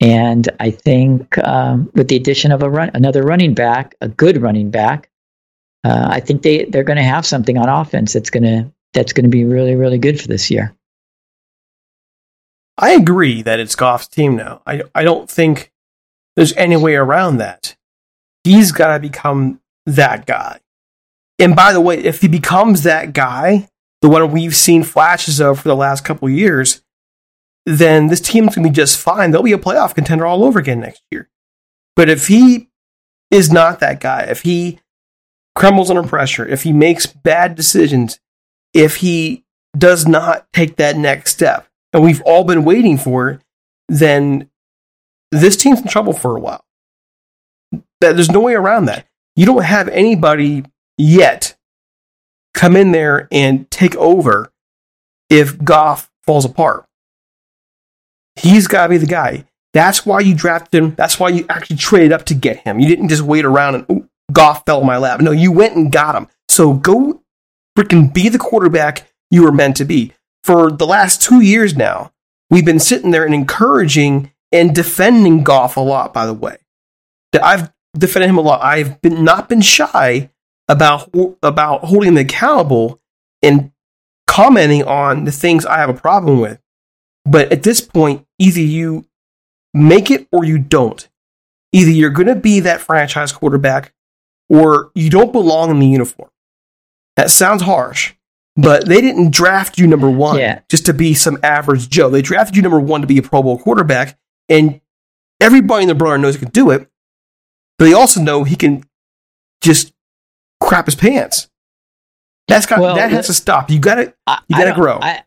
And 0.00 0.48
I 0.60 0.70
think 0.70 1.38
um, 1.38 1.90
with 1.94 2.08
the 2.08 2.16
addition 2.16 2.52
of 2.52 2.62
a 2.62 2.68
run, 2.68 2.90
another 2.92 3.22
running 3.22 3.54
back, 3.54 3.94
a 4.00 4.08
good 4.08 4.42
running 4.42 4.70
back, 4.70 5.08
uh, 5.84 6.08
I 6.10 6.20
think 6.20 6.42
they 6.42 6.64
they're 6.64 6.84
going 6.84 6.98
to 6.98 7.02
have 7.02 7.24
something 7.24 7.56
on 7.56 7.68
offense 7.68 8.12
that's 8.12 8.30
going 8.30 8.42
to 8.42 8.70
that's 8.92 9.12
going 9.12 9.24
to 9.24 9.30
be 9.30 9.44
really 9.44 9.76
really 9.76 9.98
good 9.98 10.20
for 10.20 10.28
this 10.28 10.50
year. 10.50 10.74
I 12.76 12.90
agree 12.90 13.40
that 13.42 13.60
it's 13.60 13.76
Goff's 13.76 14.08
team 14.08 14.36
now. 14.36 14.60
I 14.66 14.82
I 14.94 15.04
don't 15.04 15.30
think 15.30 15.72
there's 16.34 16.52
any 16.54 16.76
way 16.76 16.96
around 16.96 17.38
that. 17.38 17.76
He's 18.44 18.72
got 18.72 18.92
to 18.92 19.00
become 19.00 19.60
that 19.86 20.26
guy. 20.26 20.60
And 21.38 21.56
by 21.56 21.72
the 21.72 21.80
way, 21.80 21.98
if 21.98 22.20
he 22.20 22.28
becomes 22.28 22.82
that 22.82 23.12
guy, 23.12 23.68
the 24.06 24.10
one 24.12 24.30
we've 24.30 24.54
seen 24.54 24.84
flashes 24.84 25.40
of 25.40 25.58
for 25.58 25.68
the 25.68 25.74
last 25.74 26.04
couple 26.04 26.28
years, 26.28 26.80
then 27.64 28.06
this 28.06 28.20
team's 28.20 28.54
going 28.54 28.62
to 28.62 28.70
be 28.70 28.74
just 28.74 29.00
fine. 29.00 29.32
They'll 29.32 29.42
be 29.42 29.50
a 29.50 29.58
playoff 29.58 29.96
contender 29.96 30.24
all 30.24 30.44
over 30.44 30.60
again 30.60 30.78
next 30.78 31.02
year. 31.10 31.28
But 31.96 32.08
if 32.08 32.28
he 32.28 32.68
is 33.32 33.50
not 33.50 33.80
that 33.80 33.98
guy, 33.98 34.20
if 34.20 34.42
he 34.42 34.78
crumbles 35.56 35.90
under 35.90 36.04
pressure, 36.04 36.46
if 36.46 36.62
he 36.62 36.72
makes 36.72 37.04
bad 37.04 37.56
decisions, 37.56 38.20
if 38.72 38.98
he 38.98 39.44
does 39.76 40.06
not 40.06 40.46
take 40.52 40.76
that 40.76 40.96
next 40.96 41.32
step, 41.32 41.66
and 41.92 42.04
we've 42.04 42.22
all 42.22 42.44
been 42.44 42.64
waiting 42.64 42.98
for 42.98 43.30
it, 43.30 43.40
then 43.88 44.48
this 45.32 45.56
team's 45.56 45.80
in 45.80 45.88
trouble 45.88 46.12
for 46.12 46.36
a 46.36 46.40
while. 46.40 46.64
There's 48.00 48.30
no 48.30 48.38
way 48.38 48.54
around 48.54 48.84
that. 48.84 49.04
You 49.34 49.46
don't 49.46 49.64
have 49.64 49.88
anybody 49.88 50.64
yet 50.96 51.55
come 52.56 52.74
in 52.74 52.90
there 52.90 53.28
and 53.30 53.70
take 53.70 53.94
over 53.96 54.50
if 55.30 55.62
Goff 55.62 56.10
falls 56.24 56.44
apart. 56.44 56.84
He's 58.34 58.66
got 58.66 58.84
to 58.84 58.88
be 58.88 58.98
the 58.98 59.06
guy. 59.06 59.44
That's 59.72 60.04
why 60.04 60.20
you 60.20 60.34
drafted 60.34 60.82
him. 60.82 60.94
That's 60.94 61.20
why 61.20 61.28
you 61.28 61.46
actually 61.48 61.76
traded 61.76 62.12
up 62.12 62.24
to 62.24 62.34
get 62.34 62.58
him. 62.60 62.80
You 62.80 62.88
didn't 62.88 63.08
just 63.08 63.22
wait 63.22 63.44
around 63.44 63.74
and 63.76 63.86
ooh, 63.90 64.08
Goff 64.32 64.64
fell 64.66 64.80
in 64.80 64.86
my 64.86 64.96
lap. 64.96 65.20
No, 65.20 65.30
you 65.30 65.52
went 65.52 65.76
and 65.76 65.92
got 65.92 66.16
him. 66.16 66.28
So 66.48 66.72
go 66.72 67.22
freaking 67.78 68.12
be 68.12 68.28
the 68.28 68.38
quarterback 68.38 69.06
you 69.30 69.42
were 69.42 69.52
meant 69.52 69.76
to 69.76 69.84
be. 69.84 70.12
For 70.42 70.70
the 70.70 70.86
last 70.86 71.22
two 71.22 71.40
years 71.40 71.76
now, 71.76 72.12
we've 72.50 72.64
been 72.64 72.80
sitting 72.80 73.10
there 73.10 73.24
and 73.24 73.34
encouraging 73.34 74.32
and 74.50 74.74
defending 74.74 75.44
Goff 75.44 75.76
a 75.76 75.80
lot, 75.80 76.14
by 76.14 76.24
the 76.24 76.34
way. 76.34 76.56
I've 77.42 77.70
defended 77.94 78.30
him 78.30 78.38
a 78.38 78.42
lot. 78.42 78.62
I've 78.62 79.02
been 79.02 79.24
not 79.24 79.48
been 79.48 79.60
shy 79.60 80.30
about 80.68 81.10
about 81.42 81.84
holding 81.84 82.14
them 82.14 82.24
accountable 82.24 83.00
and 83.42 83.70
commenting 84.26 84.82
on 84.84 85.24
the 85.24 85.32
things 85.32 85.64
I 85.64 85.78
have 85.78 85.88
a 85.88 85.94
problem 85.94 86.40
with. 86.40 86.60
But 87.24 87.52
at 87.52 87.62
this 87.62 87.80
point, 87.80 88.26
either 88.38 88.60
you 88.60 89.06
make 89.74 90.10
it 90.10 90.26
or 90.32 90.44
you 90.44 90.58
don't. 90.58 91.08
Either 91.72 91.90
you're 91.90 92.10
going 92.10 92.28
to 92.28 92.36
be 92.36 92.60
that 92.60 92.80
franchise 92.80 93.32
quarterback 93.32 93.92
or 94.48 94.90
you 94.94 95.10
don't 95.10 95.32
belong 95.32 95.70
in 95.70 95.78
the 95.78 95.86
uniform. 95.86 96.30
That 97.16 97.30
sounds 97.30 97.62
harsh, 97.62 98.14
but 98.56 98.86
they 98.86 99.00
didn't 99.00 99.32
draft 99.32 99.78
you 99.78 99.86
number 99.86 100.10
one 100.10 100.38
yeah. 100.38 100.60
just 100.68 100.86
to 100.86 100.94
be 100.94 101.14
some 101.14 101.38
average 101.42 101.88
Joe. 101.88 102.10
They 102.10 102.22
drafted 102.22 102.56
you 102.56 102.62
number 102.62 102.80
one 102.80 103.00
to 103.00 103.06
be 103.06 103.18
a 103.18 103.22
Pro 103.22 103.42
Bowl 103.42 103.58
quarterback, 103.58 104.18
and 104.48 104.80
everybody 105.40 105.82
in 105.82 105.88
the 105.88 105.94
brother 105.94 106.18
knows 106.18 106.34
he 106.34 106.40
can 106.40 106.50
do 106.50 106.70
it, 106.70 106.88
but 107.78 107.86
they 107.86 107.94
also 107.94 108.20
know 108.20 108.44
he 108.44 108.56
can 108.56 108.84
just 109.62 109.92
crap 110.66 110.86
his 110.86 110.94
pants. 110.94 111.48
That's 112.48 112.66
got 112.66 112.80
well, 112.80 112.94
that 112.96 113.10
has 113.10 113.26
to 113.26 113.34
stop. 113.34 113.70
You 113.70 113.78
got 113.78 113.96
to 113.96 114.14
you 114.48 114.56
got 114.56 114.64
to 114.64 114.74
grow. 114.74 114.98
I, 115.00 115.22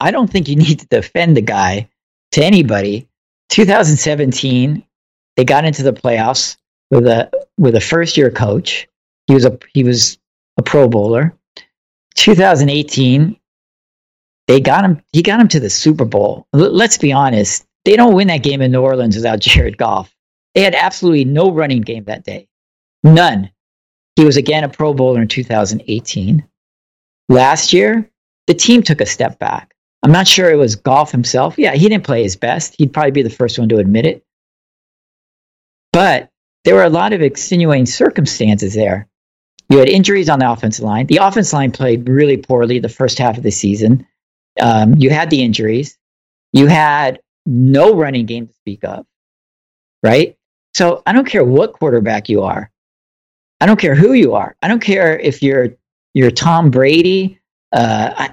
I 0.00 0.10
don't 0.10 0.30
think 0.30 0.48
you 0.48 0.56
need 0.56 0.80
to 0.80 0.86
defend 0.86 1.36
the 1.36 1.40
guy 1.40 1.88
to 2.32 2.44
anybody. 2.44 3.08
2017, 3.50 4.84
they 5.36 5.44
got 5.44 5.64
into 5.64 5.82
the 5.82 5.92
playoffs 5.92 6.56
with 6.90 7.06
a 7.06 7.30
with 7.56 7.74
a 7.74 7.80
first 7.80 8.16
year 8.16 8.30
coach. 8.30 8.86
He 9.26 9.34
was 9.34 9.46
a 9.46 9.58
he 9.72 9.84
was 9.84 10.18
a 10.58 10.62
Pro 10.62 10.88
Bowler. 10.88 11.34
2018, 12.16 13.36
they 14.46 14.60
got 14.60 14.84
him. 14.84 15.00
He 15.12 15.22
got 15.22 15.40
him 15.40 15.48
to 15.48 15.60
the 15.60 15.70
Super 15.70 16.04
Bowl. 16.04 16.46
L- 16.54 16.70
let's 16.70 16.98
be 16.98 17.12
honest. 17.12 17.64
They 17.86 17.96
don't 17.96 18.14
win 18.14 18.28
that 18.28 18.42
game 18.42 18.60
in 18.60 18.72
New 18.72 18.82
Orleans 18.82 19.16
without 19.16 19.40
Jared 19.40 19.78
Goff. 19.78 20.14
They 20.54 20.62
had 20.62 20.74
absolutely 20.74 21.24
no 21.24 21.50
running 21.50 21.80
game 21.80 22.04
that 22.04 22.24
day. 22.24 22.46
None. 23.02 23.50
He 24.16 24.24
was 24.24 24.36
again 24.36 24.64
a 24.64 24.68
Pro 24.68 24.94
Bowler 24.94 25.22
in 25.22 25.28
2018. 25.28 26.46
Last 27.28 27.72
year, 27.72 28.10
the 28.46 28.54
team 28.54 28.82
took 28.82 29.00
a 29.00 29.06
step 29.06 29.38
back. 29.38 29.74
I'm 30.02 30.12
not 30.12 30.28
sure 30.28 30.50
it 30.50 30.56
was 30.56 30.76
Goff 30.76 31.10
himself. 31.10 31.54
Yeah, 31.56 31.74
he 31.74 31.88
didn't 31.88 32.04
play 32.04 32.22
his 32.22 32.36
best. 32.36 32.74
He'd 32.76 32.92
probably 32.92 33.12
be 33.12 33.22
the 33.22 33.30
first 33.30 33.58
one 33.58 33.70
to 33.70 33.78
admit 33.78 34.04
it. 34.04 34.24
But 35.92 36.28
there 36.64 36.74
were 36.74 36.84
a 36.84 36.90
lot 36.90 37.12
of 37.12 37.22
extenuating 37.22 37.86
circumstances 37.86 38.74
there. 38.74 39.08
You 39.70 39.78
had 39.78 39.88
injuries 39.88 40.28
on 40.28 40.40
the 40.40 40.50
offensive 40.50 40.84
line. 40.84 41.06
The 41.06 41.18
offensive 41.18 41.54
line 41.54 41.72
played 41.72 42.08
really 42.08 42.36
poorly 42.36 42.78
the 42.78 42.88
first 42.88 43.18
half 43.18 43.38
of 43.38 43.42
the 43.42 43.50
season. 43.50 44.06
Um, 44.60 44.94
you 44.96 45.10
had 45.10 45.30
the 45.30 45.42
injuries. 45.42 45.96
You 46.52 46.66
had 46.66 47.20
no 47.46 47.94
running 47.96 48.26
game 48.26 48.46
to 48.46 48.52
speak 48.52 48.84
of, 48.84 49.06
right? 50.02 50.36
So 50.74 51.02
I 51.06 51.12
don't 51.12 51.26
care 51.26 51.44
what 51.44 51.72
quarterback 51.72 52.28
you 52.28 52.42
are. 52.42 52.70
I 53.64 53.66
don't 53.66 53.80
care 53.80 53.94
who 53.94 54.12
you 54.12 54.34
are. 54.34 54.54
I 54.62 54.68
don't 54.68 54.82
care 54.82 55.18
if 55.18 55.42
you're 55.42 55.70
you're 56.12 56.30
Tom 56.30 56.70
Brady 56.70 57.40
uh, 57.74 58.28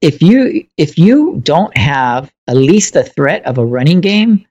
if 0.00 0.20
you 0.20 0.66
if 0.76 0.98
you 0.98 1.40
don't 1.44 1.74
have 1.76 2.32
at 2.48 2.56
least 2.56 2.94
the 2.94 3.04
threat 3.04 3.44
of 3.46 3.56
a 3.56 3.64
running 3.64 4.00
game, 4.00 4.44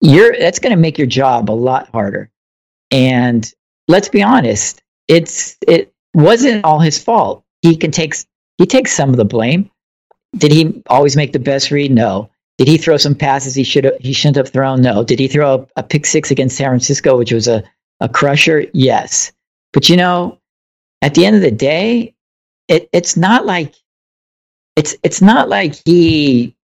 you're 0.00 0.34
that's 0.38 0.58
going 0.58 0.74
to 0.74 0.80
make 0.80 0.96
your 0.96 1.06
job 1.06 1.50
a 1.50 1.52
lot 1.52 1.90
harder. 1.90 2.30
And 2.90 3.52
let's 3.86 4.08
be 4.08 4.22
honest, 4.22 4.82
it's 5.08 5.58
it 5.68 5.92
wasn't 6.14 6.64
all 6.64 6.80
his 6.80 7.02
fault. 7.02 7.44
He 7.60 7.76
can 7.76 7.90
take 7.90 8.14
he 8.56 8.64
takes 8.64 8.92
some 8.92 9.10
of 9.10 9.18
the 9.18 9.26
blame. 9.26 9.70
Did 10.38 10.52
he 10.52 10.82
always 10.86 11.14
make 11.14 11.32
the 11.32 11.38
best 11.38 11.70
read? 11.70 11.90
No. 11.90 12.30
Did 12.56 12.66
he 12.66 12.78
throw 12.78 12.96
some 12.96 13.14
passes 13.14 13.54
he 13.54 13.64
should 13.64 13.92
he 14.00 14.14
shouldn't 14.14 14.36
have 14.36 14.48
thrown? 14.48 14.80
No. 14.80 15.04
Did 15.04 15.18
he 15.18 15.28
throw 15.28 15.54
a, 15.76 15.80
a 15.80 15.82
pick 15.82 16.06
six 16.06 16.30
against 16.30 16.56
San 16.56 16.70
Francisco, 16.70 17.18
which 17.18 17.32
was 17.32 17.46
a, 17.46 17.62
a 18.00 18.08
crusher? 18.08 18.64
Yes. 18.72 19.32
But 19.72 19.88
you 19.88 19.96
know, 19.96 20.38
at 21.02 21.14
the 21.14 21.26
end 21.26 21.36
of 21.36 21.42
the 21.42 21.50
day, 21.50 22.14
it, 22.68 22.88
it's 22.92 23.16
not 23.16 23.46
like 23.46 23.74
it's 24.76 24.96
it's 25.02 25.22
not 25.22 25.48
like 25.48 25.74
he 25.84 26.56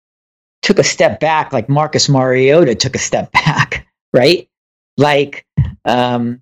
took 0.62 0.80
a 0.80 0.84
step 0.84 1.20
back 1.20 1.54
like 1.54 1.70
Marcus 1.70 2.10
Mariota 2.10 2.76
took 2.76 2.96
a 2.96 3.00
step 3.00 3.32
back, 3.34 3.88
right? 4.14 4.50
Like 4.98 5.46
um, 5.86 6.42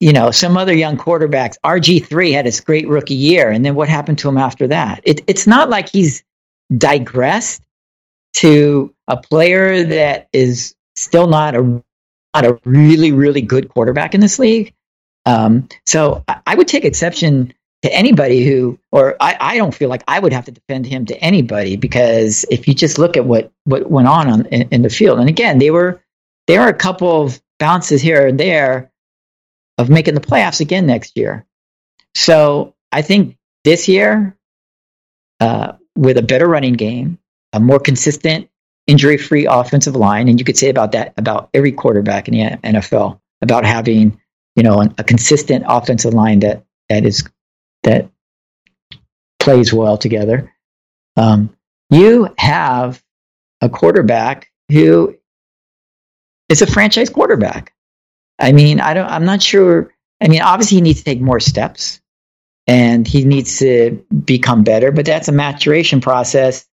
you 0.00 0.12
know, 0.12 0.30
some 0.30 0.56
other 0.56 0.74
young 0.74 0.98
quarterbacks. 0.98 1.56
RG3 1.64 2.32
had 2.32 2.46
his 2.46 2.60
great 2.60 2.88
rookie 2.88 3.14
year, 3.14 3.50
and 3.50 3.64
then 3.64 3.74
what 3.74 3.88
happened 3.88 4.18
to 4.20 4.28
him 4.28 4.36
after 4.38 4.68
that? 4.68 5.00
It, 5.04 5.22
it's 5.26 5.46
not 5.46 5.70
like 5.70 5.88
he's 5.88 6.24
digressed 6.76 7.62
to 8.34 8.94
a 9.08 9.16
player 9.16 9.84
that 9.84 10.28
is 10.32 10.74
still 10.96 11.28
not 11.28 11.54
a 11.54 11.82
not 12.34 12.44
a 12.44 12.60
really 12.64 13.12
really 13.12 13.40
good 13.42 13.68
quarterback 13.68 14.14
in 14.14 14.20
this 14.20 14.38
league. 14.38 14.74
Um, 15.26 15.68
so 15.86 16.22
I, 16.46 16.54
would 16.54 16.68
take 16.68 16.84
exception 16.84 17.54
to 17.82 17.92
anybody 17.92 18.44
who, 18.44 18.78
or 18.92 19.16
I, 19.20 19.36
I 19.40 19.56
don't 19.56 19.74
feel 19.74 19.88
like 19.88 20.04
I 20.06 20.18
would 20.18 20.32
have 20.32 20.44
to 20.46 20.52
defend 20.52 20.86
him 20.86 21.06
to 21.06 21.16
anybody 21.18 21.76
because 21.76 22.44
if 22.50 22.68
you 22.68 22.74
just 22.74 22.98
look 22.98 23.16
at 23.16 23.24
what 23.24 23.50
what 23.64 23.90
went 23.90 24.08
on, 24.08 24.28
on 24.28 24.46
in, 24.46 24.68
in 24.70 24.82
the 24.82 24.90
field, 24.90 25.18
and 25.18 25.28
again, 25.28 25.58
they 25.58 25.70
were 25.70 26.02
there 26.46 26.60
are 26.60 26.68
a 26.68 26.74
couple 26.74 27.22
of 27.22 27.40
bounces 27.58 28.02
here 28.02 28.26
and 28.26 28.38
there 28.38 28.92
of 29.78 29.88
making 29.88 30.14
the 30.14 30.20
playoffs 30.20 30.60
again 30.60 30.86
next 30.86 31.16
year. 31.16 31.46
So 32.14 32.74
I 32.92 33.02
think 33.02 33.36
this 33.64 33.88
year, 33.88 34.36
uh, 35.40 35.72
with 35.96 36.18
a 36.18 36.22
better 36.22 36.46
running 36.46 36.74
game, 36.74 37.18
a 37.52 37.60
more 37.60 37.80
consistent 37.80 38.48
injury-free 38.86 39.46
offensive 39.46 39.96
line, 39.96 40.28
and 40.28 40.38
you 40.38 40.44
could 40.44 40.58
say 40.58 40.68
about 40.68 40.92
that 40.92 41.14
about 41.16 41.48
every 41.54 41.72
quarterback 41.72 42.28
in 42.28 42.34
the 42.34 42.56
NFL 42.68 43.20
about 43.40 43.64
having 43.64 44.20
you 44.56 44.62
know 44.62 44.82
a 44.98 45.04
consistent 45.04 45.64
offensive 45.66 46.14
line 46.14 46.40
that 46.40 46.64
that 46.88 47.04
is 47.04 47.28
that 47.82 48.10
plays 49.40 49.72
well 49.72 49.98
together. 49.98 50.52
Um, 51.16 51.54
you 51.90 52.34
have 52.38 53.02
a 53.60 53.68
quarterback 53.68 54.50
who 54.70 55.16
is 56.48 56.62
a 56.62 56.66
franchise 56.66 57.10
quarterback. 57.10 57.72
I 58.38 58.52
mean, 58.52 58.80
I 58.80 58.94
don't. 58.94 59.08
I'm 59.08 59.24
not 59.24 59.42
sure. 59.42 59.92
I 60.20 60.28
mean, 60.28 60.42
obviously, 60.42 60.76
he 60.76 60.82
needs 60.82 61.00
to 61.00 61.04
take 61.04 61.20
more 61.20 61.40
steps, 61.40 62.00
and 62.66 63.06
he 63.06 63.24
needs 63.24 63.58
to 63.58 64.04
become 64.24 64.64
better. 64.64 64.90
But 64.90 65.06
that's 65.06 65.28
a 65.28 65.32
maturation 65.32 66.00
process 66.00 66.66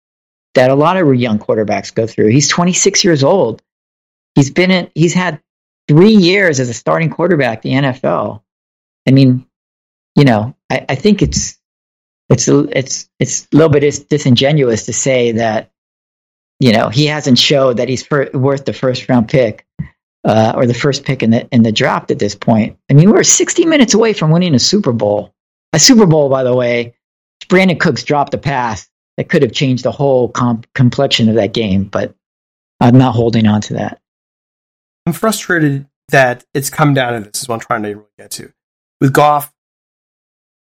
that 0.54 0.70
a 0.70 0.74
lot 0.74 0.96
of 0.96 1.14
young 1.14 1.38
quarterbacks 1.38 1.94
go 1.94 2.06
through. 2.06 2.28
He's 2.28 2.48
26 2.48 3.04
years 3.04 3.24
old. 3.24 3.62
He's 4.34 4.50
been 4.50 4.70
in, 4.70 4.90
he's 4.94 5.14
had 5.14 5.40
three 5.88 6.14
years 6.14 6.60
as 6.60 6.68
a 6.68 6.74
starting 6.74 7.10
quarterback 7.10 7.62
the 7.62 7.72
NFL. 7.72 8.42
I 9.06 9.10
mean, 9.10 9.46
you 10.14 10.24
know, 10.24 10.54
I, 10.70 10.84
I 10.90 10.94
think 10.94 11.22
it's 11.22 11.58
it's 12.28 12.46
it's 12.46 13.08
it's 13.18 13.48
a 13.52 13.56
little 13.56 13.70
bit 13.70 13.80
dis- 13.80 14.04
disingenuous 14.04 14.86
to 14.86 14.92
say 14.92 15.32
that 15.32 15.72
you 16.60 16.72
know 16.72 16.90
he 16.90 17.06
hasn't 17.06 17.38
showed 17.38 17.78
that 17.78 17.88
he's 17.88 18.08
worth 18.10 18.64
the 18.64 18.72
first 18.72 19.08
round 19.08 19.28
pick 19.28 19.66
uh, 20.24 20.52
or 20.54 20.66
the 20.66 20.74
first 20.74 21.04
pick 21.04 21.22
in 21.22 21.30
the 21.30 21.48
in 21.48 21.62
the 21.62 21.72
draft 21.72 22.10
at 22.10 22.18
this 22.18 22.34
point. 22.34 22.78
I 22.90 22.94
mean, 22.94 23.10
we're 23.10 23.24
60 23.24 23.64
minutes 23.66 23.94
away 23.94 24.12
from 24.12 24.30
winning 24.30 24.54
a 24.54 24.58
Super 24.58 24.92
Bowl. 24.92 25.34
A 25.72 25.78
Super 25.78 26.06
Bowl, 26.06 26.28
by 26.28 26.44
the 26.44 26.54
way, 26.54 26.94
Brandin 27.46 27.80
Cooks 27.80 28.04
dropped 28.04 28.34
a 28.34 28.38
pass 28.38 28.88
that 29.16 29.28
could 29.28 29.42
have 29.42 29.52
changed 29.52 29.84
the 29.84 29.92
whole 29.92 30.28
comp- 30.28 30.66
complexion 30.74 31.28
of 31.28 31.34
that 31.36 31.52
game, 31.52 31.84
but 31.84 32.14
I'm 32.80 32.96
not 32.96 33.14
holding 33.14 33.46
on 33.46 33.60
to 33.62 33.74
that. 33.74 34.00
I'm 35.08 35.14
frustrated 35.14 35.86
that 36.10 36.44
it's 36.52 36.68
come 36.68 36.92
down 36.92 37.14
to 37.14 37.30
this. 37.30 37.40
Is 37.40 37.48
what 37.48 37.54
I'm 37.54 37.60
trying 37.60 37.82
to 37.84 37.88
really 37.88 38.06
get 38.18 38.30
to 38.32 38.52
with 39.00 39.14
Goff. 39.14 39.54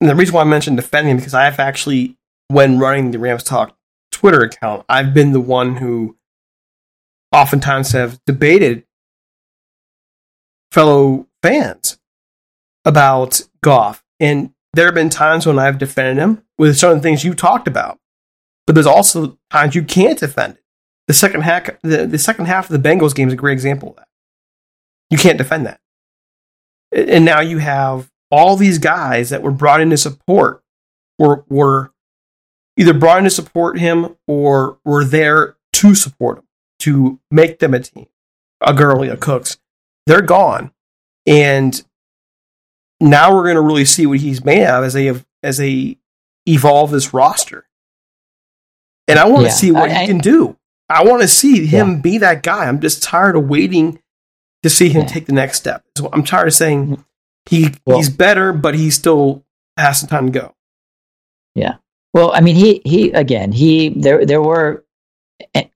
And 0.03 0.11
the 0.11 0.15
reason 0.15 0.35
why 0.35 0.43
I 0.43 0.45
mentioned 0.45 0.77
defending 0.77 1.13
him 1.13 1.17
because 1.17 1.33
I've 1.33 1.59
actually, 1.59 2.19
when 2.49 2.79
running 2.79 3.11
the 3.11 3.19
Rams 3.19 3.43
Talk 3.43 3.75
Twitter 4.13 4.43
account, 4.43 4.85
I've 4.87 5.15
been 5.15 5.33
the 5.33 5.41
one 5.41 5.77
who 5.77 6.19
oftentimes 7.33 7.93
have 7.93 8.21
debated 8.27 8.85
fellow 10.71 11.27
fans 11.43 11.99
about 12.85 13.41
Goff. 13.63 14.05
And 14.21 14.53
there 14.75 14.85
have 14.85 14.95
been 14.95 15.09
times 15.09 15.47
when 15.47 15.59
I've 15.59 15.79
defended 15.79 16.23
him 16.23 16.45
with 16.59 16.77
certain 16.77 17.01
things 17.01 17.25
you 17.25 17.33
talked 17.33 17.67
about, 17.67 17.99
but 18.67 18.75
there's 18.75 18.87
also 18.87 19.39
times 19.51 19.75
you 19.75 19.85
can't 19.85 20.19
defend 20.19 20.57
it. 20.57 20.65
The 21.09 21.15
second 21.15 21.45
half, 21.45 21.71
the, 21.83 22.07
the 22.07 22.19
second 22.19 22.45
half 22.45 22.69
of 22.69 22.83
the 22.83 22.89
Bengals 22.89 23.15
game 23.15 23.29
is 23.29 23.35
a 23.35 23.39
great 23.39 23.55
example 23.55 23.89
of 23.89 23.97
that. 23.97 24.09
You 25.11 25.19
can't 25.19 25.39
defend 25.39 25.67
that. 25.67 25.81
And 26.93 27.25
now 27.25 27.41
you 27.41 27.59
have 27.59 28.11
all 28.31 28.57
these 28.57 28.79
guys 28.79 29.31
that 29.31 29.43
were 29.43 29.51
brought 29.51 29.81
in 29.81 29.91
to 29.91 29.97
support 29.97 30.63
were, 31.19 31.45
were 31.49 31.93
either 32.77 32.95
brought 32.95 33.19
in 33.19 33.25
to 33.25 33.31
support 33.31 33.79
him 33.79 34.17
or 34.27 34.79
were 34.85 35.05
there 35.05 35.57
to 35.75 35.95
support 35.95 36.39
him, 36.39 36.45
to 36.81 37.21
make 37.31 37.59
them 37.59 37.75
a 37.75 37.81
team. 37.81 38.07
A 38.61 38.73
Gurley, 38.73 39.09
a 39.09 39.17
Cooks. 39.17 39.59
They're 40.07 40.23
gone. 40.23 40.73
And 41.27 41.83
now 43.01 43.35
we're 43.35 43.43
going 43.45 43.57
to 43.57 43.61
really 43.61 43.85
see 43.85 44.07
what 44.07 44.21
he's 44.21 44.45
made 44.45 44.65
of 44.67 44.85
as 44.85 44.93
they 44.95 45.13
as 45.43 45.59
they 45.59 45.99
evolve 46.47 46.91
this 46.91 47.13
roster. 47.13 47.67
And 49.09 49.19
I 49.19 49.27
want 49.27 49.41
to 49.41 49.49
Yeah, 49.49 49.55
see 49.55 49.71
what 49.73 49.91
I- 49.91 50.01
he 50.03 50.07
can 50.07 50.19
do. 50.19 50.57
I 50.89 51.05
want 51.05 51.23
to 51.23 51.29
see 51.29 51.67
him 51.67 51.91
Yeah. 51.93 51.97
be 52.01 52.19
that 52.19 52.43
guy. 52.43 52.67
I'm 52.67 52.81
just 52.81 53.03
tired 53.03 53.37
of 53.37 53.49
waiting 53.49 53.99
to 54.65 54.71
see 54.71 54.89
him 54.89 55.03
Yeah. 55.03 55.09
take 55.09 55.27
the 55.27 55.33
next 55.33 55.59
step. 55.59 55.85
So 55.95 56.09
I'm 56.11 56.25
tired 56.25 56.49
of 56.49 56.55
saying 56.55 56.87
mm-hmm. 56.87 57.03
he 57.45 57.75
Well- 57.85 57.99
he's 57.99 58.09
better, 58.09 58.55
but 58.55 58.75
he 58.75 58.91
still 58.91 59.45
has 59.77 60.01
some 60.01 60.09
time 60.09 60.33
to 60.33 60.41
go. 60.41 60.55
Yeah. 61.55 61.75
Well, 62.15 62.33
I 62.35 62.41
mean, 62.41 62.57
he 62.57 62.81
he 62.85 63.11
again, 63.13 63.53
he 63.53 63.91
there 63.91 64.25
there 64.25 64.41
were, 64.41 64.85
and, 65.53 65.69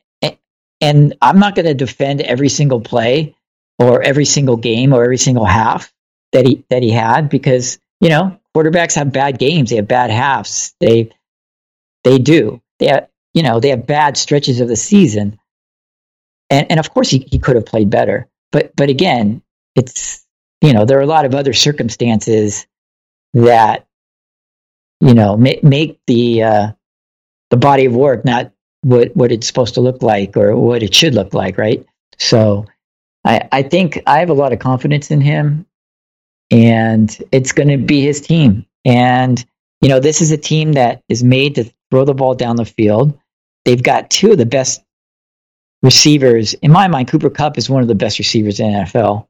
and 0.81 1.15
I'm 1.21 1.39
not 1.39 1.55
going 1.55 1.67
to 1.67 1.75
defend 1.75 2.23
every 2.23 2.49
single 2.49 2.81
play 2.81 3.35
or 3.79 4.03
every 4.03 4.25
single 4.25 4.57
game 4.57 4.95
or 4.95 5.05
every 5.05 5.19
single 5.19 5.45
half 5.45 5.93
that 6.33 6.47
he 6.47 6.65
that 6.71 6.83
he 6.83 6.91
had 6.91 7.29
because 7.29 7.79
you 8.01 8.09
know 8.09 8.39
quarterbacks 8.57 8.95
have 8.95 9.13
bad 9.13 9.39
games, 9.39 9.69
they 9.71 9.77
have 9.77 9.89
bad 9.89 10.11
halves, 10.11 10.75
they 10.81 11.11
they 12.05 12.19
do, 12.19 12.63
they 12.79 12.87
have 12.87 13.09
you 13.35 13.43
know 13.43 13.61
they 13.61 13.69
have 13.69 13.87
bad 13.87 14.17
stretches 14.17 14.61
of 14.61 14.69
the 14.69 14.77
season, 14.77 15.39
and 16.49 16.71
and 16.71 16.81
of 16.81 16.89
course 16.95 17.11
he 17.11 17.19
he 17.19 17.39
could 17.39 17.57
have 17.57 17.67
played 17.67 17.91
better, 17.91 18.29
but 18.53 18.75
but 18.77 18.89
again, 18.89 19.43
it's 19.75 20.25
you 20.61 20.73
know 20.73 20.85
there 20.85 20.99
are 20.99 21.03
a 21.03 21.07
lot 21.07 21.25
of 21.25 21.35
other 21.35 21.53
circumstances 21.53 22.67
that 23.35 23.87
you 25.01 25.15
know 25.15 25.37
make, 25.37 25.63
make 25.63 26.01
the 26.07 26.43
uh, 26.43 26.73
the 27.51 27.57
body 27.57 27.85
of 27.87 27.95
work 27.95 28.25
not 28.25 28.53
what 28.83 29.15
what 29.17 29.33
it's 29.33 29.47
supposed 29.47 29.75
to 29.75 29.81
look 29.81 30.03
like 30.03 30.37
or 30.37 30.57
what 30.57 30.83
it 30.83 30.95
should 30.95 31.15
look 31.15 31.35
like 31.35 31.59
right? 31.59 31.85
So 32.19 32.67
i 33.25 33.49
i 33.51 33.63
think 33.63 34.01
i 34.07 34.21
have 34.21 34.31
a 34.31 34.35
lot 34.35 34.53
of 34.53 34.59
confidence 34.61 35.11
in 35.11 35.21
him 35.21 35.67
and 36.51 37.17
it's 37.33 37.53
going 37.53 37.69
to 37.69 37.79
be 37.79 38.01
his 38.01 38.21
team. 38.21 38.67
And 38.85 39.45
you 39.81 39.89
know 39.89 40.01
this 40.01 40.21
is 40.21 40.33
a 40.33 40.37
team 40.37 40.75
that 40.75 41.03
is 41.09 41.23
made 41.23 41.57
to 41.57 41.71
throw 41.91 42.05
the 42.05 42.15
ball 42.15 42.35
down 42.35 42.57
the 42.57 42.65
field. 42.65 43.19
They've 43.65 43.83
got 43.83 44.11
two 44.11 44.33
of 44.33 44.39
the 44.39 44.47
best 44.47 44.83
receivers 45.83 46.55
in 46.55 46.71
my 46.71 46.89
mind 46.89 47.09
Cooper 47.09 47.31
Kupp 47.31 47.59
is 47.59 47.71
one 47.71 47.83
of 47.83 47.89
the 47.89 47.95
best 47.95 48.19
receivers 48.19 48.61
in 48.61 48.73
the 48.73 48.79
nfl 48.79 49.27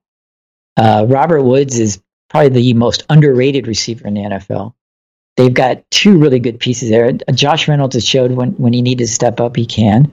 uh, 0.77 1.05
robert 1.09 1.43
woods 1.43 1.79
is 1.79 2.03
probably 2.31 2.49
the 2.49 2.75
most 2.75 3.05
underrated 3.09 3.67
receiver 3.67 4.07
in 4.07 4.15
the 4.15 4.21
nfl 4.21 4.75
They've 5.39 5.55
got 5.55 5.89
two 5.93 6.19
really 6.19 6.41
good 6.41 6.59
pieces 6.59 6.91
there. 6.91 7.13
Josh 7.33 7.69
Reynolds 7.69 7.95
has 7.95 8.05
showed 8.05 8.33
when, 8.33 8.51
when 8.55 8.73
he 8.73 8.83
needed 8.83 9.05
to 9.07 9.13
step 9.13 9.39
up, 9.39 9.55
he 9.55 9.67
can. 9.67 10.13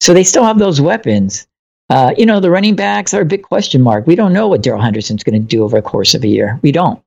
So 0.00 0.12
they 0.12 0.24
still 0.24 0.42
have 0.42 0.58
those 0.58 0.80
weapons. 0.80 1.46
Uh, 1.88 2.12
you 2.18 2.26
know, 2.26 2.40
the 2.40 2.50
running 2.50 2.74
backs 2.74 3.14
are 3.14 3.20
a 3.20 3.24
big 3.24 3.44
question 3.44 3.80
mark. 3.80 4.08
We 4.08 4.16
don't 4.16 4.32
know 4.32 4.48
what 4.48 4.64
Darrell 4.64 4.82
Henderson's 4.82 5.22
going 5.22 5.40
to 5.40 5.46
do 5.46 5.62
over 5.62 5.76
the 5.76 5.82
course 5.82 6.16
of 6.16 6.24
a 6.24 6.26
year. 6.26 6.58
We 6.62 6.72
don't. 6.72 7.00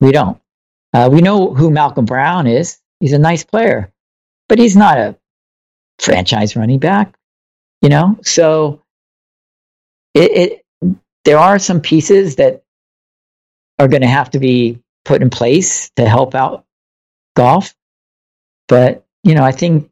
We 0.00 0.12
don't. 0.12 0.38
Uh, 0.92 1.08
we 1.10 1.22
know 1.22 1.54
who 1.54 1.70
Malcolm 1.70 2.04
Brown 2.04 2.46
is. 2.46 2.78
He's 3.00 3.14
a 3.14 3.18
nice 3.18 3.44
player, 3.44 3.90
but 4.46 4.58
he's 4.58 4.76
not 4.76 4.98
a 4.98 5.16
franchise 6.00 6.54
running 6.54 6.80
back. 6.80 7.14
You 7.82 7.88
know, 7.88 8.18
so 8.22 8.82
it, 10.14 10.30
it 10.82 10.96
there 11.24 11.38
are 11.38 11.58
some 11.58 11.80
pieces 11.80 12.36
that 12.36 12.62
are 13.78 13.88
going 13.88 14.02
to 14.02 14.08
have 14.08 14.30
to 14.30 14.38
be 14.38 14.80
put 15.04 15.22
in 15.22 15.30
place 15.30 15.90
to 15.96 16.08
help 16.08 16.34
out 16.34 16.64
Goff. 17.34 17.74
But, 18.68 19.06
you 19.24 19.34
know, 19.34 19.42
I 19.42 19.52
think 19.52 19.90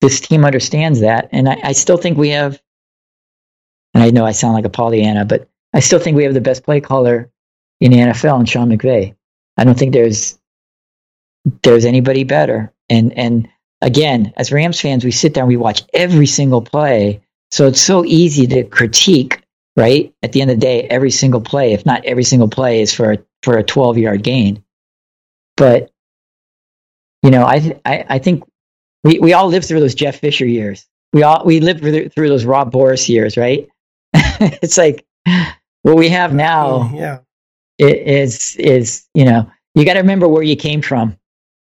this 0.00 0.20
team 0.20 0.44
understands 0.44 1.00
that. 1.00 1.28
And 1.32 1.48
I, 1.48 1.58
I 1.62 1.72
still 1.72 1.96
think 1.96 2.16
we 2.16 2.30
have, 2.30 2.60
and 3.94 4.02
I 4.02 4.10
know 4.10 4.24
I 4.24 4.32
sound 4.32 4.54
like 4.54 4.64
a 4.64 4.70
Pollyanna, 4.70 5.24
but 5.24 5.48
I 5.74 5.80
still 5.80 5.98
think 5.98 6.16
we 6.16 6.24
have 6.24 6.34
the 6.34 6.40
best 6.40 6.64
play 6.64 6.80
caller 6.80 7.30
in 7.80 7.92
the 7.92 7.98
NFL 7.98 8.38
and 8.38 8.48
Sean 8.48 8.70
McVay. 8.70 9.14
I 9.56 9.64
don't 9.64 9.78
think 9.78 9.92
there's 9.92 10.38
there's 11.62 11.84
anybody 11.84 12.24
better. 12.24 12.72
And 12.88 13.16
and 13.18 13.48
again, 13.82 14.32
as 14.36 14.52
Rams 14.52 14.80
fans, 14.80 15.04
we 15.04 15.10
sit 15.10 15.34
there 15.34 15.42
and 15.42 15.48
we 15.48 15.56
watch 15.56 15.82
every 15.92 16.26
single 16.26 16.62
play. 16.62 17.20
So 17.50 17.66
it's 17.66 17.80
so 17.80 18.04
easy 18.04 18.46
to 18.46 18.64
critique, 18.64 19.42
right? 19.76 20.14
At 20.22 20.32
the 20.32 20.40
end 20.40 20.50
of 20.50 20.56
the 20.56 20.66
day, 20.66 20.82
every 20.84 21.10
single 21.10 21.42
play, 21.42 21.74
if 21.74 21.84
not 21.84 22.04
every 22.06 22.24
single 22.24 22.48
play, 22.48 22.80
is 22.80 22.94
for 22.94 23.12
a, 23.12 23.18
for 23.42 23.58
a 23.58 23.62
12 23.62 23.98
yard 23.98 24.22
gain. 24.22 24.64
But 25.56 25.90
you 27.22 27.30
know, 27.30 27.44
I, 27.44 27.78
I, 27.84 28.04
I 28.08 28.18
think 28.18 28.44
we, 29.04 29.18
we 29.18 29.32
all 29.32 29.48
lived 29.48 29.66
through 29.66 29.80
those 29.80 29.94
Jeff 29.94 30.18
Fisher 30.18 30.46
years. 30.46 30.86
We 31.12 31.22
all 31.22 31.44
we 31.44 31.60
lived 31.60 31.80
through, 31.80 32.08
through 32.08 32.28
those 32.28 32.44
Rob 32.44 32.72
Boras 32.72 33.08
years, 33.08 33.36
right? 33.36 33.68
it's 34.14 34.78
like 34.78 35.04
what 35.82 35.96
we 35.96 36.08
have 36.08 36.32
now 36.34 36.90
mm, 36.90 36.98
yeah. 36.98 37.18
is 37.78 38.56
is 38.56 39.04
you 39.14 39.24
know 39.24 39.50
you 39.74 39.84
got 39.84 39.94
to 39.94 40.00
remember 40.00 40.26
where 40.26 40.42
you 40.42 40.56
came 40.56 40.82
from 40.82 41.16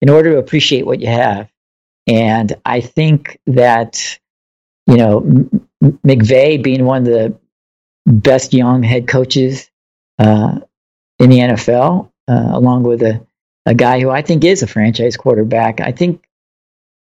in 0.00 0.08
order 0.08 0.32
to 0.32 0.38
appreciate 0.38 0.86
what 0.86 1.00
you 1.00 1.08
have. 1.08 1.51
And 2.06 2.54
I 2.64 2.80
think 2.80 3.38
that 3.46 4.18
you 4.86 4.96
know 4.96 5.18
M- 5.18 5.68
M- 5.82 5.98
McVay 6.04 6.62
being 6.62 6.84
one 6.84 7.06
of 7.06 7.12
the 7.12 7.38
best 8.06 8.52
young 8.52 8.82
head 8.82 9.06
coaches 9.06 9.70
uh, 10.18 10.60
in 11.18 11.30
the 11.30 11.38
NFL, 11.38 12.10
uh, 12.28 12.50
along 12.52 12.82
with 12.84 13.02
a 13.02 13.24
a 13.66 13.74
guy 13.74 14.00
who 14.00 14.10
I 14.10 14.22
think 14.22 14.44
is 14.44 14.62
a 14.62 14.66
franchise 14.66 15.16
quarterback. 15.16 15.80
I 15.80 15.92
think 15.92 16.24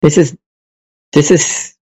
this 0.03 0.17
is 0.19 0.37
this 1.13 1.31
is 1.31 1.75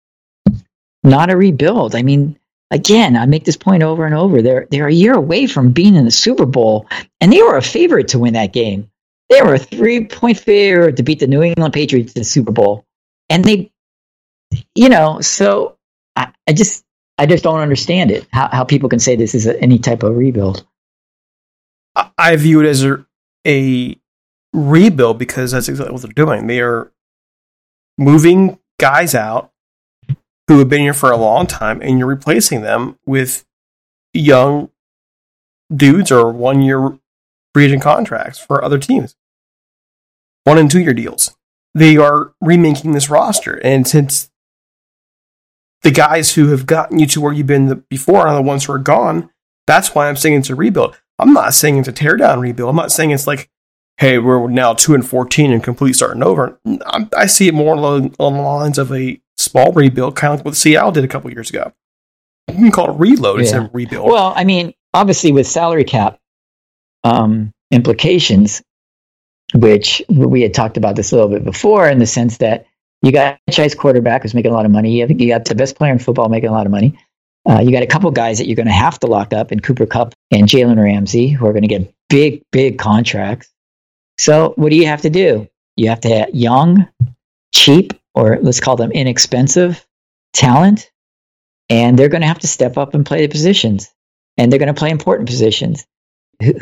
not 1.03 1.31
a 1.31 1.37
rebuild. 1.37 1.95
I 1.95 2.03
mean, 2.03 2.39
again, 2.71 3.17
I 3.17 3.27
make 3.27 3.45
this 3.45 3.57
point 3.57 3.83
over 3.83 4.07
and 4.07 4.15
over. 4.15 4.43
They're 4.43 4.67
they're 4.71 4.89
a 4.89 4.93
year 4.93 5.15
away 5.15 5.47
from 5.47 5.73
being 5.73 5.95
in 5.95 6.05
the 6.05 6.11
Super 6.11 6.47
Bowl, 6.47 6.87
and 7.21 7.33
they 7.33 7.43
were 7.43 7.57
a 7.57 7.63
favorite 7.63 8.09
to 8.09 8.19
win 8.19 8.35
that 8.35 8.53
game. 8.53 8.91
They 9.29 9.43
were 9.43 9.55
a 9.55 9.59
three 9.59 10.07
point 10.07 10.39
favorite 10.39 10.97
to 10.97 11.03
beat 11.03 11.21
the 11.21 11.27
New 11.27 11.43
England 11.43 11.75
Patriots 11.75 12.13
in 12.13 12.21
the 12.21 12.25
Super 12.25 12.53
Bowl, 12.53 12.85
and 13.33 13.45
they, 13.45 13.73
you 14.75 14.91
know, 14.91 15.21
so 15.23 15.79
I, 16.15 16.33
I 16.47 16.53
just 16.53 16.85
I 17.17 17.25
just 17.25 17.43
don't 17.43 17.61
understand 17.61 18.11
it 18.11 18.29
how 18.31 18.49
how 18.53 18.65
people 18.65 18.89
can 18.91 18.99
say 18.99 19.17
this 19.17 19.35
is 19.35 19.47
a, 19.47 19.59
any 19.61 19.79
type 19.79 20.03
of 20.03 20.15
rebuild. 20.17 20.67
I- 22.19 22.37
view 22.37 22.61
it 22.61 22.67
as 22.67 22.85
a, 22.85 23.05
a 23.47 23.97
rebuild 24.53 25.19
because 25.19 25.53
that's 25.53 25.69
exactly 25.69 25.93
what 25.93 26.03
they're 26.03 26.13
doing. 26.13 26.47
They 26.47 26.61
are 26.61 26.93
moving 27.99 28.59
guys 28.79 29.15
out 29.15 29.51
who 30.49 30.59
have 30.59 30.69
been 30.69 30.81
here 30.81 30.95
for 30.95 31.11
a 31.11 31.17
long 31.17 31.47
time, 31.47 31.81
and 31.81 31.99
you're 31.99 32.09
replacing 32.09 32.61
them 32.61 32.99
with 33.07 33.47
young 34.13 34.71
dudes 35.75 36.13
or 36.13 36.31
one 36.31 36.61
year 36.61 36.99
free 37.55 37.65
agent 37.65 37.83
contracts 37.83 38.39
for 38.39 38.63
other 38.63 38.79
teams, 38.79 39.17
one 40.45 40.59
and 40.59 40.71
two 40.71 40.81
year 40.81 40.93
deals. 40.95 41.35
They 41.75 41.97
are 41.97 42.33
remaking 42.41 42.93
this 42.93 43.09
roster, 43.09 43.55
and 43.65 43.87
since 43.87 44.31
the 45.83 45.91
guys 45.91 46.35
who 46.35 46.49
have 46.49 46.67
gotten 46.67 46.99
you 46.99 47.07
to 47.07 47.21
where 47.21 47.33
you've 47.33 47.47
been 47.47 47.85
before 47.89 48.27
are 48.27 48.35
the 48.35 48.43
ones 48.43 48.65
who 48.65 48.73
are 48.73 48.79
gone. 48.79 49.31
That's 49.67 49.95
why 49.95 50.09
I'm 50.09 50.17
saying 50.17 50.37
it's 50.37 50.51
a 50.51 50.55
rebuild. 50.55 51.01
I'm 51.19 51.33
not 51.33 51.55
saying 51.55 51.79
it's 51.79 51.89
a 51.89 51.93
teardown 51.93 52.41
rebuild. 52.41 52.71
I'm 52.71 52.77
not 52.77 52.93
saying 52.93 53.11
it's 53.11 53.27
like, 53.27 53.51
hey, 53.99 54.19
we're 54.19 54.49
now 54.49 54.75
two 54.75 54.95
and 54.95 55.07
fourteen 55.07 55.53
and 55.53 55.63
complete 55.63 55.95
starting 55.95 56.23
over. 56.23 56.59
I'm, 56.87 57.09
i 57.17 57.27
see 57.27 57.49
it 57.49 57.55
more 57.55 57.77
along, 57.77 58.15
along, 58.19 58.37
the 58.37 58.43
lines 58.43 58.79
of 58.79 58.93
a 58.93 59.21
small 59.37 59.73
rebuild, 59.73 60.17
kind 60.17 60.33
of 60.33 60.41
like 60.41 60.45
what 60.45 60.57
Seattle 60.57 60.93
did 60.93 61.05
a 61.05 61.09
couple 61.09 61.33
years 61.33 61.51
ago. 61.51 61.73
You 62.49 62.57
can 62.57 62.71
call 62.71 62.91
it 62.91 62.99
reload 62.99 63.37
yeah. 63.37 63.43
instead 63.43 63.63
of 63.63 63.71
rebuild. 63.73 64.09
Well, 64.09 64.33
I 64.35 64.45
mean, 64.45 64.75
obviously 64.95 65.33
with 65.33 65.47
salary 65.47 65.85
cap 65.85 66.19
um, 67.05 67.53
implications, 67.71 68.63
which 69.55 70.03
we 70.09 70.43
had 70.43 70.55
talked 70.55 70.77
about 70.77 70.97
this 70.97 71.13
a 71.13 71.17
little 71.17 71.31
bit 71.31 71.45
before, 71.45 71.89
in 71.89 71.99
the 71.99 72.07
sense 72.07 72.39
that 72.39 72.67
you 73.03 73.13
got 73.13 73.35
a 73.35 73.39
franchise 73.53 73.75
quarterback 73.75 74.23
who's 74.23 74.35
making 74.35 74.53
a 74.53 74.55
lot 74.55 74.65
of 74.65 74.71
money. 74.71 75.01
You, 75.01 75.29
got 75.29 75.45
the 75.45 75.55
best 75.55 75.77
player 75.77 75.93
in 75.93 75.99
football 75.99 76.29
making 76.29 76.49
a 76.49 76.53
lot 76.53 76.67
of 76.67 76.73
money. 76.73 76.99
Uh, 77.45 77.61
you 77.61 77.73
got 77.73 77.83
a 77.83 77.89
couple 77.89 78.11
guys 78.13 78.39
that 78.39 78.47
you're 78.47 78.57
going 78.57 78.67
to 78.67 78.73
have 78.73 79.01
to 79.01 79.09
lock 79.09 79.33
up 79.33 79.51
in 79.51 79.59
Cooper 79.61 79.87
Kupp 79.87 80.15
and 80.31 80.47
Jalen 80.47 80.83
Ramsey, 80.83 81.29
who 81.29 81.47
are 81.47 81.53
going 81.53 81.63
to 81.63 81.69
get 81.69 81.93
big, 82.09 82.45
big 82.53 82.79
contracts. 82.79 83.49
So, 84.19 84.53
what 84.57 84.71
do 84.71 84.77
you 84.77 84.87
have 84.87 85.03
to 85.03 85.11
do? 85.11 85.49
You 85.77 85.89
have 85.89 86.01
to 86.03 86.09
have 86.09 86.31
young, 86.33 86.89
cheap, 87.53 87.95
or 88.15 88.39
let's 88.41 88.61
call 88.61 88.77
them 88.77 88.93
inexpensive 88.93 89.85
talent, 90.33 90.91
and 91.69 91.99
they're 91.99 92.09
going 92.09 92.21
to 92.21 92.29
have 92.29 92.41
to 92.41 92.47
step 92.47 92.79
up 92.79 92.95
and 92.95 93.05
play 93.05 93.27
the 93.27 93.33
positions, 93.33 93.91
and 94.37 94.53
they're 94.53 94.61
going 94.61 94.73
to 94.73 94.79
play 94.79 94.91
important 94.91 95.29
positions. 95.29 95.85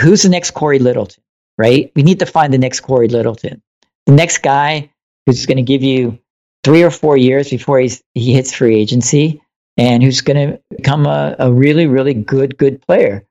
who's 0.01 0.23
the 0.23 0.29
next 0.31 0.53
Cory 0.53 0.79
Littleton? 0.79 1.23
Right? 1.59 1.93
We 1.95 2.03
need 2.03 2.21
to 2.21 2.27
find 2.27 2.53
the 2.53 2.59
next 2.59 2.81
Cory 2.81 3.09
Littleton, 3.09 3.63
the 4.07 4.13
next 4.13 4.39
guy 4.39 4.91
who's 5.27 5.47
going 5.47 5.59
to 5.59 5.63
give 5.63 5.83
you 5.83 6.19
three 6.65 6.83
or 6.83 6.91
four 6.91 7.17
years 7.17 7.51
before 7.51 7.81
he's 7.81 8.03
he 8.15 8.33
hits 8.33 8.53
free 8.53 8.77
agency 8.77 9.43
and 9.77 10.03
who's 10.03 10.21
going 10.21 10.37
to 10.37 10.61
become 10.77 11.07
a, 11.07 11.37
a 11.39 11.53
really, 11.53 11.87
really 11.87 12.15
good, 12.15 12.57
good 12.57 12.83
player. 12.83 13.25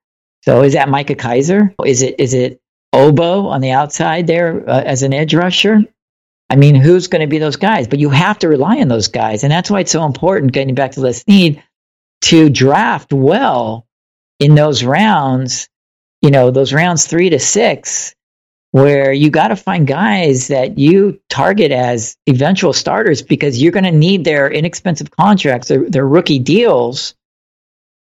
So 0.44 0.64
is 0.64 0.74
that 0.74 0.90
Micah 0.90 1.16
Kiser? 1.16 1.74
Is 1.86 2.02
it 2.02 2.20
is 2.20 2.34
it 2.34 2.62
Ogbo 2.94 3.46
on 3.46 3.62
the 3.62 3.72
outside 3.72 4.28
there 4.28 4.68
uh, 4.68 4.82
as 4.82 5.04
an 5.04 5.14
edge 5.14 5.34
rusher? 5.34 5.84
I 6.50 6.56
mean, 6.56 6.76
who's 6.76 7.08
going 7.08 7.22
to 7.22 7.28
be 7.28 7.38
those 7.38 7.58
guys? 7.58 7.88
But 7.88 8.00
you 8.00 8.10
have 8.10 8.40
to 8.40 8.48
rely 8.48 8.80
on 8.80 8.88
those 8.88 9.10
guys, 9.10 9.44
and 9.44 9.52
that's 9.52 9.70
why 9.70 9.82
it's 9.82 9.92
so 9.92 10.06
important. 10.06 10.54
Getting 10.54 10.76
back 10.76 10.92
to 10.94 11.02
Les 11.02 11.28
need 11.28 11.64
to 12.22 12.50
draft 12.50 13.14
well 13.14 13.86
in 14.40 14.56
those 14.56 14.84
rounds. 14.84 15.70
You 16.22 16.32
know, 16.32 16.52
those 16.52 16.74
rounds 16.74 17.08
three 17.08 17.30
to 17.30 17.40
six 17.40 18.16
where 18.72 19.12
you 19.12 19.32
got 19.32 19.48
to 19.48 19.56
find 19.56 19.88
guys 19.88 20.50
that 20.50 20.78
you 20.78 21.20
target 21.30 21.72
as 21.72 22.18
eventual 22.28 22.74
starters 22.74 23.22
because 23.22 23.62
you're 23.62 23.72
going 23.72 23.84
to 23.84 23.92
need 23.92 24.24
their 24.24 24.50
inexpensive 24.52 25.10
contracts, 25.10 25.70
their, 25.70 25.90
their 25.90 26.08
rookie 26.08 26.40
deals 26.40 27.16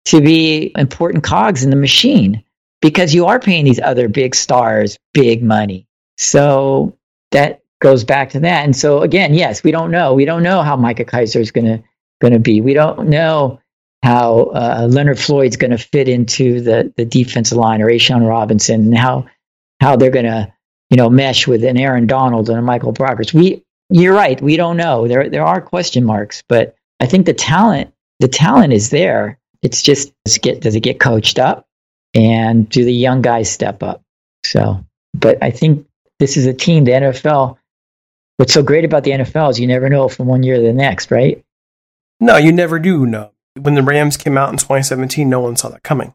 to 0.07 0.21
be 0.21 0.73
important 0.77 1.25
cogs 1.25 1.65
in 1.65 1.71
the 1.71 1.77
machine 1.77 2.45
because 2.81 3.15
you 3.15 3.27
are 3.27 3.41
paying 3.41 3.65
these 3.65 3.81
other 3.81 4.09
big 4.09 4.35
stars 4.35 4.99
big 5.12 5.43
money. 5.43 5.87
So 6.17 6.97
that 7.31 7.62
goes 7.81 8.05
back 8.05 8.31
to 8.31 8.41
that. 8.41 8.65
And 8.65 8.77
so 8.77 9.03
again, 9.03 9.35
yes, 9.35 9.62
we 9.62 9.71
don't 9.71 9.91
know. 9.91 10.15
We 10.15 10.25
don't 10.25 10.43
know 10.43 10.62
how 10.62 10.77
Micah 10.77 11.05
Kiser 11.05 11.41
is 11.41 11.51
going 11.51 11.67
to 11.67 11.83
going 12.21 12.33
to 12.33 12.39
be. 12.39 12.61
We 12.61 12.75
don't 12.75 13.09
know 13.09 13.61
how 14.05 14.50
uh, 14.55 14.86
Leonard 14.90 15.18
Floyd's 15.18 15.57
going 15.57 15.70
to 15.72 15.78
fit 15.78 16.09
into 16.09 16.61
the 16.61 16.92
the 16.96 17.05
defensive 17.05 17.59
line 17.59 17.82
or 17.82 17.88
A'Shawn 17.88 18.28
Robinson 18.28 18.82
and 18.82 18.96
how 18.96 19.26
how 19.80 19.96
they're 19.96 20.11
going 20.11 20.26
to 20.26 20.55
you 20.94 20.96
know, 20.96 21.11
mesh 21.11 21.48
with 21.48 21.64
an 21.64 21.76
Aaron 21.76 22.07
Donald 22.07 22.48
and 22.48 22.57
a 22.57 22.62
Michael 22.62 22.92
Brockers. 22.92 23.34
We, 23.34 23.64
you're 23.90 24.14
right. 24.14 24.40
We 24.40 24.57
don't 24.57 24.76
know. 24.76 25.09
There, 25.09 25.28
there 25.28 25.44
are 25.44 25.61
question 25.61 26.05
marks, 26.05 26.42
but 26.48 26.76
I 27.00 27.07
think 27.07 27.26
the 27.26 27.34
talent, 27.34 27.92
the 28.20 28.28
talent 28.28 28.72
is 28.72 28.90
there. 28.90 29.38
It's 29.62 29.82
just 29.82 30.12
does 30.24 30.36
it 30.36 30.42
get 30.42 30.61
does 30.61 30.76
it 30.76 30.80
get 30.80 31.00
coached 31.00 31.40
up, 31.40 31.66
and 32.14 32.68
do 32.68 32.84
the 32.84 32.92
young 32.92 33.22
guys 33.22 33.50
step 33.50 33.82
up? 33.82 34.02
So, 34.44 34.84
but 35.14 35.42
I 35.42 35.50
think 35.50 35.86
this 36.20 36.36
is 36.36 36.46
a 36.46 36.55
team. 36.55 36.84
The 36.84 36.92
NFL. 36.92 37.59
What's 38.36 38.52
so 38.52 38.62
great 38.62 38.84
about 38.84 39.02
the 39.02 39.12
NFL 39.12 39.50
is 39.50 39.59
you 39.59 39.66
never 39.66 39.88
know 39.88 40.09
from 40.09 40.26
one 40.26 40.44
year 40.44 40.57
to 40.57 40.62
the 40.62 40.72
next, 40.72 41.11
right? 41.11 41.44
No, 42.20 42.36
you 42.36 42.52
never 42.52 42.78
do 42.78 43.05
know. 43.05 43.32
When 43.59 43.74
the 43.74 43.82
Rams 43.82 44.16
came 44.16 44.36
out 44.36 44.50
in 44.50 44.57
2017, 44.57 45.28
no 45.28 45.40
one 45.40 45.57
saw 45.57 45.68
that 45.68 45.82
coming. 45.82 46.14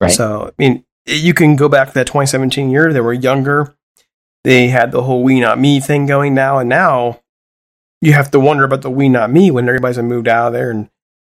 Right. 0.00 0.10
So, 0.10 0.48
I 0.48 0.52
mean, 0.58 0.84
you 1.06 1.34
can 1.34 1.56
go 1.56 1.68
back 1.68 1.88
to 1.88 1.94
that 1.94 2.06
2017 2.06 2.70
year. 2.70 2.92
They 2.92 3.00
were 3.00 3.12
younger 3.12 3.76
they 4.44 4.68
had 4.68 4.90
the 4.90 5.02
whole 5.02 5.22
we 5.22 5.40
not 5.40 5.58
me 5.58 5.80
thing 5.80 6.06
going 6.06 6.34
now, 6.34 6.58
and 6.58 6.68
now 6.68 7.20
you 8.00 8.12
have 8.12 8.30
to 8.30 8.40
wonder 8.40 8.64
about 8.64 8.82
the 8.82 8.90
we 8.90 9.08
not 9.08 9.30
me 9.30 9.50
when 9.50 9.68
everybody's 9.68 9.98
moved 9.98 10.28
out 10.28 10.48
of 10.48 10.52
there 10.54 10.70
and 10.70 10.88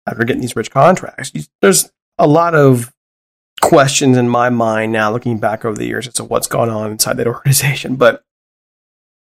after 0.07 0.23
getting 0.23 0.41
these 0.41 0.55
rich 0.55 0.71
contracts. 0.71 1.31
There's 1.61 1.91
a 2.17 2.27
lot 2.27 2.55
of 2.55 2.93
questions 3.61 4.17
in 4.17 4.29
my 4.29 4.49
mind 4.49 4.91
now, 4.91 5.11
looking 5.11 5.39
back 5.39 5.65
over 5.65 5.77
the 5.77 5.85
years 5.85 6.07
as 6.07 6.15
to 6.15 6.23
what's 6.23 6.47
going 6.47 6.69
on 6.69 6.91
inside 6.91 7.17
that 7.17 7.27
organization. 7.35 7.95
But 7.95 8.23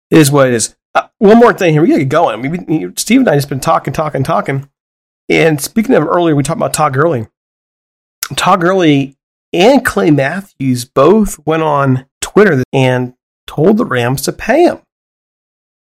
it 0.10 0.18
is 0.18 0.32
what 0.32 0.48
it 0.48 0.54
is. 0.54 0.76
Uh, 0.96 1.08
one 1.18 1.40
more 1.40 1.54
thing 1.54 1.74
here, 1.74 1.82
we 1.82 1.90
gotta 1.90 2.04
get 2.04 2.10
going. 2.10 2.42
We, 2.42 2.50
we, 2.50 2.94
Steve 2.96 3.22
and 3.22 3.30
I 3.30 3.36
just 3.36 3.50
been 3.50 3.60
talking, 3.60 3.94
talking, 3.94 4.24
talking. 4.24 4.70
And 5.34 5.60
speaking 5.60 5.96
of 5.96 6.04
earlier, 6.08 6.36
we 6.36 6.44
talked 6.44 6.60
about 6.60 6.76
Todd 6.76 6.94
Gurley. 6.94 7.26
Todd 8.36 8.62
Gurley 8.62 9.18
and 9.52 9.84
Clay 9.84 10.12
Matthews 10.12 10.86
both 10.86 11.44
went 11.44 11.64
on 11.64 12.06
Twitter 12.22 12.64
and 12.72 13.16
told 13.48 13.78
the 13.78 13.86
Rams 13.86 14.22
to 14.22 14.32
pay 14.32 14.66
him, 14.66 14.82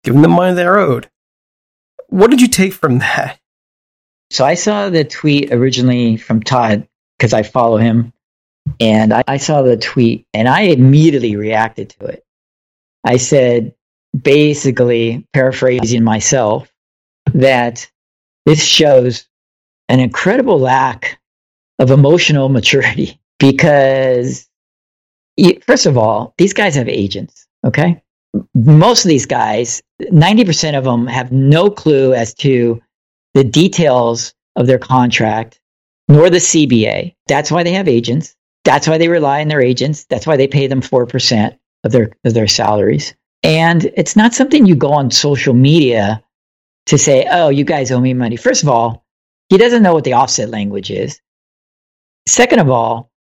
giving 0.05 0.21
them 0.21 0.33
money 0.33 0.55
they 0.55 0.67
owed. 0.67 1.09
What 2.09 2.31
did 2.31 2.43
you 2.43 2.49
take 2.49 2.75
from 2.75 2.99
that? 2.99 3.41
So 4.29 4.45
I 4.45 4.55
saw 4.55 4.91
the 4.91 5.05
tweet 5.05 5.55
originally 5.55 6.19
from 6.19 6.43
Todd 6.43 6.87
because 7.19 7.33
I 7.33 7.43
follow 7.43 7.79
him, 7.79 8.13
and 8.79 9.11
I, 9.11 9.25
I 9.27 9.39
saw 9.39 9.63
the 9.63 9.79
tweet 9.79 10.27
and 10.35 10.49
I 10.49 10.65
immediately 10.65 11.37
reacted 11.37 11.89
to 11.99 12.05
it. 12.09 12.23
I 13.05 13.17
said, 13.17 13.75
basically 14.15 15.27
paraphrasing 15.33 16.05
myself, 16.05 16.71
that 17.33 17.91
this 18.45 18.63
shows 18.63 19.27
an 19.91 20.01
incredible 20.01 20.59
lack 20.59 21.21
of 21.79 21.91
emotional 21.91 22.49
maturity 22.49 23.21
because 23.39 24.49
first 25.67 25.87
of 25.87 25.99
all, 25.99 26.35
these 26.39 26.53
guys 26.53 26.75
have 26.75 26.89
agents, 26.89 27.47
okay? 27.67 28.03
Most 28.55 29.05
of 29.05 29.09
these 29.09 29.27
guys, 29.27 29.83
90% 30.03 30.79
of 30.79 30.85
them 30.85 31.07
have 31.07 31.33
no 31.33 31.71
clue 31.71 32.15
as 32.15 32.33
to 32.35 32.81
the 33.35 33.45
details 33.45 34.33
of 34.57 34.67
their 34.67 34.79
contract 34.79 35.61
nor 36.09 36.31
the 36.31 36.39
CBA. 36.39 37.15
That's 37.27 37.51
why 37.51 37.63
they 37.63 37.73
have 37.73 37.89
agents. 37.89 38.37
That's 38.65 38.87
why 38.87 38.99
they 38.99 39.09
rely 39.09 39.41
on 39.41 39.49
their 39.49 39.61
agents. 39.61 40.05
That's 40.05 40.27
why 40.27 40.37
they 40.37 40.47
pay 40.47 40.67
them 40.67 40.83
4% 40.83 41.57
of 41.85 41.93
their 41.93 42.13
of 42.25 42.35
their 42.35 42.47
salaries. 42.47 43.15
And 43.43 43.91
it's 43.97 44.17
not 44.17 44.35
something 44.35 44.67
you 44.67 44.75
go 44.75 44.93
on 44.93 45.11
social 45.11 45.55
media 45.55 46.23
to 46.87 46.99
say, 46.99 47.27
"Oh, 47.31 47.49
you 47.49 47.65
guys 47.65 47.91
owe 47.91 48.01
me 48.01 48.13
money." 48.13 48.37
First 48.37 48.63
of 48.63 48.69
all, 48.69 49.05
he 49.51 49.59
doesn't 49.59 49.83
know 49.83 49.93
what 49.93 50.05
the 50.05 50.15
offset 50.15 50.49
language 50.49 50.91
is. 50.91 51.21
Second 52.27 52.61
of 52.61 52.71
all, 52.71 53.11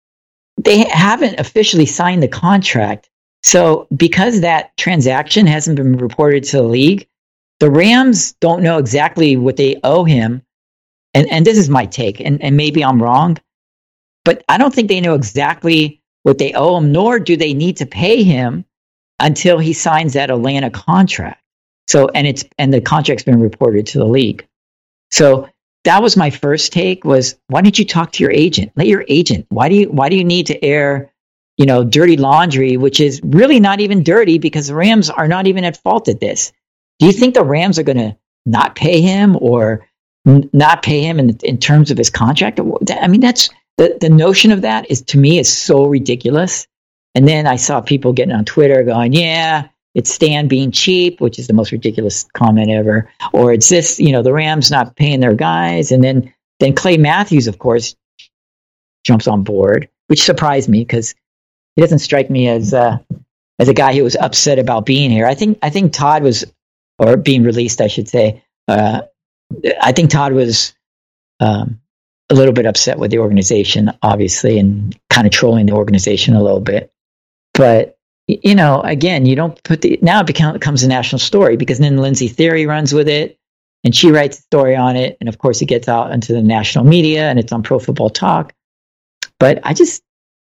they 0.56 0.84
haven't 0.88 1.40
officially 1.40 1.86
signed 1.86 2.22
the 2.22 2.28
contract. 2.28 3.10
So 3.42 3.86
because 3.94 4.40
that 4.40 4.76
transaction 4.76 5.46
hasn't 5.46 5.76
been 5.76 5.96
reported 5.96 6.44
to 6.44 6.58
the 6.58 6.62
league, 6.62 7.08
the 7.58 7.70
Rams 7.70 8.32
don't 8.40 8.62
know 8.62 8.78
exactly 8.78 9.36
what 9.36 9.56
they 9.56 9.80
owe 9.84 10.04
him. 10.04 10.42
And 11.12 11.30
and 11.30 11.44
this 11.44 11.58
is 11.58 11.68
my 11.68 11.86
take, 11.86 12.20
and, 12.20 12.40
and 12.40 12.56
maybe 12.56 12.84
I'm 12.84 13.02
wrong, 13.02 13.36
but 14.24 14.44
I 14.48 14.58
don't 14.58 14.72
think 14.72 14.88
they 14.88 15.00
know 15.00 15.14
exactly 15.14 16.00
what 16.22 16.38
they 16.38 16.52
owe 16.52 16.76
him, 16.76 16.92
nor 16.92 17.18
do 17.18 17.36
they 17.36 17.52
need 17.52 17.78
to 17.78 17.86
pay 17.86 18.22
him 18.22 18.64
until 19.18 19.58
he 19.58 19.72
signs 19.72 20.12
that 20.12 20.30
Atlanta 20.30 20.70
contract. 20.70 21.42
So 21.88 22.08
and 22.14 22.28
it's 22.28 22.44
and 22.58 22.72
the 22.72 22.80
contract's 22.80 23.24
been 23.24 23.40
reported 23.40 23.86
to 23.88 23.98
the 23.98 24.04
league. 24.04 24.46
So 25.10 25.48
that 25.84 26.02
was 26.02 26.16
my 26.16 26.30
first 26.30 26.72
take 26.72 27.04
was 27.04 27.36
why 27.48 27.62
didn't 27.62 27.78
you 27.78 27.84
talk 27.84 28.12
to 28.12 28.22
your 28.22 28.32
agent? 28.32 28.72
Let 28.76 28.86
your 28.86 29.04
agent 29.08 29.46
why 29.48 29.68
do 29.68 29.74
you 29.76 29.88
why 29.90 30.08
do 30.08 30.16
you 30.16 30.24
need 30.24 30.46
to 30.46 30.64
air 30.64 31.12
you 31.56 31.66
know 31.66 31.84
dirty 31.84 32.16
laundry 32.16 32.76
which 32.76 33.00
is 33.00 33.20
really 33.24 33.60
not 33.60 33.80
even 33.80 34.02
dirty 34.02 34.38
because 34.38 34.68
the 34.68 34.74
rams 34.74 35.10
are 35.10 35.28
not 35.28 35.46
even 35.46 35.64
at 35.64 35.76
fault 35.76 36.08
at 36.08 36.20
this. 36.20 36.52
Do 36.98 37.06
you 37.06 37.12
think 37.12 37.34
the 37.34 37.44
rams 37.44 37.78
are 37.78 37.82
going 37.82 37.96
to 37.96 38.16
not 38.44 38.74
pay 38.74 39.00
him 39.00 39.36
or 39.40 39.86
n- 40.26 40.50
not 40.52 40.82
pay 40.82 41.02
him 41.02 41.18
in, 41.18 41.36
in 41.42 41.58
terms 41.58 41.90
of 41.90 41.98
his 41.98 42.10
contract? 42.10 42.60
I 42.60 43.08
mean 43.08 43.20
that's 43.20 43.48
the, 43.78 43.96
the 44.00 44.10
notion 44.10 44.52
of 44.52 44.62
that 44.62 44.90
is 44.90 45.02
to 45.02 45.18
me 45.18 45.38
is 45.38 45.50
so 45.50 45.86
ridiculous. 45.86 46.66
And 47.14 47.26
then 47.26 47.46
i 47.46 47.56
saw 47.56 47.80
people 47.80 48.12
getting 48.12 48.34
on 48.34 48.44
twitter 48.44 48.84
going 48.84 49.12
yeah 49.12 49.68
it's 49.95 50.12
Stan 50.12 50.49
being 50.49 50.70
cheap, 50.70 51.20
which 51.20 51.38
is 51.38 51.47
the 51.47 51.53
most 51.53 51.72
ridiculous 51.72 52.24
comment 52.34 52.70
ever, 52.70 53.11
or 53.32 53.53
it's 53.53 53.68
this, 53.68 53.99
you 53.99 54.12
know, 54.12 54.22
the 54.22 54.32
Rams 54.32 54.70
not 54.70 54.97
paying 54.97 55.20
their 55.20 55.34
guys, 55.34 55.93
and 55.93 56.03
then 56.03 56.32
then 56.61 56.74
Clay 56.74 56.97
Matthews, 56.97 57.49
of 57.49 57.59
course, 57.59 57.97
jumps 59.05 59.26
on 59.26 59.43
board, 59.43 59.88
which 60.09 60.22
surprised 60.22 60.68
me 60.68 60.80
because 60.80 61.14
he 61.74 61.82
doesn't 61.82 62.01
strike 62.01 62.30
me 62.30 62.49
as 62.49 62.74
uh, 62.74 62.99
as 63.59 63.68
a 63.68 63.74
guy 63.74 63.95
who 63.95 64.05
was 64.05 64.16
upset 64.16 64.59
about 64.59 64.86
being 64.86 65.11
here. 65.11 65.26
I 65.26 65.34
think 65.34 65.59
I 65.62 65.70
think 65.70 65.93
Todd 65.93 66.22
was, 66.22 66.45
or 66.99 67.16
being 67.16 67.43
released, 67.43 67.80
I 67.80 67.88
should 67.88 68.09
say. 68.09 68.45
Uh, 68.68 69.03
I 69.80 69.93
think 69.93 70.11
Todd 70.11 70.32
was 70.32 70.74
um, 71.41 71.80
a 72.30 72.34
little 72.34 72.55
bit 72.55 72.66
upset 72.66 72.99
with 72.99 73.11
the 73.11 73.18
organization, 73.18 73.93
obviously, 74.03 74.59
and 74.59 74.97
kind 75.09 75.26
of 75.26 75.32
trolling 75.32 75.66
the 75.66 75.72
organization 75.72 76.34
a 76.34 76.43
little 76.43 76.61
bit. 76.61 76.93
But 77.55 77.99
you 78.42 78.54
know, 78.54 78.80
again, 78.82 79.26
you 79.26 79.34
don't 79.34 79.62
put 79.64 79.82
the 79.82 79.98
now 80.02 80.20
it 80.20 80.26
becomes 80.26 80.82
a 80.82 80.88
national 80.88 81.18
story 81.18 81.56
because 81.56 81.78
then 81.78 81.96
Lindsey 81.96 82.28
Thiry 82.28 82.66
runs 82.66 82.92
with 82.92 83.08
it, 83.08 83.38
and 83.84 83.94
she 83.94 84.10
writes 84.10 84.38
a 84.38 84.42
story 84.42 84.76
on 84.76 84.96
it, 84.96 85.16
and 85.20 85.28
of 85.28 85.38
course, 85.38 85.62
it 85.62 85.66
gets 85.66 85.88
out 85.88 86.12
into 86.12 86.32
the 86.32 86.42
national 86.42 86.84
media 86.84 87.28
and 87.28 87.38
it's 87.38 87.52
on 87.52 87.62
Pro 87.62 87.78
Football 87.78 88.10
Talk. 88.10 88.52
But 89.38 89.60
I 89.64 89.72
just, 89.72 90.02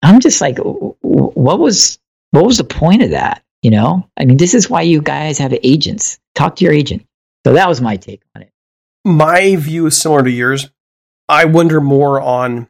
I'm 0.02 0.20
just 0.20 0.40
like, 0.40 0.58
what 0.60 1.60
was 1.60 2.00
what 2.32 2.46
was 2.46 2.58
the 2.58 2.64
point 2.64 3.02
of 3.02 3.12
that? 3.12 3.44
You 3.62 3.72
know, 3.72 4.08
I 4.18 4.26
mean, 4.26 4.38
this 4.38 4.54
is 4.54 4.70
why 4.70 4.84
you 4.84 5.02
guys 5.02 5.38
have 5.40 5.54
agents. 5.64 6.20
Talk 6.36 6.56
to 6.58 6.64
your 6.64 6.74
agent. 6.74 7.06
So 7.46 7.54
that 7.54 7.68
was 7.68 7.82
my 7.82 7.98
take 7.98 8.22
on 8.36 8.44
it. 8.44 8.52
My 9.04 9.56
view 9.56 9.88
is 9.88 10.00
similar 10.00 10.24
to 10.24 10.30
yours. 10.30 10.70
I 11.30 11.46
wonder 11.46 11.82
more 11.82 12.22
on 12.22 12.70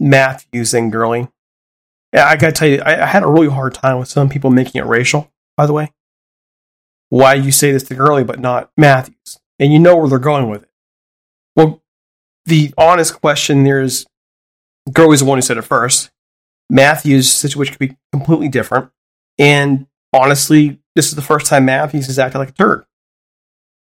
Matthews 0.00 0.72
than 0.72 0.90
Gurley. 0.90 1.28
Yeah, 2.12 2.26
I 2.26 2.36
gotta 2.36 2.52
tell 2.52 2.68
you, 2.68 2.80
I, 2.84 3.02
I, 3.02 3.06
had 3.06 3.22
a 3.22 3.28
really 3.28 3.48
hard 3.48 3.74
time 3.74 3.98
with 3.98 4.08
some 4.08 4.28
people 4.28 4.50
making 4.50 4.80
it 4.80 4.86
racial. 4.86 5.30
By 5.56 5.66
the 5.66 5.72
way, 5.72 5.92
why 7.08 7.34
you 7.34 7.50
say 7.52 7.72
this 7.72 7.82
to 7.84 7.94
Gurley 7.94 8.24
but 8.24 8.38
not 8.38 8.70
Matthews, 8.76 9.38
and 9.58 9.72
you 9.72 9.78
know 9.78 9.96
where 9.96 10.08
they're 10.08 10.18
going 10.18 10.48
with 10.48 10.62
it. 10.62 10.70
Well, 11.56 11.82
the 12.44 12.72
honest 12.78 13.20
question 13.20 13.64
there 13.64 13.80
is, 13.80 14.06
Gurley's 14.92 15.20
the 15.20 15.26
one 15.26 15.38
who 15.38 15.42
said 15.42 15.58
it 15.58 15.62
first. 15.62 16.10
Matthews' 16.70 17.30
situation 17.30 17.74
could 17.74 17.88
be 17.88 17.96
completely 18.12 18.48
different, 18.48 18.90
and 19.38 19.86
honestly, 20.12 20.78
this 20.94 21.08
is 21.08 21.14
the 21.14 21.22
first 21.22 21.46
time 21.46 21.64
Matthews 21.64 22.06
has 22.06 22.18
acted 22.18 22.38
like 22.38 22.50
a 22.50 22.52
turd. 22.52 22.84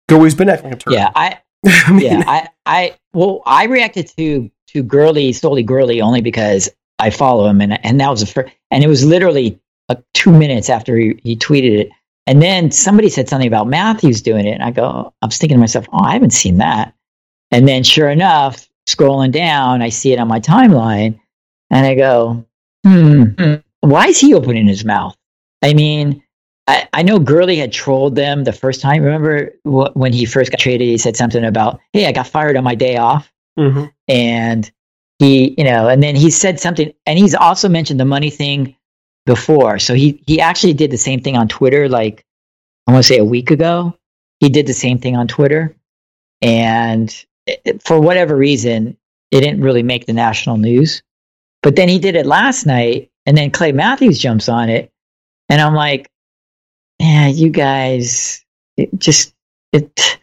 Gurley's 0.08 0.36
been 0.36 0.50
acting 0.50 0.70
like 0.70 0.80
a 0.80 0.84
turd. 0.84 0.94
Yeah, 0.94 1.12
I, 1.16 1.40
I 1.66 1.92
mean, 1.92 2.02
yeah, 2.02 2.24
I, 2.28 2.50
I, 2.66 2.96
well, 3.14 3.42
I 3.46 3.66
reacted 3.66 4.08
to 4.18 4.52
to 4.68 4.84
Gurley 4.84 5.34
solely 5.34 5.64
Gurley 5.64 6.02
only 6.02 6.22
because 6.22 6.70
I 7.02 7.10
follow 7.10 7.48
him, 7.48 7.62
and 7.62 7.84
and 7.86 8.00
that 8.00 8.10
was 8.10 8.22
the 8.22 8.28
first, 8.28 8.54
and 8.70 8.84
it 8.84 8.88
was 8.88 9.04
literally 9.04 9.60
uh, 9.90 9.96
two 10.14 10.32
minutes 10.32 10.70
after 10.70 10.96
he, 10.98 11.20
he 11.24 11.36
tweeted 11.36 11.80
it, 11.80 11.90
and 12.28 12.42
then 12.42 12.72
somebody 12.72 13.10
said 13.10 13.28
something 13.28 13.48
about 13.48 13.68
Matthews 13.68 14.22
doing 14.22 14.46
it, 14.46 14.52
and 14.52 14.64
I 14.64 14.72
go, 14.72 15.14
I 15.22 15.26
was 15.26 15.38
thinking 15.38 15.58
to 15.58 15.60
myself, 15.60 15.88
oh, 15.92 16.04
I 16.04 16.14
haven't 16.14 16.32
seen 16.32 16.58
that, 16.60 16.94
and 17.50 17.68
then 17.68 17.84
sure 17.84 18.10
enough, 18.10 18.70
scrolling 18.88 19.32
down, 19.32 19.82
I 19.82 19.90
see 19.90 20.14
it 20.14 20.20
on 20.20 20.28
my 20.28 20.40
timeline, 20.40 21.20
and 21.70 21.86
I 21.86 21.96
go, 21.96 22.46
hmm, 22.86 23.56
why 23.82 24.08
is 24.08 24.20
he 24.20 24.34
opening 24.34 24.68
his 24.68 24.86
mouth? 24.86 25.16
I 25.62 25.74
mean, 25.74 26.24
I, 26.68 26.88
I 26.94 27.04
know 27.04 27.20
Gurley 27.20 27.58
had 27.58 27.74
trolled 27.74 28.16
them 28.16 28.44
the 28.44 28.54
first 28.54 28.82
time. 28.82 29.04
Remember 29.04 29.52
wh- 29.64 29.96
when 29.96 30.14
he 30.14 30.26
first 30.26 30.52
got 30.52 30.60
traded? 30.60 30.88
He 30.88 30.98
said 30.98 31.18
something 31.18 31.44
about, 31.44 31.80
"Hey, 31.94 32.06
I 32.06 32.12
got 32.12 32.28
fired 32.28 32.56
on 32.56 32.64
my 32.64 32.76
day 32.76 32.98
off," 32.98 33.32
mm-hmm. 33.58 33.86
and 34.08 34.72
he, 35.22 35.54
you 35.56 35.66
know, 35.66 35.88
and 35.88 36.02
then 36.02 36.16
he 36.16 36.32
said 36.32 36.60
something, 36.60 36.92
and 37.06 37.20
he's 37.20 37.36
also 37.36 37.70
mentioned 37.70 38.00
the 38.00 38.06
money 38.06 38.32
thing 38.32 38.76
before. 39.28 39.78
So 39.78 39.94
he 39.94 40.20
he 40.26 40.42
actually 40.42 40.74
did 40.74 40.90
the 40.90 40.98
same 40.98 41.22
thing 41.22 41.38
on 41.38 41.48
Twitter, 41.48 41.88
like 41.88 42.26
I 42.88 42.92
want 42.92 43.06
to 43.06 43.08
say 43.08 43.20
a 43.20 43.24
week 43.24 43.52
ago. 43.52 43.96
He 44.40 44.50
did 44.50 44.66
the 44.66 44.74
same 44.74 44.98
thing 44.98 45.16
on 45.16 45.28
Twitter, 45.28 45.76
and 46.42 47.26
it, 47.46 47.84
for 47.84 48.00
whatever 48.00 48.36
reason, 48.36 48.98
it 49.30 49.42
didn't 49.42 49.62
really 49.62 49.84
make 49.84 50.08
the 50.08 50.14
national 50.14 50.58
news. 50.58 51.04
But 51.62 51.76
then 51.76 51.88
he 51.88 52.00
did 52.00 52.16
it 52.16 52.26
last 52.26 52.66
night, 52.66 53.12
and 53.28 53.38
then 53.38 53.52
Clay 53.52 53.74
Matthews 53.74 54.18
jumps 54.18 54.50
on 54.50 54.70
it, 54.70 54.92
and 55.50 55.62
I'm 55.62 55.76
like, 55.76 56.10
yeah, 56.98 57.28
you 57.28 57.52
guys, 57.52 58.44
it 58.76 58.90
just 58.98 59.36
it. 59.72 60.18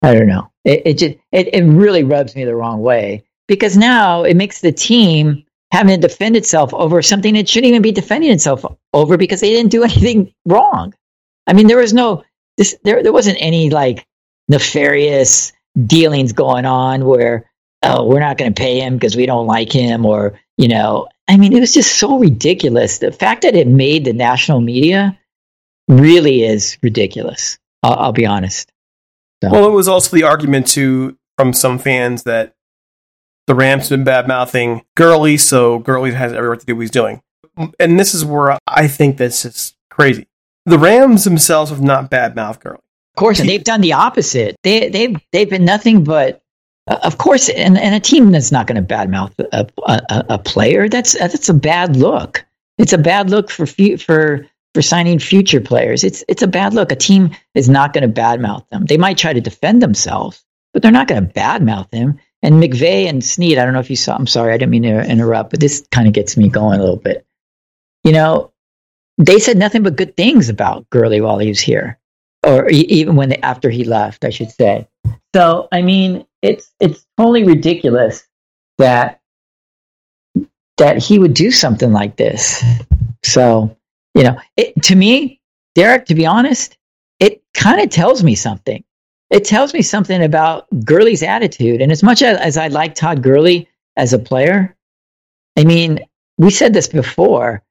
I 0.00 0.14
don't 0.14 0.26
know. 0.26 0.50
It, 0.64 0.82
it 0.86 0.94
just 0.94 1.16
it, 1.32 1.54
it 1.54 1.64
really 1.64 2.04
rubs 2.04 2.34
me 2.34 2.46
the 2.46 2.56
wrong 2.56 2.80
way 2.80 3.24
because 3.48 3.76
now 3.76 4.22
it 4.22 4.36
makes 4.36 4.60
the 4.60 4.70
team 4.70 5.44
having 5.72 6.00
to 6.00 6.08
defend 6.08 6.36
itself 6.36 6.72
over 6.72 7.02
something 7.02 7.34
it 7.34 7.48
shouldn't 7.48 7.68
even 7.68 7.82
be 7.82 7.92
defending 7.92 8.30
itself 8.30 8.64
over 8.94 9.16
because 9.16 9.40
they 9.40 9.50
didn't 9.50 9.70
do 9.72 9.82
anything 9.84 10.32
wrong. 10.46 10.94
I 11.46 11.54
mean, 11.54 11.66
there 11.66 11.78
was 11.78 11.92
no 11.92 12.24
this 12.56 12.76
there 12.84 13.02
there 13.02 13.12
wasn't 13.12 13.38
any 13.40 13.70
like 13.70 14.06
nefarious 14.48 15.52
dealings 15.86 16.32
going 16.32 16.66
on 16.66 17.04
where 17.04 17.50
oh 17.82 18.04
we're 18.06 18.20
not 18.20 18.38
going 18.38 18.52
to 18.52 18.60
pay 18.60 18.80
him 18.80 18.94
because 18.94 19.16
we 19.16 19.26
don't 19.26 19.46
like 19.46 19.72
him 19.72 20.04
or 20.04 20.38
you 20.56 20.66
know 20.66 21.06
I 21.28 21.36
mean 21.36 21.52
it 21.52 21.60
was 21.60 21.74
just 21.74 21.98
so 21.98 22.18
ridiculous. 22.18 22.98
The 22.98 23.12
fact 23.12 23.42
that 23.42 23.54
it 23.54 23.66
made 23.66 24.04
the 24.04 24.12
national 24.12 24.60
media 24.60 25.18
really 25.88 26.42
is 26.42 26.76
ridiculous. 26.82 27.58
I'll, 27.82 27.94
I'll 27.94 28.12
be 28.12 28.26
honest. 28.26 28.70
So. 29.42 29.50
Well, 29.50 29.68
it 29.68 29.72
was 29.72 29.86
also 29.88 30.16
the 30.16 30.24
argument 30.24 30.66
to 30.68 31.16
from 31.36 31.52
some 31.52 31.78
fans 31.78 32.24
that 32.24 32.54
the 33.48 33.54
Rams 33.54 33.88
have 33.88 33.98
been 33.98 34.04
bad 34.04 34.28
mouthing 34.28 34.84
Gurley, 34.94 35.38
so 35.38 35.78
Gurley 35.80 36.12
has 36.12 36.32
every 36.32 36.48
right 36.48 36.60
to 36.60 36.66
do 36.66 36.76
what 36.76 36.82
he's 36.82 36.90
doing. 36.90 37.22
And 37.80 37.98
this 37.98 38.14
is 38.14 38.24
where 38.24 38.56
I 38.68 38.86
think 38.86 39.16
this 39.16 39.44
is 39.44 39.74
crazy. 39.90 40.28
The 40.66 40.78
Rams 40.78 41.24
themselves 41.24 41.70
have 41.70 41.82
not 41.82 42.10
bad 42.10 42.36
mouthed 42.36 42.60
Gurley. 42.60 42.76
Of 42.76 43.20
course, 43.20 43.38
they've 43.38 43.64
done 43.64 43.80
the 43.80 43.94
opposite. 43.94 44.54
They 44.62 44.90
they've 44.90 45.16
they've 45.32 45.50
been 45.50 45.64
nothing 45.64 46.04
but 46.04 46.42
uh, 46.86 46.98
of 47.02 47.18
course, 47.18 47.48
and, 47.48 47.76
and 47.78 47.94
a 47.94 48.00
team 48.00 48.30
that's 48.30 48.52
not 48.52 48.66
going 48.66 48.80
to 48.82 48.94
badmouth 48.94 49.32
a, 49.52 49.66
a, 49.86 50.24
a 50.34 50.38
player, 50.38 50.88
that's 50.88 51.18
that's 51.18 51.48
a 51.48 51.54
bad 51.54 51.96
look. 51.96 52.44
It's 52.76 52.92
a 52.92 52.98
bad 52.98 53.30
look 53.30 53.50
for 53.50 53.66
for 53.66 54.46
for 54.74 54.82
signing 54.82 55.18
future 55.18 55.60
players. 55.60 56.04
It's 56.04 56.22
it's 56.28 56.42
a 56.42 56.46
bad 56.46 56.74
look. 56.74 56.92
A 56.92 56.96
team 56.96 57.30
is 57.54 57.68
not 57.68 57.92
going 57.92 58.06
to 58.08 58.20
badmouth 58.20 58.68
them. 58.68 58.84
They 58.84 58.98
might 58.98 59.18
try 59.18 59.32
to 59.32 59.40
defend 59.40 59.82
themselves, 59.82 60.44
but 60.72 60.82
they're 60.82 60.92
not 60.92 61.08
going 61.08 61.26
to 61.26 61.32
badmouth 61.32 61.90
them. 61.90 62.18
And 62.42 62.62
McVay 62.62 63.08
and 63.08 63.24
Snead, 63.24 63.58
I 63.58 63.64
don't 63.64 63.74
know 63.74 63.80
if 63.80 63.90
you 63.90 63.96
saw. 63.96 64.14
I'm 64.14 64.26
sorry, 64.26 64.52
I 64.52 64.58
didn't 64.58 64.70
mean 64.70 64.84
to 64.84 65.10
interrupt, 65.10 65.50
but 65.50 65.60
this 65.60 65.86
kind 65.90 66.06
of 66.06 66.14
gets 66.14 66.36
me 66.36 66.48
going 66.48 66.78
a 66.78 66.82
little 66.82 66.96
bit. 66.96 67.26
You 68.04 68.12
know, 68.12 68.52
they 69.18 69.40
said 69.40 69.56
nothing 69.56 69.82
but 69.82 69.96
good 69.96 70.16
things 70.16 70.48
about 70.48 70.88
Gurley 70.90 71.20
while 71.20 71.38
he 71.38 71.48
was 71.48 71.60
here, 71.60 71.98
or 72.46 72.68
even 72.68 73.16
when 73.16 73.30
they, 73.30 73.38
after 73.38 73.70
he 73.70 73.84
left, 73.84 74.24
I 74.24 74.30
should 74.30 74.52
say. 74.52 74.86
So, 75.34 75.68
I 75.72 75.82
mean, 75.82 76.24
it's 76.40 76.72
it's 76.78 77.04
totally 77.16 77.44
ridiculous 77.44 78.26
that 78.78 79.20
that 80.76 80.98
he 80.98 81.18
would 81.18 81.34
do 81.34 81.50
something 81.50 81.92
like 81.92 82.16
this. 82.16 82.62
So, 83.24 83.76
you 84.14 84.22
know, 84.22 84.38
it, 84.56 84.80
to 84.84 84.94
me, 84.94 85.40
Derek, 85.74 86.06
to 86.06 86.14
be 86.14 86.24
honest, 86.24 86.78
it 87.18 87.42
kind 87.52 87.80
of 87.80 87.90
tells 87.90 88.22
me 88.22 88.36
something. 88.36 88.84
It 89.30 89.44
tells 89.44 89.74
me 89.74 89.82
something 89.82 90.22
about 90.22 90.66
Gurley's 90.84 91.22
attitude. 91.22 91.82
And 91.82 91.92
as 91.92 92.02
much 92.02 92.22
as, 92.22 92.38
as 92.38 92.56
I 92.56 92.68
like 92.68 92.94
Todd 92.94 93.22
Gurley 93.22 93.68
as 93.96 94.12
a 94.12 94.18
player, 94.18 94.74
I 95.56 95.64
mean, 95.64 96.00
we 96.38 96.50
said 96.50 96.72
this 96.72 96.88
before. 96.88 97.62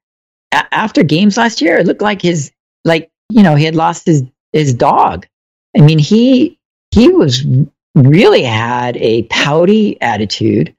A- 0.52 0.74
after 0.74 1.02
games 1.02 1.36
last 1.36 1.60
year, 1.60 1.78
it 1.78 1.86
looked 1.86 2.02
like 2.02 2.22
his, 2.22 2.52
like, 2.84 3.10
you 3.28 3.42
know, 3.42 3.54
he 3.54 3.64
had 3.64 3.74
lost 3.74 4.06
his, 4.06 4.22
his 4.52 4.72
dog. 4.72 5.26
I 5.76 5.80
mean, 5.80 5.98
he, 5.98 6.58
he 6.92 7.08
was 7.08 7.44
really 7.94 8.42
had 8.42 8.96
a 8.96 9.24
pouty 9.24 10.00
attitude. 10.00 10.74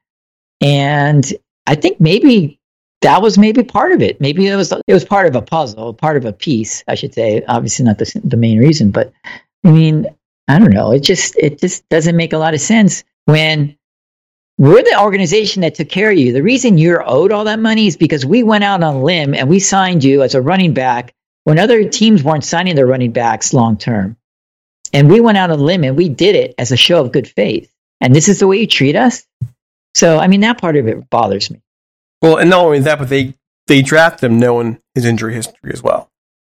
And 0.61 1.25
I 1.67 1.75
think 1.75 1.99
maybe 1.99 2.59
that 3.01 3.21
was 3.21 3.37
maybe 3.37 3.63
part 3.63 3.91
of 3.91 4.01
it. 4.01 4.19
Maybe 4.19 4.47
it 4.47 4.55
was 4.55 4.71
it 4.71 4.93
was 4.93 5.05
part 5.05 5.27
of 5.27 5.35
a 5.35 5.41
puzzle, 5.41 5.93
part 5.93 6.17
of 6.17 6.25
a 6.25 6.33
piece, 6.33 6.83
I 6.87 6.95
should 6.95 7.13
say. 7.13 7.43
Obviously, 7.47 7.85
not 7.85 7.97
the 7.97 8.21
the 8.23 8.37
main 8.37 8.59
reason, 8.59 8.91
but 8.91 9.13
I 9.63 9.71
mean, 9.71 10.07
I 10.49 10.57
don't 10.57 10.73
know. 10.73 10.91
It 10.91 11.01
just 11.01 11.37
it 11.37 11.59
just 11.59 11.87
doesn't 11.89 12.15
make 12.15 12.33
a 12.33 12.39
lot 12.39 12.55
of 12.55 12.59
sense 12.59 13.03
when 13.25 13.77
we're 14.57 14.83
the 14.83 14.99
organization 14.99 15.61
that 15.61 15.75
took 15.75 15.89
care 15.89 16.09
of 16.11 16.17
you. 16.17 16.33
The 16.33 16.41
reason 16.41 16.79
you're 16.79 17.07
owed 17.07 17.31
all 17.31 17.43
that 17.45 17.59
money 17.59 17.85
is 17.85 17.95
because 17.95 18.25
we 18.25 18.41
went 18.41 18.63
out 18.63 18.83
on 18.83 18.95
a 18.95 19.03
limb 19.03 19.35
and 19.35 19.47
we 19.47 19.59
signed 19.59 20.03
you 20.03 20.23
as 20.23 20.33
a 20.33 20.41
running 20.41 20.73
back 20.73 21.13
when 21.43 21.59
other 21.59 21.87
teams 21.87 22.23
weren't 22.23 22.43
signing 22.43 22.75
their 22.75 22.87
running 22.87 23.11
backs 23.11 23.53
long 23.53 23.77
term. 23.77 24.17
And 24.91 25.07
we 25.07 25.21
went 25.21 25.37
out 25.37 25.51
on 25.51 25.59
a 25.59 25.63
limb 25.63 25.83
and 25.83 25.95
we 25.95 26.09
did 26.09 26.35
it 26.35 26.55
as 26.57 26.71
a 26.71 26.77
show 26.77 27.05
of 27.05 27.11
good 27.11 27.27
faith. 27.27 27.71
And 28.01 28.15
this 28.15 28.27
is 28.27 28.39
the 28.39 28.47
way 28.47 28.57
you 28.57 28.67
treat 28.67 28.95
us. 28.95 29.25
So, 29.93 30.17
I 30.17 30.27
mean, 30.27 30.41
that 30.41 30.59
part 30.59 30.75
of 30.77 30.87
it 30.87 31.09
bothers 31.11 31.51
me. 31.51 31.61
Well, 32.23 32.37
and 32.37 32.49
not 32.49 32.65
only 32.65 32.79
that, 32.79 32.97
but 32.97 33.09
they 33.09 33.35
they 33.67 33.83
draft 33.83 34.19
them 34.19 34.39
knowing 34.39 34.81
his 34.95 35.05
injury 35.05 35.35
history 35.35 35.71
as 35.71 35.83
well. 35.83 36.09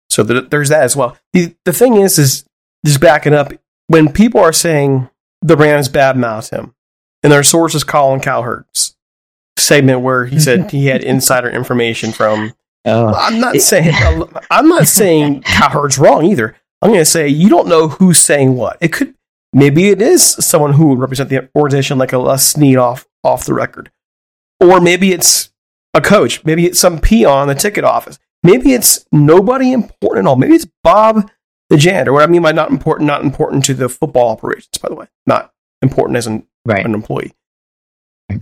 So 0.09 0.23
there's 0.23 0.69
that 0.69 0.85
as 0.85 0.95
well. 0.95 1.19
The 1.33 1.55
the 1.65 1.73
thing 1.73 1.97
is, 1.97 2.17
is 2.17 2.45
just 2.87 3.01
backing 3.01 3.35
up 3.35 3.53
when 3.89 4.13
people 4.13 4.41
are 4.41 4.53
saying 4.53 5.11
the 5.43 5.57
Rams 5.57 5.89
badmouth 5.89 6.51
him, 6.51 6.75
and 7.23 7.33
their 7.33 7.43
sources 7.43 7.85
Colin 7.85 8.21
Cowherd's 8.21 8.97
segment 9.57 10.01
where 10.01 10.27
he 10.27 10.39
said 10.39 10.71
he 10.71 10.87
had 10.87 11.03
insider 11.05 11.51
information 11.51 12.13
from. 12.13 12.53
Oh. 12.85 13.13
I'm 13.13 13.41
not 13.41 13.57
saying 13.57 13.93
I'm 14.51 14.69
not 14.69 14.87
saying 14.87 15.43
Cowherd's 15.43 15.99
wrong 15.99 16.25
either. 16.25 16.57
I'm 16.81 16.91
going 16.91 17.01
to 17.01 17.05
say 17.05 17.29
you 17.29 17.49
don't 17.49 17.69
know 17.69 17.89
who's 17.89 18.19
saying 18.19 18.55
what. 18.55 18.79
It 18.81 18.93
could 18.93 19.15
maybe 19.53 19.89
it 19.89 20.01
is 20.01 20.23
someone 20.23 20.75
who 20.75 20.89
would 20.89 21.01
represent 21.01 21.29
the 21.29 21.49
organization 21.57 21.99
like 21.99 22.13
a, 22.13 22.25
a 22.25 22.39
Snead 22.39 22.77
off 22.77 23.07
off 23.25 23.45
the 23.45 23.55
record, 23.55 23.91
or 24.61 24.81
maybe 24.81 25.13
it's 25.13 25.51
a 25.93 26.01
coach. 26.01 26.45
Maybe 26.45 26.67
it's 26.67 26.79
some 26.79 27.01
peon 27.01 27.43
in 27.43 27.49
the 27.49 27.61
ticket 27.61 27.85
office. 27.85 28.19
Maybe 28.45 28.73
it's 28.73 29.05
nobody 29.11 29.73
important 29.73 30.27
at 30.27 30.31
all. 30.31 30.37
Maybe 30.37 30.55
it's 30.55 30.69
Bob 30.85 31.29
the 31.69 31.77
janitor. 31.77 32.13
What 32.13 32.23
I 32.23 32.27
mean 32.27 32.43
by 32.43 32.53
not 32.53 32.71
important, 32.71 33.07
not 33.07 33.23
important 33.23 33.65
to 33.67 33.75
the 33.75 33.89
football 33.89 34.31
operations, 34.31 34.79
by 34.81 34.89
the 34.89 34.95
way, 34.95 35.07
not 35.27 35.53
important 35.83 36.17
as 36.17 36.27
an, 36.27 36.47
right. 36.65 36.85
an 36.85 36.95
employee. 36.95 37.35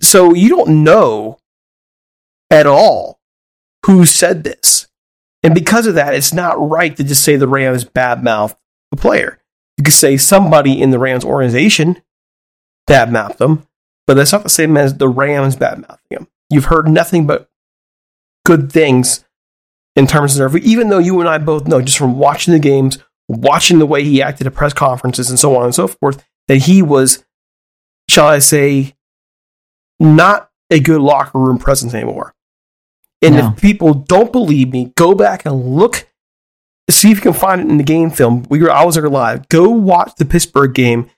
So 0.00 0.34
you 0.34 0.48
don't 0.48 0.84
know 0.84 1.38
at 2.50 2.66
all 2.66 3.20
who 3.84 4.06
said 4.06 4.44
this. 4.44 4.88
And 5.42 5.54
because 5.54 5.86
of 5.86 5.94
that, 5.94 6.14
it's 6.14 6.32
not 6.32 6.54
right 6.58 6.96
to 6.96 7.04
just 7.04 7.22
say 7.22 7.36
the 7.36 7.46
Rams 7.46 7.84
badmouth 7.84 8.56
the 8.90 8.96
player. 8.96 9.40
You 9.76 9.84
could 9.84 9.94
say 9.94 10.16
somebody 10.16 10.80
in 10.80 10.90
the 10.90 10.98
Rams 10.98 11.24
organization 11.24 12.02
badmouthed 12.88 13.36
them, 13.36 13.66
but 14.06 14.14
that's 14.14 14.32
not 14.32 14.42
the 14.42 14.48
same 14.48 14.76
as 14.76 14.96
the 14.96 15.08
Rams 15.08 15.56
badmouthing 15.56 15.98
him. 16.10 16.28
You've 16.50 16.66
heard 16.66 16.88
nothing 16.88 17.26
but 17.26 17.50
good 18.44 18.72
things 18.72 19.24
in 19.94 20.06
terms 20.06 20.38
of 20.38 20.52
their, 20.52 20.62
even 20.62 20.88
though 20.88 20.98
you 20.98 21.20
and 21.20 21.28
I 21.28 21.38
both 21.38 21.66
know 21.66 21.80
just 21.80 21.98
from 21.98 22.18
watching 22.18 22.52
the 22.52 22.60
games, 22.60 22.98
watching 23.28 23.78
the 23.78 23.86
way 23.86 24.04
he 24.04 24.22
acted 24.22 24.46
at 24.46 24.54
press 24.54 24.72
conferences 24.72 25.30
and 25.30 25.38
so 25.38 25.56
on 25.56 25.64
and 25.64 25.74
so 25.74 25.88
forth, 25.88 26.24
that 26.48 26.58
he 26.58 26.82
was, 26.82 27.24
shall 28.08 28.26
I 28.26 28.38
say, 28.38 28.94
not 29.98 30.50
a 30.70 30.80
good 30.80 31.00
locker 31.00 31.38
room 31.38 31.58
presence 31.58 31.94
anymore. 31.94 32.34
And 33.22 33.36
no. 33.36 33.48
if 33.48 33.60
people 33.60 33.94
don't 33.94 34.32
believe 34.32 34.70
me, 34.70 34.92
go 34.96 35.14
back 35.14 35.46
and 35.46 35.76
look, 35.76 36.06
see 36.90 37.10
if 37.10 37.18
you 37.18 37.22
can 37.22 37.32
find 37.32 37.60
it 37.60 37.68
in 37.68 37.78
the 37.78 37.84
game 37.84 38.10
film. 38.10 38.44
We 38.48 38.60
were, 38.60 38.70
I 38.70 38.84
was 38.84 38.94
there 38.94 39.08
live. 39.08 39.48
Go 39.48 39.70
watch 39.70 40.14
the 40.16 40.24
Pittsburgh 40.24 40.74
game, 40.74 41.10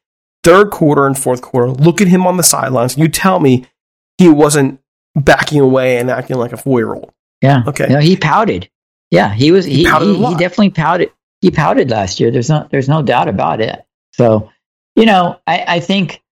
third 0.44 0.70
quarter 0.70 1.06
and 1.06 1.18
fourth 1.18 1.42
quarter. 1.42 1.70
Look 1.70 2.00
at 2.00 2.08
him 2.08 2.26
on 2.26 2.36
the 2.36 2.42
sidelines. 2.42 2.96
You 2.96 3.08
tell 3.08 3.40
me 3.40 3.66
he 4.16 4.28
wasn't 4.28 4.80
backing 5.16 5.60
away 5.60 5.98
and 5.98 6.10
acting 6.10 6.36
like 6.36 6.52
a 6.52 6.56
four 6.56 6.78
year 6.78 6.94
old. 6.94 7.12
Yeah. 7.42 7.64
Okay. 7.66 7.86
No, 7.88 7.98
he 7.98 8.16
pouted. 8.16 8.70
Yeah, 9.10 9.32
he 9.32 9.52
was. 9.52 9.64
He, 9.64 9.84
he, 9.84 9.90
he, 9.90 10.16
he 10.16 10.34
definitely 10.34 10.70
pouted. 10.70 11.10
He 11.40 11.50
pouted 11.50 11.90
last 11.90 12.20
year. 12.20 12.30
There's 12.30 12.48
no. 12.48 12.66
There's 12.70 12.88
no 12.88 13.02
doubt 13.02 13.28
about 13.28 13.60
it. 13.60 13.84
So, 14.12 14.50
you 14.96 15.06
know, 15.06 15.38
I, 15.46 15.64
I 15.66 15.80
think 15.80 16.22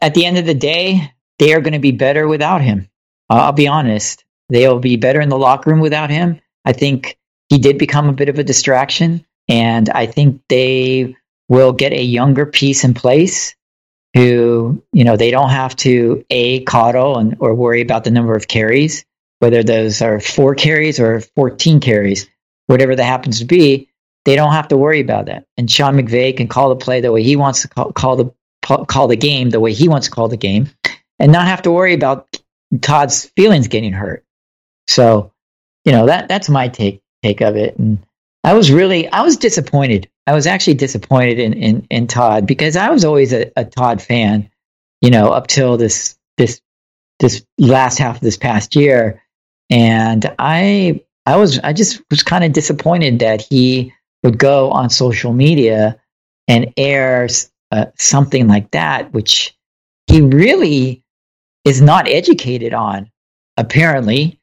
at 0.00 0.14
the 0.14 0.24
end 0.24 0.38
of 0.38 0.46
the 0.46 0.54
day, 0.54 1.12
they 1.38 1.52
are 1.52 1.60
going 1.60 1.74
to 1.74 1.78
be 1.78 1.92
better 1.92 2.26
without 2.26 2.62
him. 2.62 2.88
I'll 3.28 3.52
be 3.52 3.68
honest. 3.68 4.24
They'll 4.48 4.78
be 4.78 4.96
better 4.96 5.20
in 5.20 5.28
the 5.28 5.38
locker 5.38 5.70
room 5.70 5.80
without 5.80 6.10
him. 6.10 6.40
I 6.64 6.72
think 6.72 7.18
he 7.48 7.58
did 7.58 7.78
become 7.78 8.08
a 8.08 8.14
bit 8.14 8.28
of 8.28 8.38
a 8.38 8.44
distraction, 8.44 9.26
and 9.48 9.88
I 9.88 10.06
think 10.06 10.42
they 10.48 11.16
will 11.48 11.72
get 11.72 11.92
a 11.92 12.02
younger 12.02 12.46
piece 12.46 12.84
in 12.84 12.94
place 12.94 13.54
who, 14.14 14.82
you 14.92 15.04
know, 15.04 15.16
they 15.16 15.30
don't 15.30 15.50
have 15.50 15.74
to 15.76 16.24
a 16.30 16.62
coddle 16.64 17.18
and 17.18 17.36
or 17.40 17.54
worry 17.54 17.80
about 17.80 18.04
the 18.04 18.10
number 18.10 18.34
of 18.34 18.48
carries 18.48 19.04
whether 19.42 19.64
those 19.64 20.00
are 20.02 20.20
four 20.20 20.54
carries 20.54 21.00
or 21.00 21.18
14 21.20 21.80
carries, 21.80 22.28
whatever 22.66 22.94
that 22.94 23.04
happens 23.04 23.38
to 23.40 23.44
be, 23.44 23.88
they 24.24 24.36
don't 24.36 24.52
have 24.52 24.68
to 24.68 24.76
worry 24.76 25.00
about 25.00 25.26
that. 25.26 25.46
And 25.56 25.70
Sean 25.70 25.96
McVay 25.96 26.36
can 26.36 26.48
call 26.48 26.68
the 26.68 26.76
play 26.76 27.00
the 27.00 27.12
way 27.12 27.22
he 27.22 27.36
wants 27.36 27.62
to 27.62 27.68
call, 27.68 27.92
call 27.92 28.16
the 28.16 28.32
call 28.86 29.08
the 29.08 29.16
game 29.16 29.50
the 29.50 29.60
way 29.60 29.72
he 29.72 29.88
wants 29.88 30.06
to 30.06 30.12
call 30.12 30.28
the 30.28 30.36
game, 30.36 30.70
and 31.18 31.32
not 31.32 31.46
have 31.46 31.62
to 31.62 31.70
worry 31.70 31.94
about 31.94 32.28
Todd's 32.80 33.26
feelings 33.36 33.68
getting 33.68 33.92
hurt. 33.92 34.24
So, 34.86 35.32
you 35.84 35.92
know 35.92 36.06
that 36.06 36.28
that's 36.28 36.48
my 36.48 36.68
take 36.68 37.02
take 37.22 37.40
of 37.40 37.56
it. 37.56 37.76
And 37.78 37.98
I 38.44 38.54
was 38.54 38.70
really 38.70 39.08
I 39.08 39.22
was 39.22 39.36
disappointed. 39.36 40.08
I 40.26 40.34
was 40.34 40.46
actually 40.46 40.74
disappointed 40.74 41.38
in 41.38 41.52
in, 41.54 41.86
in 41.90 42.06
Todd 42.06 42.46
because 42.46 42.76
I 42.76 42.90
was 42.90 43.04
always 43.04 43.32
a, 43.32 43.50
a 43.56 43.64
Todd 43.64 44.00
fan. 44.00 44.48
You 45.00 45.10
know, 45.10 45.32
up 45.32 45.48
till 45.48 45.76
this 45.76 46.16
this 46.36 46.60
this 47.18 47.44
last 47.58 47.98
half 47.98 48.16
of 48.16 48.20
this 48.22 48.36
past 48.36 48.76
year, 48.76 49.22
and 49.70 50.32
I 50.38 51.02
I 51.26 51.36
was 51.36 51.58
I 51.60 51.72
just 51.72 52.02
was 52.10 52.22
kind 52.22 52.44
of 52.44 52.52
disappointed 52.52 53.20
that 53.20 53.40
he 53.40 53.92
would 54.22 54.38
go 54.38 54.70
on 54.70 54.90
social 54.90 55.32
media 55.32 56.00
and 56.48 56.72
air 56.76 57.28
uh, 57.70 57.86
something 57.98 58.48
like 58.48 58.70
that, 58.72 59.12
which 59.12 59.56
he 60.06 60.20
really 60.20 61.02
is 61.64 61.80
not 61.80 62.08
educated 62.08 62.74
on, 62.74 63.10
apparently. 63.56 64.40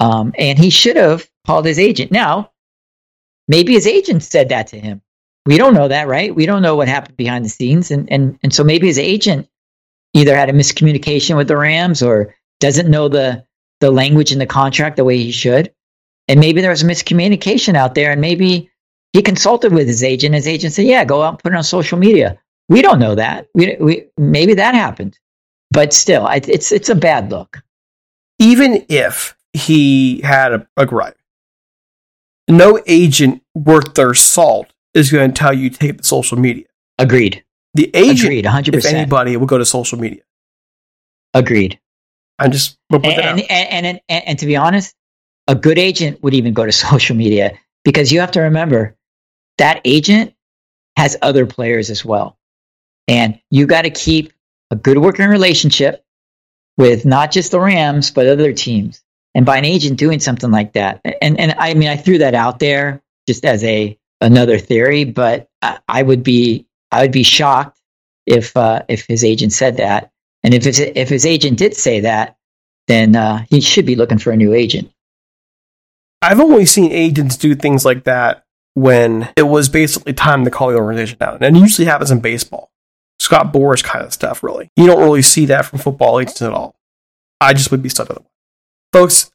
Um, 0.00 0.32
and 0.38 0.58
he 0.58 0.70
should 0.70 0.96
have 0.96 1.28
called 1.46 1.64
his 1.64 1.78
agent. 1.78 2.10
Now, 2.10 2.50
maybe 3.46 3.72
his 3.74 3.86
agent 3.86 4.22
said 4.22 4.48
that 4.48 4.68
to 4.68 4.80
him. 4.80 5.02
We 5.44 5.58
don't 5.58 5.74
know 5.74 5.88
that, 5.88 6.08
right? 6.08 6.34
We 6.34 6.46
don't 6.46 6.62
know 6.62 6.76
what 6.76 6.88
happened 6.88 7.16
behind 7.16 7.44
the 7.44 7.48
scenes, 7.48 7.90
and 7.90 8.10
and 8.10 8.38
and 8.42 8.54
so 8.54 8.62
maybe 8.62 8.86
his 8.86 8.98
agent 8.98 9.48
either 10.14 10.36
had 10.36 10.48
a 10.48 10.52
miscommunication 10.52 11.36
with 11.36 11.48
the 11.48 11.56
Rams 11.56 12.02
or 12.02 12.34
doesn't 12.60 12.90
know 12.90 13.08
the 13.08 13.44
the 13.80 13.90
language 13.90 14.30
in 14.32 14.38
the 14.38 14.46
contract 14.46 14.96
the 14.96 15.04
way 15.04 15.18
he 15.18 15.32
should. 15.32 15.72
And 16.28 16.40
maybe 16.40 16.60
there 16.60 16.70
was 16.70 16.82
a 16.82 16.86
miscommunication 16.86 17.74
out 17.74 17.94
there, 17.94 18.12
and 18.12 18.20
maybe 18.20 18.70
he 19.12 19.22
consulted 19.22 19.72
with 19.72 19.86
his 19.86 20.02
agent. 20.02 20.34
His 20.34 20.46
agent 20.46 20.72
said, 20.72 20.86
"Yeah, 20.86 21.04
go 21.04 21.22
out 21.22 21.30
and 21.30 21.38
put 21.38 21.52
it 21.52 21.56
on 21.56 21.64
social 21.64 21.98
media." 21.98 22.38
We 22.68 22.80
don't 22.80 22.98
know 22.98 23.14
that. 23.14 23.48
We, 23.54 23.76
we 23.80 24.04
maybe 24.16 24.54
that 24.54 24.74
happened, 24.74 25.18
but 25.70 25.92
still, 25.92 26.28
it's 26.28 26.72
it's 26.72 26.88
a 26.88 26.94
bad 26.94 27.30
look. 27.30 27.62
Even 28.38 28.84
if 28.88 29.36
he 29.52 30.20
had 30.22 30.52
a, 30.52 30.66
a 30.76 30.86
gripe, 30.86 31.18
no 32.48 32.80
agent 32.86 33.42
worth 33.54 33.94
their 33.94 34.14
salt 34.14 34.72
is 34.94 35.10
going 35.10 35.32
to 35.32 35.38
tell 35.38 35.52
you 35.52 35.70
to 35.70 35.78
take 35.78 35.98
the 35.98 36.04
social 36.04 36.38
media. 36.38 36.64
Agreed. 36.98 37.44
The 37.74 37.90
agent, 37.94 38.20
Agreed, 38.20 38.44
100%. 38.44 38.74
if 38.74 38.84
anybody, 38.84 39.36
will 39.36 39.46
go 39.46 39.58
to 39.58 39.64
social 39.64 39.98
media. 39.98 40.22
Agreed. 41.34 41.80
I 42.38 42.48
just 42.48 42.78
and 42.90 43.04
and, 43.04 43.40
and, 43.50 43.86
and, 43.86 44.00
and 44.08 44.38
to 44.38 44.46
be 44.46 44.56
honest, 44.56 44.94
a 45.48 45.54
good 45.54 45.78
agent 45.78 46.22
would 46.22 46.34
even 46.34 46.54
go 46.54 46.64
to 46.64 46.72
social 46.72 47.16
media 47.16 47.58
because 47.84 48.12
you 48.12 48.20
have 48.20 48.32
to 48.32 48.40
remember 48.42 48.96
that 49.58 49.80
agent 49.84 50.34
has 50.96 51.16
other 51.22 51.46
players 51.46 51.90
as 51.90 52.04
well. 52.04 52.36
And 53.08 53.40
you 53.50 53.66
got 53.66 53.82
to 53.82 53.90
keep 53.90 54.32
a 54.70 54.76
good 54.76 54.98
working 54.98 55.28
relationship 55.28 56.04
with 56.76 57.04
not 57.04 57.30
just 57.30 57.50
the 57.50 57.60
Rams, 57.60 58.10
but 58.10 58.26
other 58.26 58.52
teams. 58.52 59.02
And 59.34 59.46
by 59.46 59.58
an 59.58 59.64
agent 59.64 59.98
doing 59.98 60.20
something 60.20 60.50
like 60.50 60.74
that, 60.74 61.00
and, 61.04 61.38
and 61.40 61.54
I 61.58 61.74
mean, 61.74 61.88
I 61.88 61.96
threw 61.96 62.18
that 62.18 62.34
out 62.34 62.58
there 62.58 63.02
just 63.26 63.44
as 63.44 63.64
a 63.64 63.98
another 64.20 64.58
theory, 64.58 65.04
but 65.04 65.48
I, 65.62 65.78
I 65.88 66.02
would 66.02 66.22
be 66.22 66.66
I 66.90 67.02
would 67.02 67.12
be 67.12 67.22
shocked 67.22 67.78
if 68.26 68.56
uh, 68.56 68.82
if 68.88 69.06
his 69.06 69.24
agent 69.24 69.52
said 69.52 69.78
that. 69.78 70.10
And 70.44 70.54
if 70.54 70.64
his, 70.64 70.80
if 70.80 71.08
his 71.08 71.24
agent 71.24 71.58
did 71.58 71.74
say 71.74 72.00
that, 72.00 72.36
then 72.88 73.16
uh, 73.16 73.44
he 73.48 73.60
should 73.60 73.86
be 73.86 73.96
looking 73.96 74.18
for 74.18 74.32
a 74.32 74.36
new 74.36 74.52
agent. 74.52 74.91
I've 76.22 76.40
only 76.40 76.64
seen 76.64 76.92
agents 76.92 77.36
do 77.36 77.54
things 77.54 77.84
like 77.84 78.04
that 78.04 78.44
when 78.74 79.28
it 79.36 79.42
was 79.42 79.68
basically 79.68 80.12
time 80.12 80.44
to 80.44 80.50
call 80.50 80.70
the 80.70 80.78
organization 80.78 81.18
down. 81.18 81.38
And 81.42 81.56
it 81.56 81.60
usually 81.60 81.86
happens 81.86 82.10
in 82.10 82.20
baseball. 82.20 82.70
Scott 83.18 83.52
Boras 83.52 83.84
kind 83.84 84.04
of 84.04 84.12
stuff, 84.12 84.42
really. 84.42 84.70
You 84.76 84.86
don't 84.86 85.02
really 85.02 85.22
see 85.22 85.46
that 85.46 85.66
from 85.66 85.78
football 85.78 86.18
agents 86.20 86.42
at 86.42 86.52
all. 86.52 86.76
I 87.40 87.54
just 87.54 87.70
would 87.70 87.82
be 87.82 87.88
stuck 87.88 88.08
with 88.08 88.18
it. 88.18 88.26
Folks, 88.92 89.30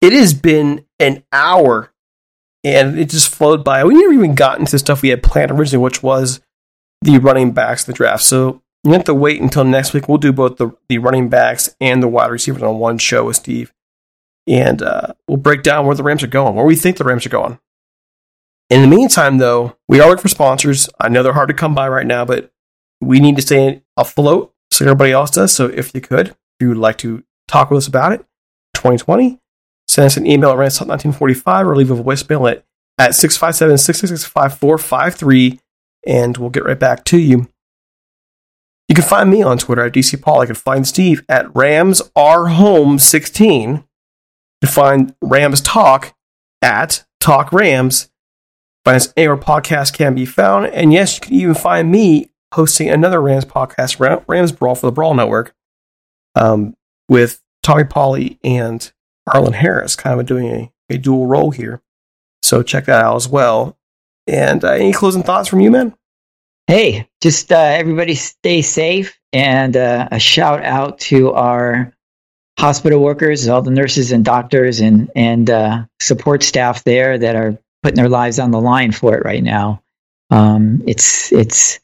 it 0.00 0.12
has 0.12 0.34
been 0.34 0.84
an 0.98 1.24
hour 1.32 1.92
and 2.64 2.98
it 2.98 3.10
just 3.10 3.34
flowed 3.34 3.64
by. 3.64 3.84
We 3.84 3.94
never 3.94 4.12
even 4.12 4.34
got 4.34 4.58
into 4.58 4.72
the 4.72 4.78
stuff 4.78 5.02
we 5.02 5.08
had 5.08 5.22
planned 5.22 5.50
originally, 5.50 5.82
which 5.82 6.02
was 6.02 6.40
the 7.02 7.18
running 7.18 7.52
backs 7.52 7.84
the 7.84 7.92
draft. 7.92 8.24
So 8.24 8.62
you 8.84 8.92
have 8.92 9.04
to 9.04 9.14
wait 9.14 9.40
until 9.40 9.64
next 9.64 9.92
week. 9.92 10.08
We'll 10.08 10.18
do 10.18 10.32
both 10.32 10.56
the, 10.56 10.70
the 10.88 10.98
running 10.98 11.28
backs 11.28 11.74
and 11.80 12.02
the 12.02 12.08
wide 12.08 12.30
receivers 12.30 12.62
on 12.62 12.78
one 12.78 12.98
show 12.98 13.24
with 13.24 13.36
Steve. 13.36 13.72
And 14.48 14.82
uh, 14.82 15.12
we'll 15.28 15.36
break 15.36 15.62
down 15.62 15.86
where 15.86 15.94
the 15.94 16.02
Rams 16.02 16.22
are 16.22 16.28
going, 16.28 16.54
where 16.54 16.64
we 16.64 16.74
think 16.74 16.96
the 16.96 17.04
Rams 17.04 17.26
are 17.26 17.30
going. 17.30 17.58
In 18.70 18.82
the 18.82 18.88
meantime, 18.88 19.38
though, 19.38 19.76
we 19.88 20.00
are 20.00 20.08
looking 20.08 20.22
for 20.22 20.28
sponsors. 20.28 20.88
I 20.98 21.08
know 21.08 21.22
they're 21.22 21.32
hard 21.32 21.48
to 21.48 21.54
come 21.54 21.74
by 21.74 21.88
right 21.88 22.06
now, 22.06 22.24
but 22.24 22.50
we 23.00 23.20
need 23.20 23.36
to 23.36 23.42
stay 23.42 23.82
afloat 23.96 24.54
so 24.70 24.84
everybody 24.84 25.12
else 25.12 25.30
does. 25.30 25.52
So 25.52 25.66
if 25.66 25.94
you 25.94 26.00
could, 26.00 26.28
if 26.28 26.36
you 26.60 26.68
would 26.68 26.78
like 26.78 26.98
to 26.98 27.22
talk 27.46 27.70
with 27.70 27.78
us 27.78 27.86
about 27.86 28.12
it, 28.12 28.24
2020, 28.74 29.38
send 29.86 30.06
us 30.06 30.16
an 30.16 30.26
email 30.26 30.50
at 30.50 30.56
rants1945 30.56 31.66
or 31.66 31.76
leave 31.76 31.90
a 31.90 31.96
voicemail 31.96 32.50
at, 32.50 32.64
at 32.98 33.14
657 33.14 33.78
666 33.78 34.24
5453 34.24 35.60
and 36.06 36.36
we'll 36.36 36.50
get 36.50 36.64
right 36.64 36.78
back 36.78 37.04
to 37.04 37.18
you. 37.18 37.48
You 38.88 38.94
can 38.94 39.04
find 39.04 39.28
me 39.30 39.42
on 39.42 39.58
Twitter 39.58 39.84
at 39.84 39.92
DC 39.92 40.20
Paul. 40.22 40.40
I 40.40 40.46
can 40.46 40.54
find 40.54 40.86
Steve 40.86 41.22
at 41.28 41.54
Rams 41.54 42.00
R 42.16 42.46
Home 42.46 42.98
16. 42.98 43.84
Can 44.62 44.70
find 44.70 45.14
Rams 45.22 45.60
Talk 45.60 46.14
at 46.62 47.04
Talk 47.20 47.52
Rams. 47.52 48.10
Find 48.84 49.12
anywhere 49.16 49.36
podcast 49.36 49.92
can 49.92 50.14
be 50.14 50.24
found. 50.24 50.66
And 50.66 50.92
yes, 50.92 51.16
you 51.16 51.20
can 51.20 51.34
even 51.34 51.54
find 51.54 51.90
me 51.90 52.30
hosting 52.54 52.88
another 52.88 53.20
Rams 53.20 53.44
podcast, 53.44 54.00
Rams 54.26 54.52
Brawl 54.52 54.74
for 54.74 54.86
the 54.86 54.92
Brawl 54.92 55.14
Network, 55.14 55.54
um, 56.34 56.74
with 57.08 57.42
Tommy 57.62 57.84
Pauly 57.84 58.38
and 58.42 58.90
Arlen 59.32 59.52
Harris, 59.52 59.94
kind 59.96 60.18
of 60.18 60.26
doing 60.26 60.46
a, 60.46 60.72
a 60.94 60.98
dual 60.98 61.26
role 61.26 61.50
here. 61.50 61.82
So 62.42 62.62
check 62.62 62.86
that 62.86 63.04
out 63.04 63.16
as 63.16 63.28
well. 63.28 63.76
And 64.26 64.64
uh, 64.64 64.72
any 64.72 64.92
closing 64.92 65.22
thoughts 65.22 65.48
from 65.48 65.60
you, 65.60 65.70
man? 65.70 65.94
Hey, 66.66 67.08
just 67.20 67.50
uh, 67.52 67.56
everybody 67.56 68.14
stay 68.14 68.62
safe 68.62 69.18
and 69.32 69.76
uh, 69.76 70.08
a 70.10 70.18
shout 70.18 70.62
out 70.64 71.00
to 71.00 71.32
our 71.32 71.94
hospital 72.58 73.00
workers, 73.00 73.48
all 73.48 73.62
the 73.62 73.70
nurses 73.70 74.12
and 74.12 74.24
doctors 74.24 74.80
and 74.80 75.10
and 75.14 75.48
uh, 75.48 75.84
support 76.00 76.42
staff 76.42 76.84
there 76.84 77.16
that 77.16 77.36
are 77.36 77.58
putting 77.82 77.96
their 77.96 78.08
lives 78.08 78.38
on 78.38 78.50
the 78.50 78.60
line 78.60 78.92
for 78.92 79.16
it 79.16 79.24
right 79.24 79.42
now. 79.42 79.82
Um, 80.30 80.82
it's 80.86 81.32
it's 81.32 81.80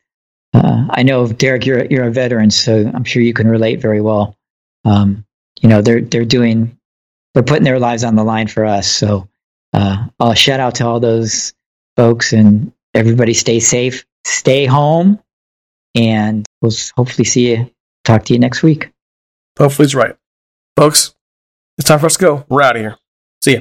uh, 0.53 0.87
I 0.91 1.03
know 1.03 1.27
Derek, 1.27 1.67
you're 1.67 1.85
you're 1.87 2.07
a 2.07 2.13
veteran, 2.13 2.51
so 2.51 2.91
I'm 2.93 3.05
sure 3.05 3.23
you 3.23 3.33
can 3.33 3.49
relate 3.49 3.81
very 3.81 4.01
well. 4.01 4.37
Um, 4.85 5.25
you 5.61 5.69
know, 5.69 5.81
they're 5.81 6.01
they're 6.01 6.25
doing 6.25 6.79
they're 7.33 7.43
putting 7.43 7.65
their 7.65 7.79
lives 7.81 8.05
on 8.05 8.17
the 8.17 8.25
line 8.25 8.49
for 8.49 8.65
us. 8.65 8.89
So, 8.91 9.29
uh, 9.73 10.07
I'll 10.21 10.35
shout 10.35 10.61
out 10.61 10.77
to 10.77 10.87
all 10.87 11.01
those 11.01 11.55
folks 11.97 12.33
and 12.33 12.73
everybody. 12.95 13.35
Stay 13.35 13.61
safe, 13.61 14.05
stay 14.25 14.67
home, 14.67 15.21
and 15.95 16.47
we'll 16.61 16.73
hopefully 16.97 17.25
see 17.25 17.51
you. 17.51 17.71
Talk 18.05 18.25
to 18.27 18.35
you 18.35 18.39
next 18.39 18.63
week. 18.63 18.91
Hopefully, 19.59 19.87
he's 19.87 19.95
right, 19.95 20.15
folks. 20.77 21.15
It's 21.79 21.89
time 21.89 21.99
for 21.99 22.07
us 22.07 22.17
to 22.17 22.21
go. 22.25 22.45
We're 22.49 22.63
out 22.63 22.77
of 22.77 22.83
here. 22.83 22.99
See 23.43 23.55
ya. 23.55 23.61